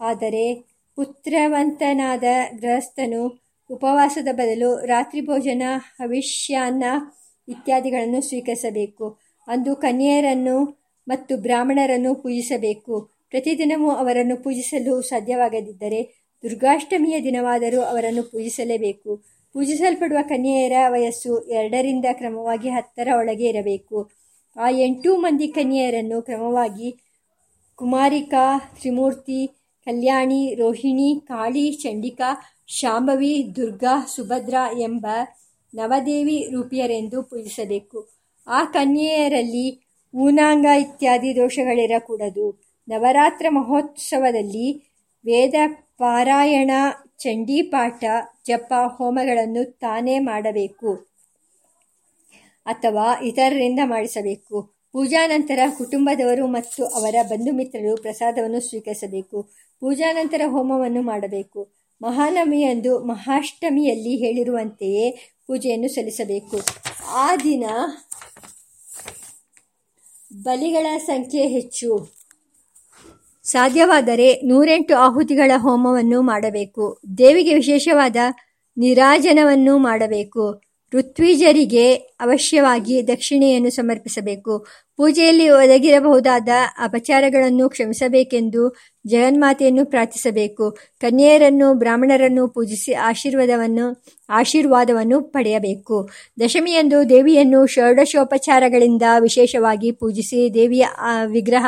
ಆದರೆ 0.00 0.54
ಪುತ್ರವಂತನಾದ 0.96 2.24
ಗೃಹಸ್ಥನು 2.60 3.44
ಉಪವಾಸದ 3.70 4.28
ಬದಲು 4.32 4.86
ರಾತ್ರಿ 4.86 5.20
ಭೋಜನ, 5.20 5.62
ಹವಿಷ್ಯಾನ್ನ 6.00 6.84
ಇತ್ಯಾದಿಗಳನ್ನು 7.48 8.20
ಸ್ವೀಕರಿಸಬೇಕು. 8.20 9.18
ಅಂದು 9.48 9.76
ಕನ್ಯೆಯರನ್ನು 9.76 10.84
ಮತ್ತು 11.08 11.36
ಬ್ರಾಹ್ಮಣರನ್ನು 11.36 12.14
ಪೂಜಿಸಬೇಕು. 12.14 13.10
ಪ್ರತಿದಿನವೂ 13.30 13.90
ಅವರನ್ನು 13.90 14.36
ಪೂಜಿಸಲು 14.36 15.02
ಸಾಧ್ಯವಾಗದಿದ್ದರೆ 15.02 16.24
ದುರ್ಗಾಷ್ಟಮಿಯ 16.42 17.20
ದಿನವಾದರೂ 17.20 17.80
ಅವರನ್ನು 17.80 18.22
ಪೂಜಿಸಲೇಬೇಕು. 18.22 19.33
ಪೂಜಿಸಲ್ಪಡುವ 19.54 20.18
ಕನ್ಯೆಯರ 20.22 20.72
ವಯಸ್ಸು 20.88 21.40
ಎರಡರಿಂದ 21.40 22.04
ಕ್ರಮವಾಗಿ 22.12 22.68
ಹತ್ತರ 22.68 23.08
ಒಳಗೆ 23.16 23.44
ಇರಬೇಕು. 23.44 24.10
ಆ 24.56 24.68
ಎಂಟು 24.68 25.16
ಮಂದಿ 25.16 25.48
ಕನ್ಯೆಯರನ್ನು 25.48 26.22
ಕ್ರಮವಾಗಿ 26.22 26.96
ಕುಮಾರಿಕಾ, 27.74 28.58
ತ್ರಿಮೂರ್ತಿ, 28.58 29.46
ಕಲ್ಯಾಣಿ, 29.84 30.54
ರೋಹಿಣಿ, 30.54 31.20
ಕಾಳಿ, 31.26 31.72
ಚಂಡಿಕಾ, 31.72 32.54
ಶಾಂಭವಿ, 32.66 33.56
ದುರ್ಗಾ, 33.56 34.04
ಸುಭದ್ರಾ 34.06 34.78
ಎಂಬ 34.80 35.06
ನವದೇವಿ 35.74 36.48
ರೂಪಿಯರೆಂದು 36.50 37.22
ಪೂಜಿಸಬೇಕು. 37.22 38.08
ಆ 38.46 38.64
ಕನ್ಯೆಯರಲ್ಲಿ 38.64 39.86
ಊನಾಂಗ 40.14 40.66
ಇತ್ಯಾದಿ 40.78 41.36
ದೋಷಗಳಿರಕೂಡದು. 41.36 42.74
ನವರಾತ್ರ 42.88 43.46
ಮಹೋತ್ಸವದಲ್ಲಿ 43.48 44.72
ವೇದ 45.24 45.54
ಪಾರಾಯಣ 45.98 46.70
ಚಂಡೀಪಾಠ 47.18 48.04
ಜಪ 48.46 48.72
ಹೋಮಗಳನ್ನು 48.86 49.64
ತಾನೇ 49.78 50.18
ಮಾಡಬೇಕು 50.18 51.14
ಅಥವಾ 52.66 53.20
ಇತರರಿಂದ 53.22 53.80
ಮಾಡಿಸಬೇಕು. 53.84 54.56
ಪೂಜಾ 54.92 55.26
ನಂತರ 55.26 55.58
ಕುಟುಂಬದವರು 55.78 56.46
ಮತ್ತು 56.46 56.84
ಅವರ 56.86 57.14
ಬಂಧು 57.22 57.52
ಮಿತ್ರರು 57.52 57.96
ಪ್ರಸಾದವನ್ನು 57.96 58.60
ಸ್ವೀಕರಿಸಬೇಕು. 58.60 59.42
ಪೂಜಾ 59.80 60.12
ನಂತರ 60.12 60.40
ಹೋಮವನ್ನು 60.46 61.02
ಮಾಡಬೇಕು. 61.02 61.72
ಮಹಾನವಮಿಯಂದು 62.02 63.04
ಮಹಾಷ್ಟಮಿಯಲ್ಲಿ 63.04 64.16
ಹೇಳಿರುವಂತೆಯೇ 64.16 65.10
ಪೂಜೆಯನ್ನು 65.46 65.88
ಸಲ್ಲಿಸಬೇಕು. 65.88 66.58
ಆ 67.08 67.36
ದಿನ 67.36 67.64
ಬಲಿಗಳ 70.42 70.86
ಸಂಖ್ಯೆ 70.98 71.46
ಹೆಚ್ಚು. 71.46 72.23
ಸಾಧ್ಯವಾದರೆ 73.44 74.40
ನೂರೆಂಟು 74.44 74.96
ಆಹುತಿಗಳ 74.96 75.52
ಹೋಮವನ್ನು 75.56 76.22
ಮಾಡಬೇಕು. 76.22 77.00
ದೇವಿಗೆ 77.18 77.54
ವಿಶೇಷವಾದ 77.54 78.16
ನಿರಾಜನವನ್ನು 78.76 79.78
ಮಾಡಬೇಕು. 79.78 80.62
ಋತ್ವಿಜರಿಗೆ 80.94 81.94
ಅವಶ್ಯವಾಗಿ 81.94 83.08
ದಕ್ಷಿಣೆಯನ್ನು 83.08 83.70
ಸಮರ್ಪಿಸಬೇಕು. 83.70 84.66
ಪೂಜೆಯಲ್ಲಿ 84.96 85.48
ಒದಗಿರಬಹುದಾದ 85.48 86.48
ಅಪಚಾರಗಳನ್ನು 86.78 87.68
ಕ್ಷಮಿಸಬೇಕೆಂದು 87.68 88.76
ಜಗನ್ಮಾತೆಯನ್ನು 89.06 89.86
ಪ್ರಾರ್ಥಿಸಬೇಕು. 89.86 90.76
ಕನ್ಯೆಯರನ್ನು, 91.00 91.74
ಬ್ರಾಹ್ಮಣರನ್ನು 91.74 92.48
ಪೂಜಿಸಿ 92.48 92.92
ಆಶೀರ್ವಾದವನ್ನು 92.92 94.04
ಆಶೀರ್ವಾದವನ್ನು 94.28 95.20
ಪಡೆಯಬೇಕು. 95.20 96.08
ದಶಮಿಯಂದು 96.40 97.08
ದೇವಿಯನ್ನು 97.08 97.66
ಷೋಡಶೋಪಚಾರಗಳಿಂದ 97.66 99.02
ವಿಶೇಷವಾಗಿ 99.20 99.90
ಪೂಜಿಸಿ 99.90 100.54
ದೇವಿಯ 100.54 100.86
ವಿಗ್ರಹ, 101.26 101.66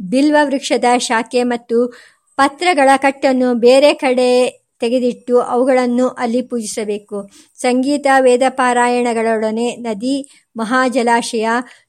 ಬಿಲ್ವ 0.00 0.36
ವೃಕ್ಷದ 0.42 0.84
ಶಾಖೆ 0.98 1.42
ಮತ್ತು 1.42 1.94
ಪತ್ರಗಳ 2.36 2.90
ಕಟ್ಟನ್ನು 2.96 3.54
ಬೇರೆ 3.54 3.94
ಕಡೆ 3.94 4.62
ತೆಗೆದಿಟ್ಟು 4.80 5.40
ಅವುಗಳನ್ನು 5.40 6.08
ಅಲ್ಲಿ 6.08 6.42
ಪೂಜಿಸಬೇಕು. 6.42 7.30
ಸಂಗೀತ, 7.56 8.06
ವೇದ 8.20 8.42
ಪಾರಾಯಣಗಳೊಡನೆ 8.48 9.76
ನದಿ, 9.76 10.44
ಮಹಾಜಲಾಶಯ 10.56 11.48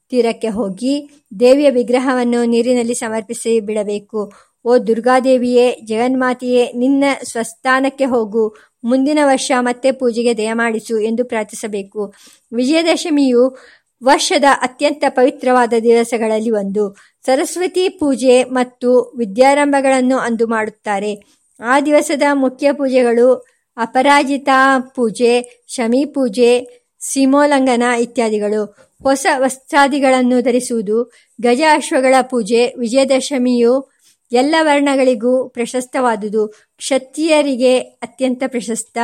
ತೀರಕ್ಕೆ 0.09 0.47
ಹೋಗಿ 0.47 1.09
ದೇವಿಯ 1.39 1.69
ವಿಗ್ರಹವನ್ನು 1.69 2.45
ನೀರಿನಲ್ಲಿ 2.45 2.93
ಸಮರ್ಪಿಸಿ 2.93 3.59
ಬಿಡಬೇಕು. 3.59 4.52
ಓ 4.65 4.77
ದುರ್ಗಾದೇವಿಯೇ, 4.77 5.79
ಜಗನ್ಮಾತೆಯೇ, 5.83 6.71
ನಿನ್ನ 6.75 7.03
ಸ್ವಸ್ಥಾನಕ್ಕೆ 7.23 8.05
ಹೋಗು. 8.05 8.55
ಮುಂದಿನ 8.83 9.19
ವರ್ಷ 9.23 9.51
ಮತ್ತೆ 9.59 9.91
ಪೂಜೆಗೆ 9.91 10.37
ದಯಮಾಡಿಸು 10.37 10.99
ಎಂದು 10.99 11.25
ಪ್ರಾರ್ಥಿಸಬೇಕು. 11.25 12.13
ವಿಜಯದಶಮಿಯು 12.53 13.57
ವರ್ಷದ 14.03 14.43
ಅತ್ಯಂತ 14.61 15.03
ಪವಿತ್ರವಾದ 15.09 15.73
ದಿವಸಗಳಲ್ಲಿ 15.83 16.51
ಒಂದು. 16.51 16.95
ಸರಸ್ವತಿ 17.25 17.89
ಪೂಜೆ 17.89 18.43
ಮತ್ತು 18.43 19.13
ವಿದ್ಯಾರಂಭಗಳನ್ನು 19.17 20.17
ಅಂದು 20.17 20.47
ಮಾಡುತ್ತಾರೆ. 20.47 21.15
ಆ 21.63 21.81
ದಿವಸದ 21.81 22.21
ಮುಖ್ಯ 22.33 22.71
ಪೂಜೆಗಳು 22.71 23.45
ಅಪರಾಜಿತಾ 23.77 24.79
ಪೂಜೆ, 24.79 25.63
ಶಮಿ 25.67 26.05
ಪೂಜೆ, 26.05 26.83
ಸೀಮೋಲ್ಲಂಘನ 26.99 27.83
ಇತ್ಯಾದಿಗಳು. 27.99 28.77
ಹೊಸ 29.03 29.25
ವಸ್ತ್ರಾದಿಗಳನ್ನು 29.37 30.41
ಧರಿಸುವುದು. 30.41 31.11
ಗಜ 31.41 31.61
ಅಶ್ವಗಳ 31.73 32.15
ಪೂಜೆ. 32.21 32.73
ವಿಜಯದಶಮಿಯು 32.79 33.92
ಎಲ್ಲ 34.33 34.55
ವರ್ಣಗಳಿಗೂ 34.61 35.49
ಪ್ರಶಸ್ತವಾದುದು. 35.49 36.47
ಕ್ಷತ್ರಿಯರಿಗೆ 36.77 37.79
ಅತ್ಯಂತ 37.79 38.43
ಪ್ರಶಸ್ತ. 38.47 38.97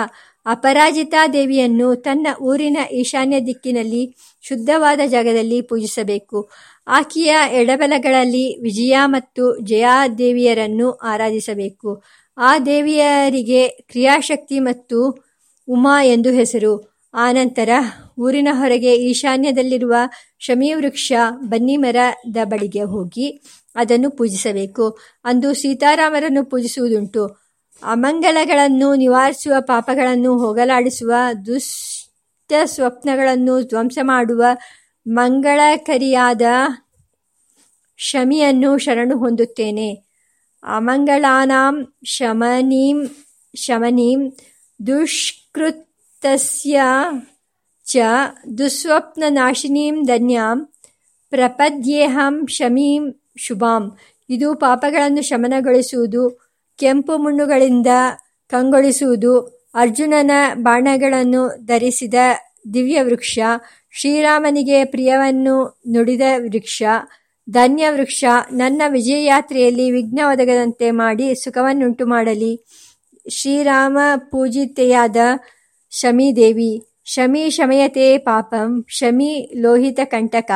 ಅಪರಾಜಿತಾ 0.45 1.27
ದೇವಿಯನ್ನು 1.27 1.95
ತನ್ನ 1.95 2.27
ಊರಿನ 2.41 2.77
ಈಶಾನ್ಯ 2.91 3.39
ದಿಕ್ಕಿನಲ್ಲಿ 3.39 4.15
ಶುದ್ಧವಾದ 4.41 4.99
ಜಾಗದಲ್ಲಿ 5.07 5.61
ಪೂಜಿಸಬೇಕು. 5.61 6.49
ಆಕೆಯ 6.87 7.35
ಎಡಬಲಗಳಲ್ಲಿ 7.51 8.61
ವಿಜಯ 8.61 8.97
ಮತ್ತು 9.05 9.59
ಜಯಾ 9.59 10.07
ದೇವಿಯರನ್ನು 10.07 10.91
ಆರಾಧಿಸಬೇಕು. 10.91 12.03
ಆ 12.37 12.59
ದೇವಿಯರಿಗೆ 12.59 13.67
ಕ್ರಿಯಾಶಕ್ತಿ 13.67 14.59
ಮತ್ತು 14.59 14.99
ಉಮಾ 15.67 16.03
ಎಂದು 16.03 16.31
ಹೆಸರು. 16.31 16.73
ಆನಂತರ 17.13 17.69
ಊರಿನ 18.19 18.47
ಹೊರಗೆ 18.51 18.95
ಈಶಾನ್ಯದಲ್ಲಿರುವ 18.95 19.93
ಶಮೀವೃಕ್ಷ 20.39 21.13
ಬನ್ನಿಮರದ 21.35 22.37
ಬಳಿಗೆ 22.43 22.83
ಹೋಗಿ 22.83 23.41
ಅದನ್ನು 23.75 24.09
ಪೂಜಿಸಬೇಕು. 24.09 24.97
ಅಂದು 25.25 25.53
ಸೀತಾರಾಮರನ್ನು 25.53 26.45
ಪೂಜಿಸುವುದುಂಟು. 26.45 27.27
ಅಮಂಗಳಗಳನ್ನು 27.83 28.95
ನಿವಾರಿಸುವ 28.95 29.53
ಪಾಪಗಳನ್ನು 29.59 30.37
ಹೋಗಲಾಡಿಸುವ, 30.37 31.11
ದುಷ್ಟ 31.45 32.53
ಸ್ವಪ್ನಗಳನ್ನು 32.65 33.61
ಧ್ವಂಸ 33.61 33.97
ಮಾಡುವ, 34.01 34.43
ಮಂಗಳಕರಿಯಾದ 35.07 36.41
ಶಮಿಯನ್ನು 37.97 38.77
ಶರಣು 38.77 39.17
ಹೊಂದುತ್ತೇನೆ. 39.17 40.09
ಅಮಂಗಳಾನಾಂ 40.63 41.93
ಶಮನೀಂ 42.03 43.07
ಶಮನೀಂ 43.55 44.33
ದುಷ್ಕೃತಸ್ಯ 44.87 46.81
ಚ 47.85 47.97
ದುಸ್ವಪ್ನನಾಶಿನೀಂ 48.57 50.03
ಧನ್ಯಾಂ 50.03 50.65
ಪ್ರಪದ್ಯೇಹಂ 51.29 52.47
ಶಮೀಂ 52.47 53.18
ಶುಭಾಂ. 53.45 53.83
ಇದು 54.29 54.47
ಪಾಪಗಳನ್ನು 54.55 55.21
ಶಮನಗೊಳಿಸುವುದು, 55.21 56.23
ಕೆಂಪು 56.79 57.17
ಮುಣ್ಣುಗಳಿಂದ 57.17 57.87
ಕಂಗೊಳಿಸುವುದು, 58.49 59.33
ಅರ್ಜುನನ 59.75 60.31
ಬಾಣಗಳನ್ನು 60.55 61.41
ಧರಿಸಿದ 61.65 62.13
ದಿವ್ಯ 62.73 63.01
ವೃಕ್ಷ, 63.01 63.39
ಶ್ರೀರಾಮನಿಗೆ 63.91 64.85
ಪ್ರಿಯವನ್ನು 64.85 65.55
ನುಡಿದ 65.87 66.21
ವೃಕ್ಷ, 66.37 66.83
ಧನ್ಯ 67.49 67.89
ವೃಕ್ಷ, 67.89 68.23
ನನ್ನ 68.51 68.81
ವಿಜಯಯಾತ್ರೆಯಲ್ಲಿ 68.87 69.91
ವಿಘ್ನ 69.91 70.19
ಒದಗದಂತೆ 70.25 70.91
ಮಾಡಿ 70.91 71.27
ಸುಖವನ್ನುಂಟು 71.35 72.05
ಮಾಡಲಿ. 72.05 72.53
ಶ್ರೀರಾಮ 73.29 73.97
ಪೂಜಿತೆಯಾದ 74.17 75.17
ಶಮೀದೇವಿ, 75.91 76.71
ಶಮಿ 77.05 77.49
ಶಮಯತೆ 77.49 78.17
ಪಾಪಂ, 78.17 78.85
ಶಮಿ 78.87 79.31
ಲೋಹಿತ 79.55 79.99
ಕಂಟಕ 80.03 80.51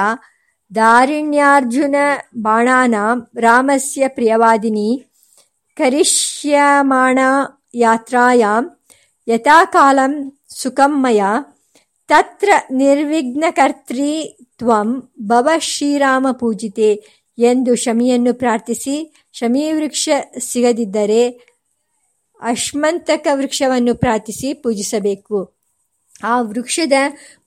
ದಾರಿಣ್ಯಾರ್ಜುನ 0.76 1.95
ಬಾಣಾನ 2.38 2.95
ರಾಮಸ್ಯ 3.39 4.07
ಪ್ರಿಯವಾದಿನಿ 4.07 5.05
ಕರಿಷ್ಯಮಾಣ 5.76 7.19
ಯಥಾಕಾಲಂ 9.28 10.39
ಸುಖಂ 10.49 11.05
तत्र 11.05 11.51
ತತ್ರ 12.07 12.49
ನಿರ್ವಿಘ್ನಕರ್ತ್ರಿ 12.71 14.38
ತ್ವಂ 14.57 15.11
ಭವ 15.21 15.49
ಶ್ರೀರಾಮ 15.59 16.28
ಪೂಜಿತೆ 16.32 17.03
ಎಂದು 17.38 17.76
ಶಮಿಯನ್ನು 17.76 18.34
ಪ್ರಾರ್ಥಿಸಿ 18.34 19.26
ಶಮೀವೃಕ್ಷ 19.34 20.09
ಸಿಗದಿದ್ದರೆ 20.39 21.30
ಅಶ್ಮಂತಕ 22.41 23.28
ವೃಕ್ಷವನ್ನು 23.34 23.95
ಪ್ರಾರ್ಥಿಸಿ 23.95 24.53
ಪೂಜಿಸಬೇಕು. 24.53 25.55
ಆ 26.24 26.41
ವೃಕ್ಷದ 26.41 26.93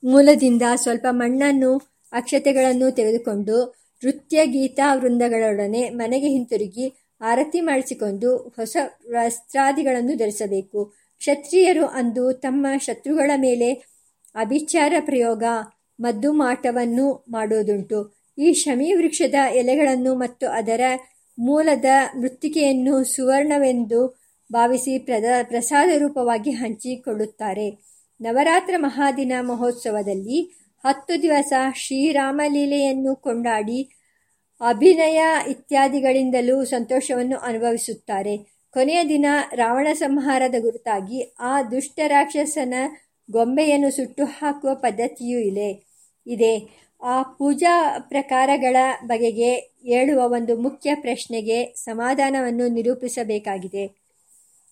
ಮೂಲದಿಂದ 0.04 0.62
ಸ್ವಲ್ಪ 0.74 1.06
ಮಣ್ಣನ್ನು 1.10 1.95
ಅಕ್ಷತೆಗಳನ್ನು 2.12 2.90
ತೆಗೆದುಕೊಂಡು 2.90 3.76
ನೃತ್ಯ 4.04 4.46
ಗೀತಾ 4.46 4.94
ವೃಂದಗಳೊಡನೆ 4.94 5.90
ಮನೆಗೆ 5.90 6.28
ಹಿಂತಿರುಗಿ 6.28 6.94
ಆರತಿ 7.20 7.60
ಮಾಡಿಸಿಕೊಂಡು 7.60 8.36
ಹೊಸ 8.36 8.76
ವಸ್ತ್ರಾದಿಗಳನ್ನು 9.10 10.16
ಧರಿಸಬೇಕು. 10.16 10.92
ಕ್ಷತ್ರಿಯರು 11.18 11.86
ಅಂದು 11.86 12.32
ತಮ್ಮ 12.32 12.66
ಶತ್ರುಗಳ 12.78 13.30
ಮೇಲೆ 13.36 13.72
ಅಭಿಚಾರ 14.34 14.92
ಪ್ರಯೋಗ, 15.00 15.42
ಮದ್ದು 16.00 16.32
ಮಾಟವನ್ನು 16.32 17.24
ಮಾಡುವುದುಂಟು. 17.28 18.16
ಈ 18.38 18.52
ಶಮಿ 18.52 18.92
ವೃಕ್ಷದ 18.92 19.34
ಎಲೆಗಳನ್ನು 19.54 20.14
ಮತ್ತು 20.14 20.48
ಅದರ 20.48 20.80
ಮೂಲದ 21.38 21.84
ಮೃತ್ತಿಕೆಯನ್ನು 22.18 23.04
ಸುವರ್ಣವೆಂದು 23.04 24.22
ಭಾವಿಸಿ 24.52 24.98
ಪ್ರದ 24.98 25.24
ಪ್ರಸಾದ 25.42 25.88
ರೂಪವಾಗಿ 25.98 26.50
ಹಂಚಿಕೊಳ್ಳುತ್ತಾರೆ. 26.50 27.86
ನವರಾತ್ರ 28.20 28.74
ಮಹಾದಿನ 28.76 29.32
ಮಹೋತ್ಸವದಲ್ಲಿ 29.40 30.65
ಹತ್ತು 30.84 31.22
ದಿವಸ 31.22 31.52
ಶ್ರೀರಾಮಲೀಲೆಯನ್ನು 31.74 33.16
ಕೊಂಡಾಡಿ 33.16 33.78
ಅಭಿನಯ 34.60 35.20
ಇತ್ಯಾದಿಗಳಿಂದಲೂ 35.48 36.64
ಸಂತೋಷವನ್ನು 36.64 37.38
ಅನುಭವಿಸುತ್ತಾರೆ. 37.38 38.34
ಕೊನೆಯ 38.72 39.04
ದಿನ 39.08 39.26
ರಾವಣ 39.54 39.86
ಸಂಹಾರದ 39.92 40.54
ಗುರುತಾಗಿ 40.60 41.34
ಆ 41.40 41.62
ದುಷ್ಟ 41.62 42.00
ರಾಕ್ಷಸನ 42.06 42.74
ಗೊಂಬೆಯನ್ನು 43.30 43.90
ಸುಟ್ಟು 43.90 44.24
ಹಾಕುವ 44.24 44.74
ಪದ್ಧತಿಯೂ 44.74 45.38
ಇದೆ. 45.38 45.70
ಇದೆ. 46.26 46.54
ಆ 47.02 47.22
ಪೂಜಾ 47.22 47.98
ಪ್ರಕಾರಗಳ 47.98 48.76
ಬಗೆಗೆ 49.04 49.50
ಹೇಳುವ 49.82 50.20
ಒಂದು 50.32 50.56
ಮುಖ್ಯ 50.56 50.94
ಪ್ರಶ್ನೆಗೆ 50.94 51.58
ಸಮಾಧಾನವನ್ನು 51.76 52.68
ನಿರೂಪಿಸಬೇಕಾಗಿದೆ. 52.68 53.84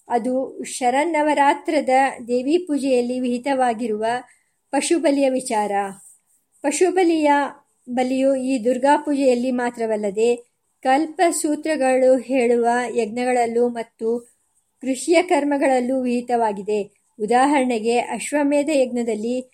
ಅದು 0.08 0.62
ಶರನ್ನವರಾತ್ರದ 0.64 1.94
ದೇವಿ 2.28 2.58
ಪೂಜೆಯಲ್ಲಿ 2.58 3.20
ವಿಹಿತವಾಗಿರುವ 3.20 4.04
ಪಶುಬಲಿಯ 4.74 5.30
ವಿಚಾರ. 5.30 5.72
ಪಶುಬಲಿಯ 6.62 7.32
ಬಲಿಯು 7.90 8.34
ಈ 8.34 8.64
ದುರ್ಗಾಪೂಜೆಯಲ್ಲಿ 8.64 9.50
ಮಾತ್ರವಲ್ಲದೆ 9.50 10.36
ಕಲ್ಪಸೂತ್ರಗಳು 10.82 12.16
ಹೇಳುವ 12.16 12.68
ಯಜ್ಞಗಳಲ್ಲೂ 12.96 13.68
ಮತ್ತು 13.68 14.34
ಕೃಷಿಯ 14.80 15.22
ಕರ್ಮಗಳಲ್ಲೂ 15.22 16.00
ವಿಹಿತವಾಗಿದೆ. 16.00 17.06
ಉದಾಹರಣೆಗೆ 17.20 17.98
ಅಶ್ವಮೇಧ 17.98 18.70
ಯಜ್ಞದಲ್ಲಿ 18.72 19.50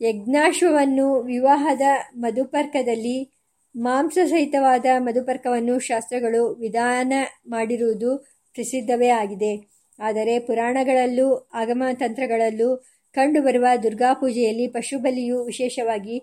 ಯಜ್ಞಾಶ್ವವನ್ನು 0.00 1.20
ವಿವಾಹದ 1.20 1.80
ಮಧುಪರ್ಕದಲ್ಲಿ 2.16 3.32
ಮಾಂಸ 3.76 4.18
ಸಹಿತವಾದ 4.26 4.86
ಮಧುಪರ್ಕವನ್ನು 4.98 5.78
ಶಾಸ್ತ್ರಗಳು 5.78 6.54
ವಿಧಾನ 6.54 7.12
ಮಾಡಿರುವುದು 7.46 8.18
ಪ್ರಸಿದ್ಧವೇ 8.54 9.08
ಆಗಿದೆ. 9.08 9.68
ಆದರೆ 9.98 10.38
ಪುರಾಣಗಳಲ್ಲೂ 10.38 11.50
ಆಗಮತಂತ್ರಗಳಲ್ಲೂ 11.54 12.84
ಕಂಡುಬರುವ 13.18 13.66
ದುರ್ಗಾಪೂಜೆಯಲ್ಲಿ 13.82 14.66
ಪಶುಬಲಿಯು 14.66 15.44
ವಿಶೇಷವಾಗಿ 15.44 16.16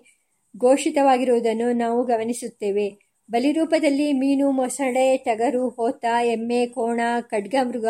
ಘೋಷಿತವಾಗಿರುವುದನ್ನು 0.56 1.72
ನಾವು 1.72 2.04
ಗಮನಿಸುತ್ತೇವೆ. 2.04 2.86
ಬಲಿರೂಪದಲ್ಲಿ 3.30 4.12
ಮೀನು, 4.12 4.50
ಮೊಸಳೆ, 4.50 5.16
ಟಗರು, 5.16 5.68
ಹೋತ, 5.68 6.04
ಎಮ್ಮೆ, 6.24 6.66
ಕೋಣ, 6.66 7.00
ಖಡ್ಗಮೃಗ, 7.20 7.86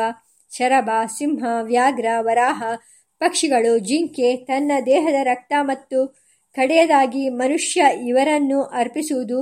ಶರಭ, 0.50 0.90
ಸಿಂಹ, 1.18 1.44
ವ್ಯಾಘ್ರ, 1.62 2.06
ವರಾಹ, 2.18 2.62
ಪಕ್ಷಿಗಳು, 3.18 3.78
ಜಿಂಕೆ, 3.78 4.36
ತನ್ನ 4.36 4.72
ದೇಹದ 4.86 5.14
ರಕ್ತ 5.22 5.52
ಮತ್ತು 5.60 6.06
ಕಡೆಯದಾಗಿ 6.54 7.28
ಮನುಷ್ಯ 7.28 7.82
ಇವರನ್ನು 8.06 8.62
ಅರ್ಪಿಸುವುದು 8.62 9.38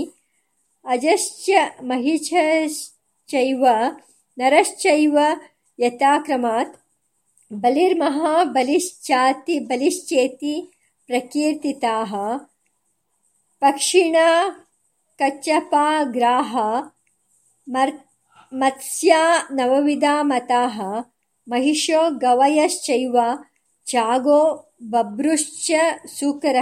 अजश्च 0.93 1.47
महिषश्चैव 1.89 3.63
नरश्चैव 4.39 5.15
यथाक्रमात् 5.79 6.73
बलिर्महाबलिश्चाति 7.63 9.55
बलिश्चेति 9.69 10.55
प्रकीर्तिताः 11.07 12.13
पक्षिणा 13.61 14.27
कच्छपाग्राः 15.21 16.53
मर् 17.73 17.91
मत्स्या 18.61 19.21
नवविधा 19.59 20.15
मताः 20.31 20.77
ಮಹಿಷೋ 21.47 22.09
ಗವಯಶ್ಚವ 22.09 23.17
ಚಾಗೋ 23.85 24.69
बभ्रुश्च 24.91 25.71
ಸೂಕರ 26.19 26.55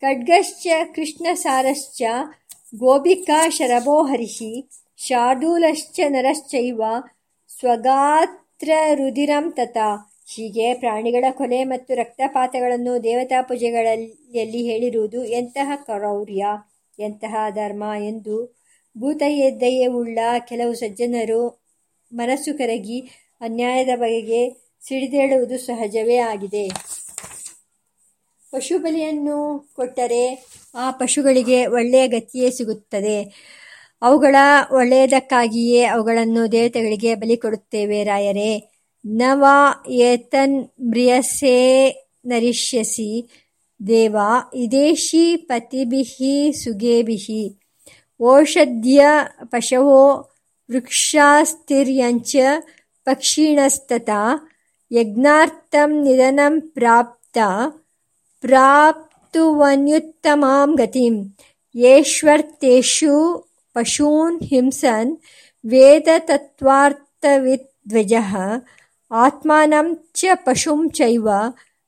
ಖಡ್ಗಶ್ಚ 0.00 0.66
ಕೃಷ್ಣಸಾರಶ್ಚ 0.94 2.02
ಗೋಬಿಕಾ 2.76 3.48
शरभो 3.48 3.94
हरिः 4.02 4.62
ಶಾರ್ದೂಲಶ್ಚ 4.96 6.00
ಸ್ವಗಾತ್ರ 7.60 8.70
ರುಧಿರಂ 8.94 9.52
ತಥಾ. 9.52 10.12
ಹೀಗೆ 10.26 10.74
ಪ್ರಾಣಿಗಳ 10.74 11.24
ಕೊಲೆ 11.30 11.64
ಮತ್ತು 11.64 11.94
ರಕ್ತಪಾತಗಳನ್ನು 11.94 13.04
ದೇವತಾ 13.04 13.42
ಪೂಜೆಗಳಲ್ಲಿ 13.42 14.62
ಹೇಳಿರುವುದು 14.62 15.24
ಎಂತಹ 15.24 15.72
ಕ್ರೌರ್ಯ, 15.76 16.44
ಎಂತಹ 16.98 17.36
ಧರ್ಮ 17.50 17.84
ಎಂದು 18.04 18.36
ಭೂತಯದ್ದೆಯೇ 18.98 19.86
ಉಳ್ಳ 19.86 20.18
ಕೆಲವು 20.48 20.74
ಸಜ್ಜನರು 20.74 21.68
ಮನಸ್ಸು 22.12 22.58
ಕರಗಿ 22.58 23.27
ಅನ್ಯಾಯದ 23.40 23.88
ಬಗೆಗೆ 23.96 24.68
ಸಿಡಿದೇಳುವುದು 24.86 25.58
ಸಹಜವೇ 25.58 26.16
ಆಗಿದೆ. 26.16 26.68
ಪಶು 28.52 28.78
ಬಲಿಯನ್ನು 28.78 29.70
ಕೊಟ್ಟರೆ 29.76 30.46
ಆ 30.74 30.90
ಪಶುಗಳಿಗೆ 30.90 31.66
ಒಳ್ಳೆಯ 31.66 32.08
ಗತಿಯೇ 32.08 32.50
ಸಿಗುತ್ತದೆ. 32.50 33.22
ಅವುಗಳ 34.02 34.36
ಒಳ್ಳೆಯದಕ್ಕಾಗಿಯೇ 34.72 35.84
ಅವುಗಳನ್ನು 35.84 36.52
ದೇವತೆಗಳಿಗೆ 36.52 37.14
ಬಲಿ 37.14 37.36
ಕೊಡುತ್ತೇವೆ 37.36 38.04
ರಾಯರೇ. 38.04 38.70
ನವ 39.06 39.44
ಏತನ್ 39.88 40.68
ಮ್ರಿಯಸೇ 40.88 41.90
ನರಿಷ್ಯಸಿ. 42.26 43.30
ದೇವ, 43.86 44.16
ಇದೇಶಿ 44.54 45.36
ಪತಿಭಿಹಿ 45.36 46.52
ಸುಗೇಭಿಹಿ. 46.52 47.60
ಓಷಧ್ಯ 48.20 49.06
ಪಶವೋ 49.44 50.30
ವೃಕ್ಷಾಸ್ತಿರ್ಯಂಚ 53.08 53.08
ಪಕ್ಷಿಣಸ್ತತಾ 53.08 54.48
ಯಜ್ಞಾರ್ಥಂ 54.92 56.02
ನಿಧನಂ 56.02 56.60
ಪ್ರಾಪ್ತ 56.60 57.38
ಪ್ರಾಪ್ತುವನ್ಯುತ್ತಮಾಂ 58.40 60.74
ಗತಿಂ. 60.74 61.36
ಯೇಷ್ವರ್ತೇಷು 61.74 63.44
ಪಶೂನ್ 63.74 64.42
ಹಿಂಸನ್ 64.42 65.16
ವೇದತತ್ವಾರ್ಥವಿದ್ವಿಜಃ 65.66 68.36
ಆತ್ಮಾನಂ 69.12 69.98
ಚ 70.14 70.24
ಪಶುಂ 70.34 70.90
ಚೈವ 70.90 71.28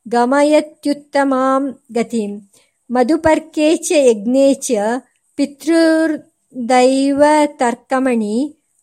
ಗಮಯತ್ಯುತ್ತಮಾಂ 0.09 1.79
ಗತಿಂ. 1.93 2.51
ಮಧುಪರ್ಕೆ 2.91 3.77
ಚ 3.77 3.93
ಯಜ್ಞೆ 3.93 4.55
ಚ 4.55 4.71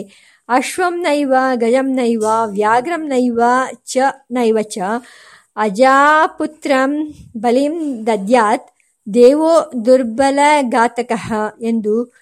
ಅಶ್ವಂ 0.48 1.00
ನೈವ, 1.00 1.34
ಗಜಂ 1.54 1.88
ನೈವ, 1.94 2.24
ವ್ಯಾಘ್ರಂ 2.46 3.06
ನೈವ 3.06 3.40
ಚ 3.84 3.98
ನೈವ 4.30 4.58
ಚ. 4.62 4.78
ಅಜಾಪುತ್ರಂ 5.56 7.14
ಬಲಿಂ 7.36 8.06
ದದ್ಯಾತ್ 8.06 8.68
ದೇವೋ 9.14 9.70
ದುರ್ಬಲ 9.84 10.38
ಘಾತಕಃ 10.68 11.32
ಎಂದು 11.60 12.12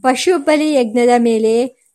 ಪಶುಬಲಿ 0.00 0.72
ಯಜ್ಞದ 0.72 1.14
ಮೇಲೆ 1.18 1.52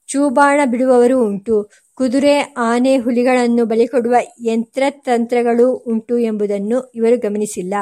ಚೂಬಾಣ 0.08 0.60
ಬಿಡುವವರು 0.66 1.26
ಉಂಟು. 1.26 1.56
ಕುದುರೆ, 1.96 2.54
ಆನೆ, 2.58 2.98
ಹುಲಿಗಳನ್ನು 2.98 3.66
ಬಲಿಕೊಡುವ 3.66 4.16
ಯಂತ್ರತಂತ್ರಗಳು 4.46 5.74
ಉಂಟು 5.74 6.18
ಎಂಬುದನ್ನು 6.18 6.92
ಇವರು 6.96 7.18
ಗಮನಿಸಿಲ್ಲ. 7.20 7.74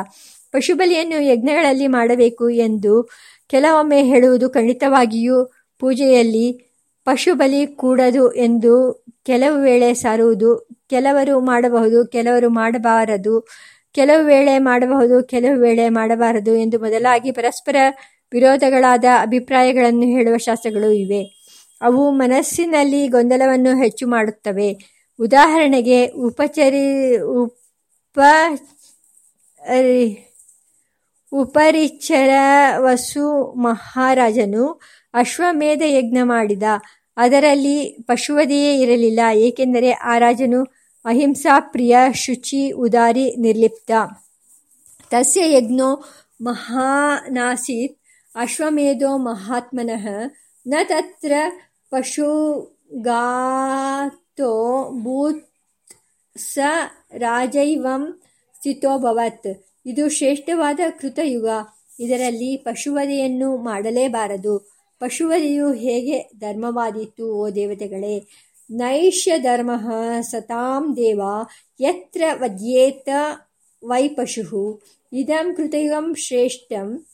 ಪಶುಬಲಿಯನ್ನು 0.55 1.17
ಯಜ್ಞಗಳಲ್ಲಿ 1.21 1.87
ಮಾಡಬೇಕು 1.87 2.49
ಎಂದು 2.49 2.93
ಕೆಲವೊಮ್ಮೆ 3.47 3.99
ಹೇಳುವುದು 4.03 4.49
ಖಂಡಿತವಾಗಿಯೂ 4.49 5.37
ಪೂಜೆಯಲ್ಲಿ 5.79 6.45
ಪಶುಬಲಿ 7.05 7.61
ಕೂಡದು 7.67 8.33
ಎಂದು 8.35 8.73
ಕೆಲವು 9.25 9.57
ವೇಳೆ 9.61 9.93
ಸಾರುವುದು, 9.93 10.49
ಕೆಲವರು 10.89 11.35
ಮಾಡಬಹುದು, 11.39 11.99
ಕೆಲವರು 12.07 12.49
ಮಾಡಬಾರದು, 12.49 13.33
ಕೆಲವು 13.91 14.25
ವೇಳೆ 14.25 14.57
ಮಾಡಬಹುದು, 14.59 15.27
ಕೆಲವು 15.27 15.59
ವೇಳೆ 15.61 15.89
ಮಾಡಬಾರದು 15.89 16.55
ಎಂದು 16.55 16.79
ಮೊದಲಾಗಿ 16.79 17.31
ಪರಸ್ಪರ 17.31 17.75
ವಿರೋಧಗಳಾದ 18.31 19.05
ಅಭಿಪ್ರಾಯಗಳನ್ನು 19.21 20.07
ಹೇಳುವ 20.07 20.37
ಶಾಸ್ತ್ರಗಳು 20.37 20.89
ಇವೆ. 20.91 21.21
ಅವು 21.81 22.11
ಮನಸ್ಸಿನಲ್ಲಿ 22.11 23.07
ಗೊಂದಲವನ್ನು 23.07 23.71
ಹೆಚ್ಚು 23.83 24.07
ಮಾಡುತ್ತವೆ. 24.07 24.69
ಉದಾಹರಣೆಗೆ 25.19 25.99
ಉಪಚರಿ, 26.07 26.87
ಉಪ 27.17 28.19
ಉಪರಿಚರ 31.35 32.29
ವಸು 32.77 33.53
ಮಹಾರಾಜನು 33.53 34.65
ಅಶ್ವಮೇಧ 35.13 35.81
ಯಜ್ಞ 35.85 36.17
ಮಾಡಿದ. 36.23 36.63
ಅದರಲ್ಲಿ 37.17 37.97
ಪಶುವದೆಯೇ 38.07 38.71
ಇರಲಿಲ್ಲ, 38.79 39.19
ಏಕೆಂದರೆ 39.33 39.91
ಆ 39.91 40.17
ರಾಜನು 40.17 40.61
ಅಹಿಂಸಾ 41.05 41.59
ಪ್ರಿಯ 41.59 41.97
ಶುಚಿ, 42.13 42.71
ಉದಾರಿ, 42.71 43.35
ನಿರ್ಲಿಪ್ತ. 43.35 43.91
ತಸ್ಯ 45.11 45.41
ಯಜ್ಞೋ 45.57 45.89
ಮಹಾನಾಸೀತ್, 46.41 47.97
ಅಶ್ವಮೇಧೋ 48.35 49.17
ಮಹಾತ್ಮನಃ, 49.17 50.05
ನ 50.67 50.73
ತತ್ರ 50.83 51.33
ಪಶುಗಾತೋ 51.89 52.91
ಭೂತ್ 55.03 55.45
ಸ 56.37 56.59
ರಾಜೈವಂ 57.17 58.03
ಸ್ಥಿತೋಭವತ್ 58.55 59.64
ಇದು 59.85 60.09
ಶ್ರೇಷ್ಠವಾದ 60.09 60.79
ಕೃತಯುಗ. 60.99 61.47
ಇದರಲ್ಲಿ 61.99 62.57
ಪಶುವಧೆಯನ್ನು 62.57 63.57
ಮಾಡಲೇಬಾರದು. 63.57 64.53
ಪಶುವಧೆಯು 64.99 65.73
ಹೇಗೆ 65.73 66.29
ಧರ್ಮವಾದೀತು, 66.39 67.25
ಓ 67.35 67.49
ದೇವತೆಗಳೇ? 67.49 68.27
ನೈಷ್ಯ 68.69 69.39
ಧರ್ಮ 69.39 69.71
ಸತಾಂ 70.21 70.95
ದೇವ 70.95 71.21
ಯತ್ರ 71.79 72.21
ವದ್ಯೇತ 72.33 73.09
ವೈ 73.85 74.07
ಪಶು. 74.07 74.81
ಇದಂ 75.13 75.53
ಕೃತಯುಗಂ 75.55 76.15
ಶ್ರೇಷ್ಠಂ 76.15 77.05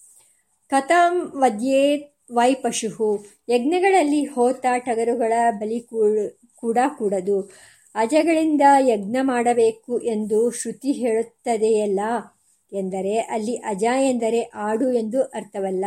ಕಥಂ 0.69 1.33
ವದ್ಯೇತ್ 1.35 2.15
ವೈ 2.31 2.53
ಪಶು. 2.53 3.25
ಯಜ್ಞಗಳಲ್ಲಿ 3.49 4.23
ಹೋತ 4.23 4.65
ಟಗರುಗಳ 4.77 5.33
ಬಲಿ 5.51 5.79
ಕೂಡ 6.55 6.77
ಕೂಡದು. 6.97 7.51
ಅಜಗಳಿಂದ 7.95 8.61
ಯಜ್ಞ 8.79 9.17
ಮಾಡಬೇಕು 9.21 9.99
ಎಂದು 9.99 10.51
ಶ್ರುತಿ 10.51 10.91
ಹೇಳುತ್ತದೆಯಲ್ಲ? 10.91 11.99
ಎಂದರೆ 12.71 13.17
ಅಲ್ಲಿ 13.19 13.55
ಅಜ 13.55 13.83
ಎಂದರೆ 14.01 14.41
ಆಡು 14.41 14.91
ಎಂದು 14.91 15.21
ಅರ್ಥವಲ್ಲ. 15.21 15.85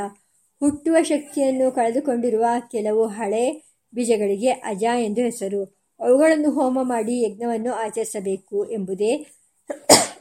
ಹುಟ್ಟುವ 0.60 0.96
ಶಕ್ತಿಯನ್ನು 1.02 1.72
ಕಳೆದುಕೊಂಡಿರುವ 1.72 2.44
ಕೆಲವು 2.72 3.06
ಹಳೆ 3.06 3.64
ಬೀಜಗಳಿಗೆ 3.94 4.50
ಅಜ 4.50 4.84
ಎಂದು 4.98 5.20
ಹೆಸರು. 5.20 5.64
ಅವುಗಳನ್ನು 6.00 6.50
ಹೋಮ 6.50 6.78
ಮಾಡಿ 6.82 7.22
ಯಜ್ಞವನ್ನು 7.22 7.72
ಆಚರಿಸಬೇಕು 7.72 8.70
ಎಂಬುದೇ 8.70 9.26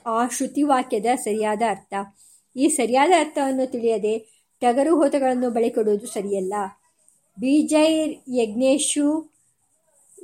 ಆ 0.05 0.27
ಶ್ರುತಿವಾಕ್ಯದ 0.27 1.05
ಸರಿಯಾದ 1.15 1.61
ಅರ್ಥ. 1.69 1.93
ಈ 2.55 2.67
ಸರಿಯಾದ 2.67 3.11
ಅರ್ಥವನ್ನು 3.19 3.71
ತಿಳಿಯದೆ 3.71 4.43
ಟಗರು 4.61 4.95
ಹೋತಗಳನ್ನು 4.95 5.49
ಬಳಿಕೊಡುವುದು 5.49 6.05
ಸರಿಯಲ್ಲ. 6.05 6.53
ಬೀಜೈರ್ 7.39 8.15
ಯಜ್ಞೇಶು 8.35 9.33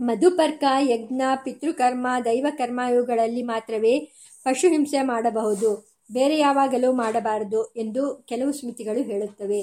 ಮಧುಪರ್ಕ 0.00 0.64
ಯಜ್ಞ 0.80 1.22
ಪಿತೃಕರ್ಮ 1.44 2.06
ದೈವಕರ್ಮ 2.24 2.80
ಇವುಗಳಲ್ಲಿ 2.90 3.42
ಮಾತ್ರವೇ 3.42 4.12
ಪಶು 4.44 4.68
ಹಿಂಸೆ 4.68 5.02
ಮಾಡಬಹುದು. 5.02 5.98
ಬೇರೆ 6.12 6.38
ಯಾವಾಗಲೂ 6.38 6.92
ಮಾಡಬಾರದು 6.92 7.72
ಎಂದು 7.76 8.24
ಕೆಲವು 8.28 8.52
ಸ್ಮೃತಿಗಳು 8.52 9.02
ಹೇಳುತ್ತವೆ. 9.02 9.62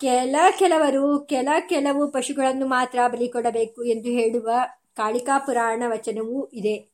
ಕೆಲ 0.00 0.36
ಕೆಲವರು, 0.58 1.18
ಕೆಲ 1.18 1.48
ಕೆಲವು 1.68 2.08
ಪಶುಗಳನ್ನು 2.08 2.66
ಮಾತ್ರ 2.66 2.98
ಬಲಿ 3.08 3.28
ಕೊಡಬೇಕು 3.28 3.84
ಎಂದು 3.84 4.08
ಹೇಳುವ 4.08 4.50
ಕಾಳಿಕಾ 4.96 5.38
ಪುರಾಣ 5.38 5.82
ವಚನವೂ 5.86 6.46
ಇದೆ. 6.52 6.89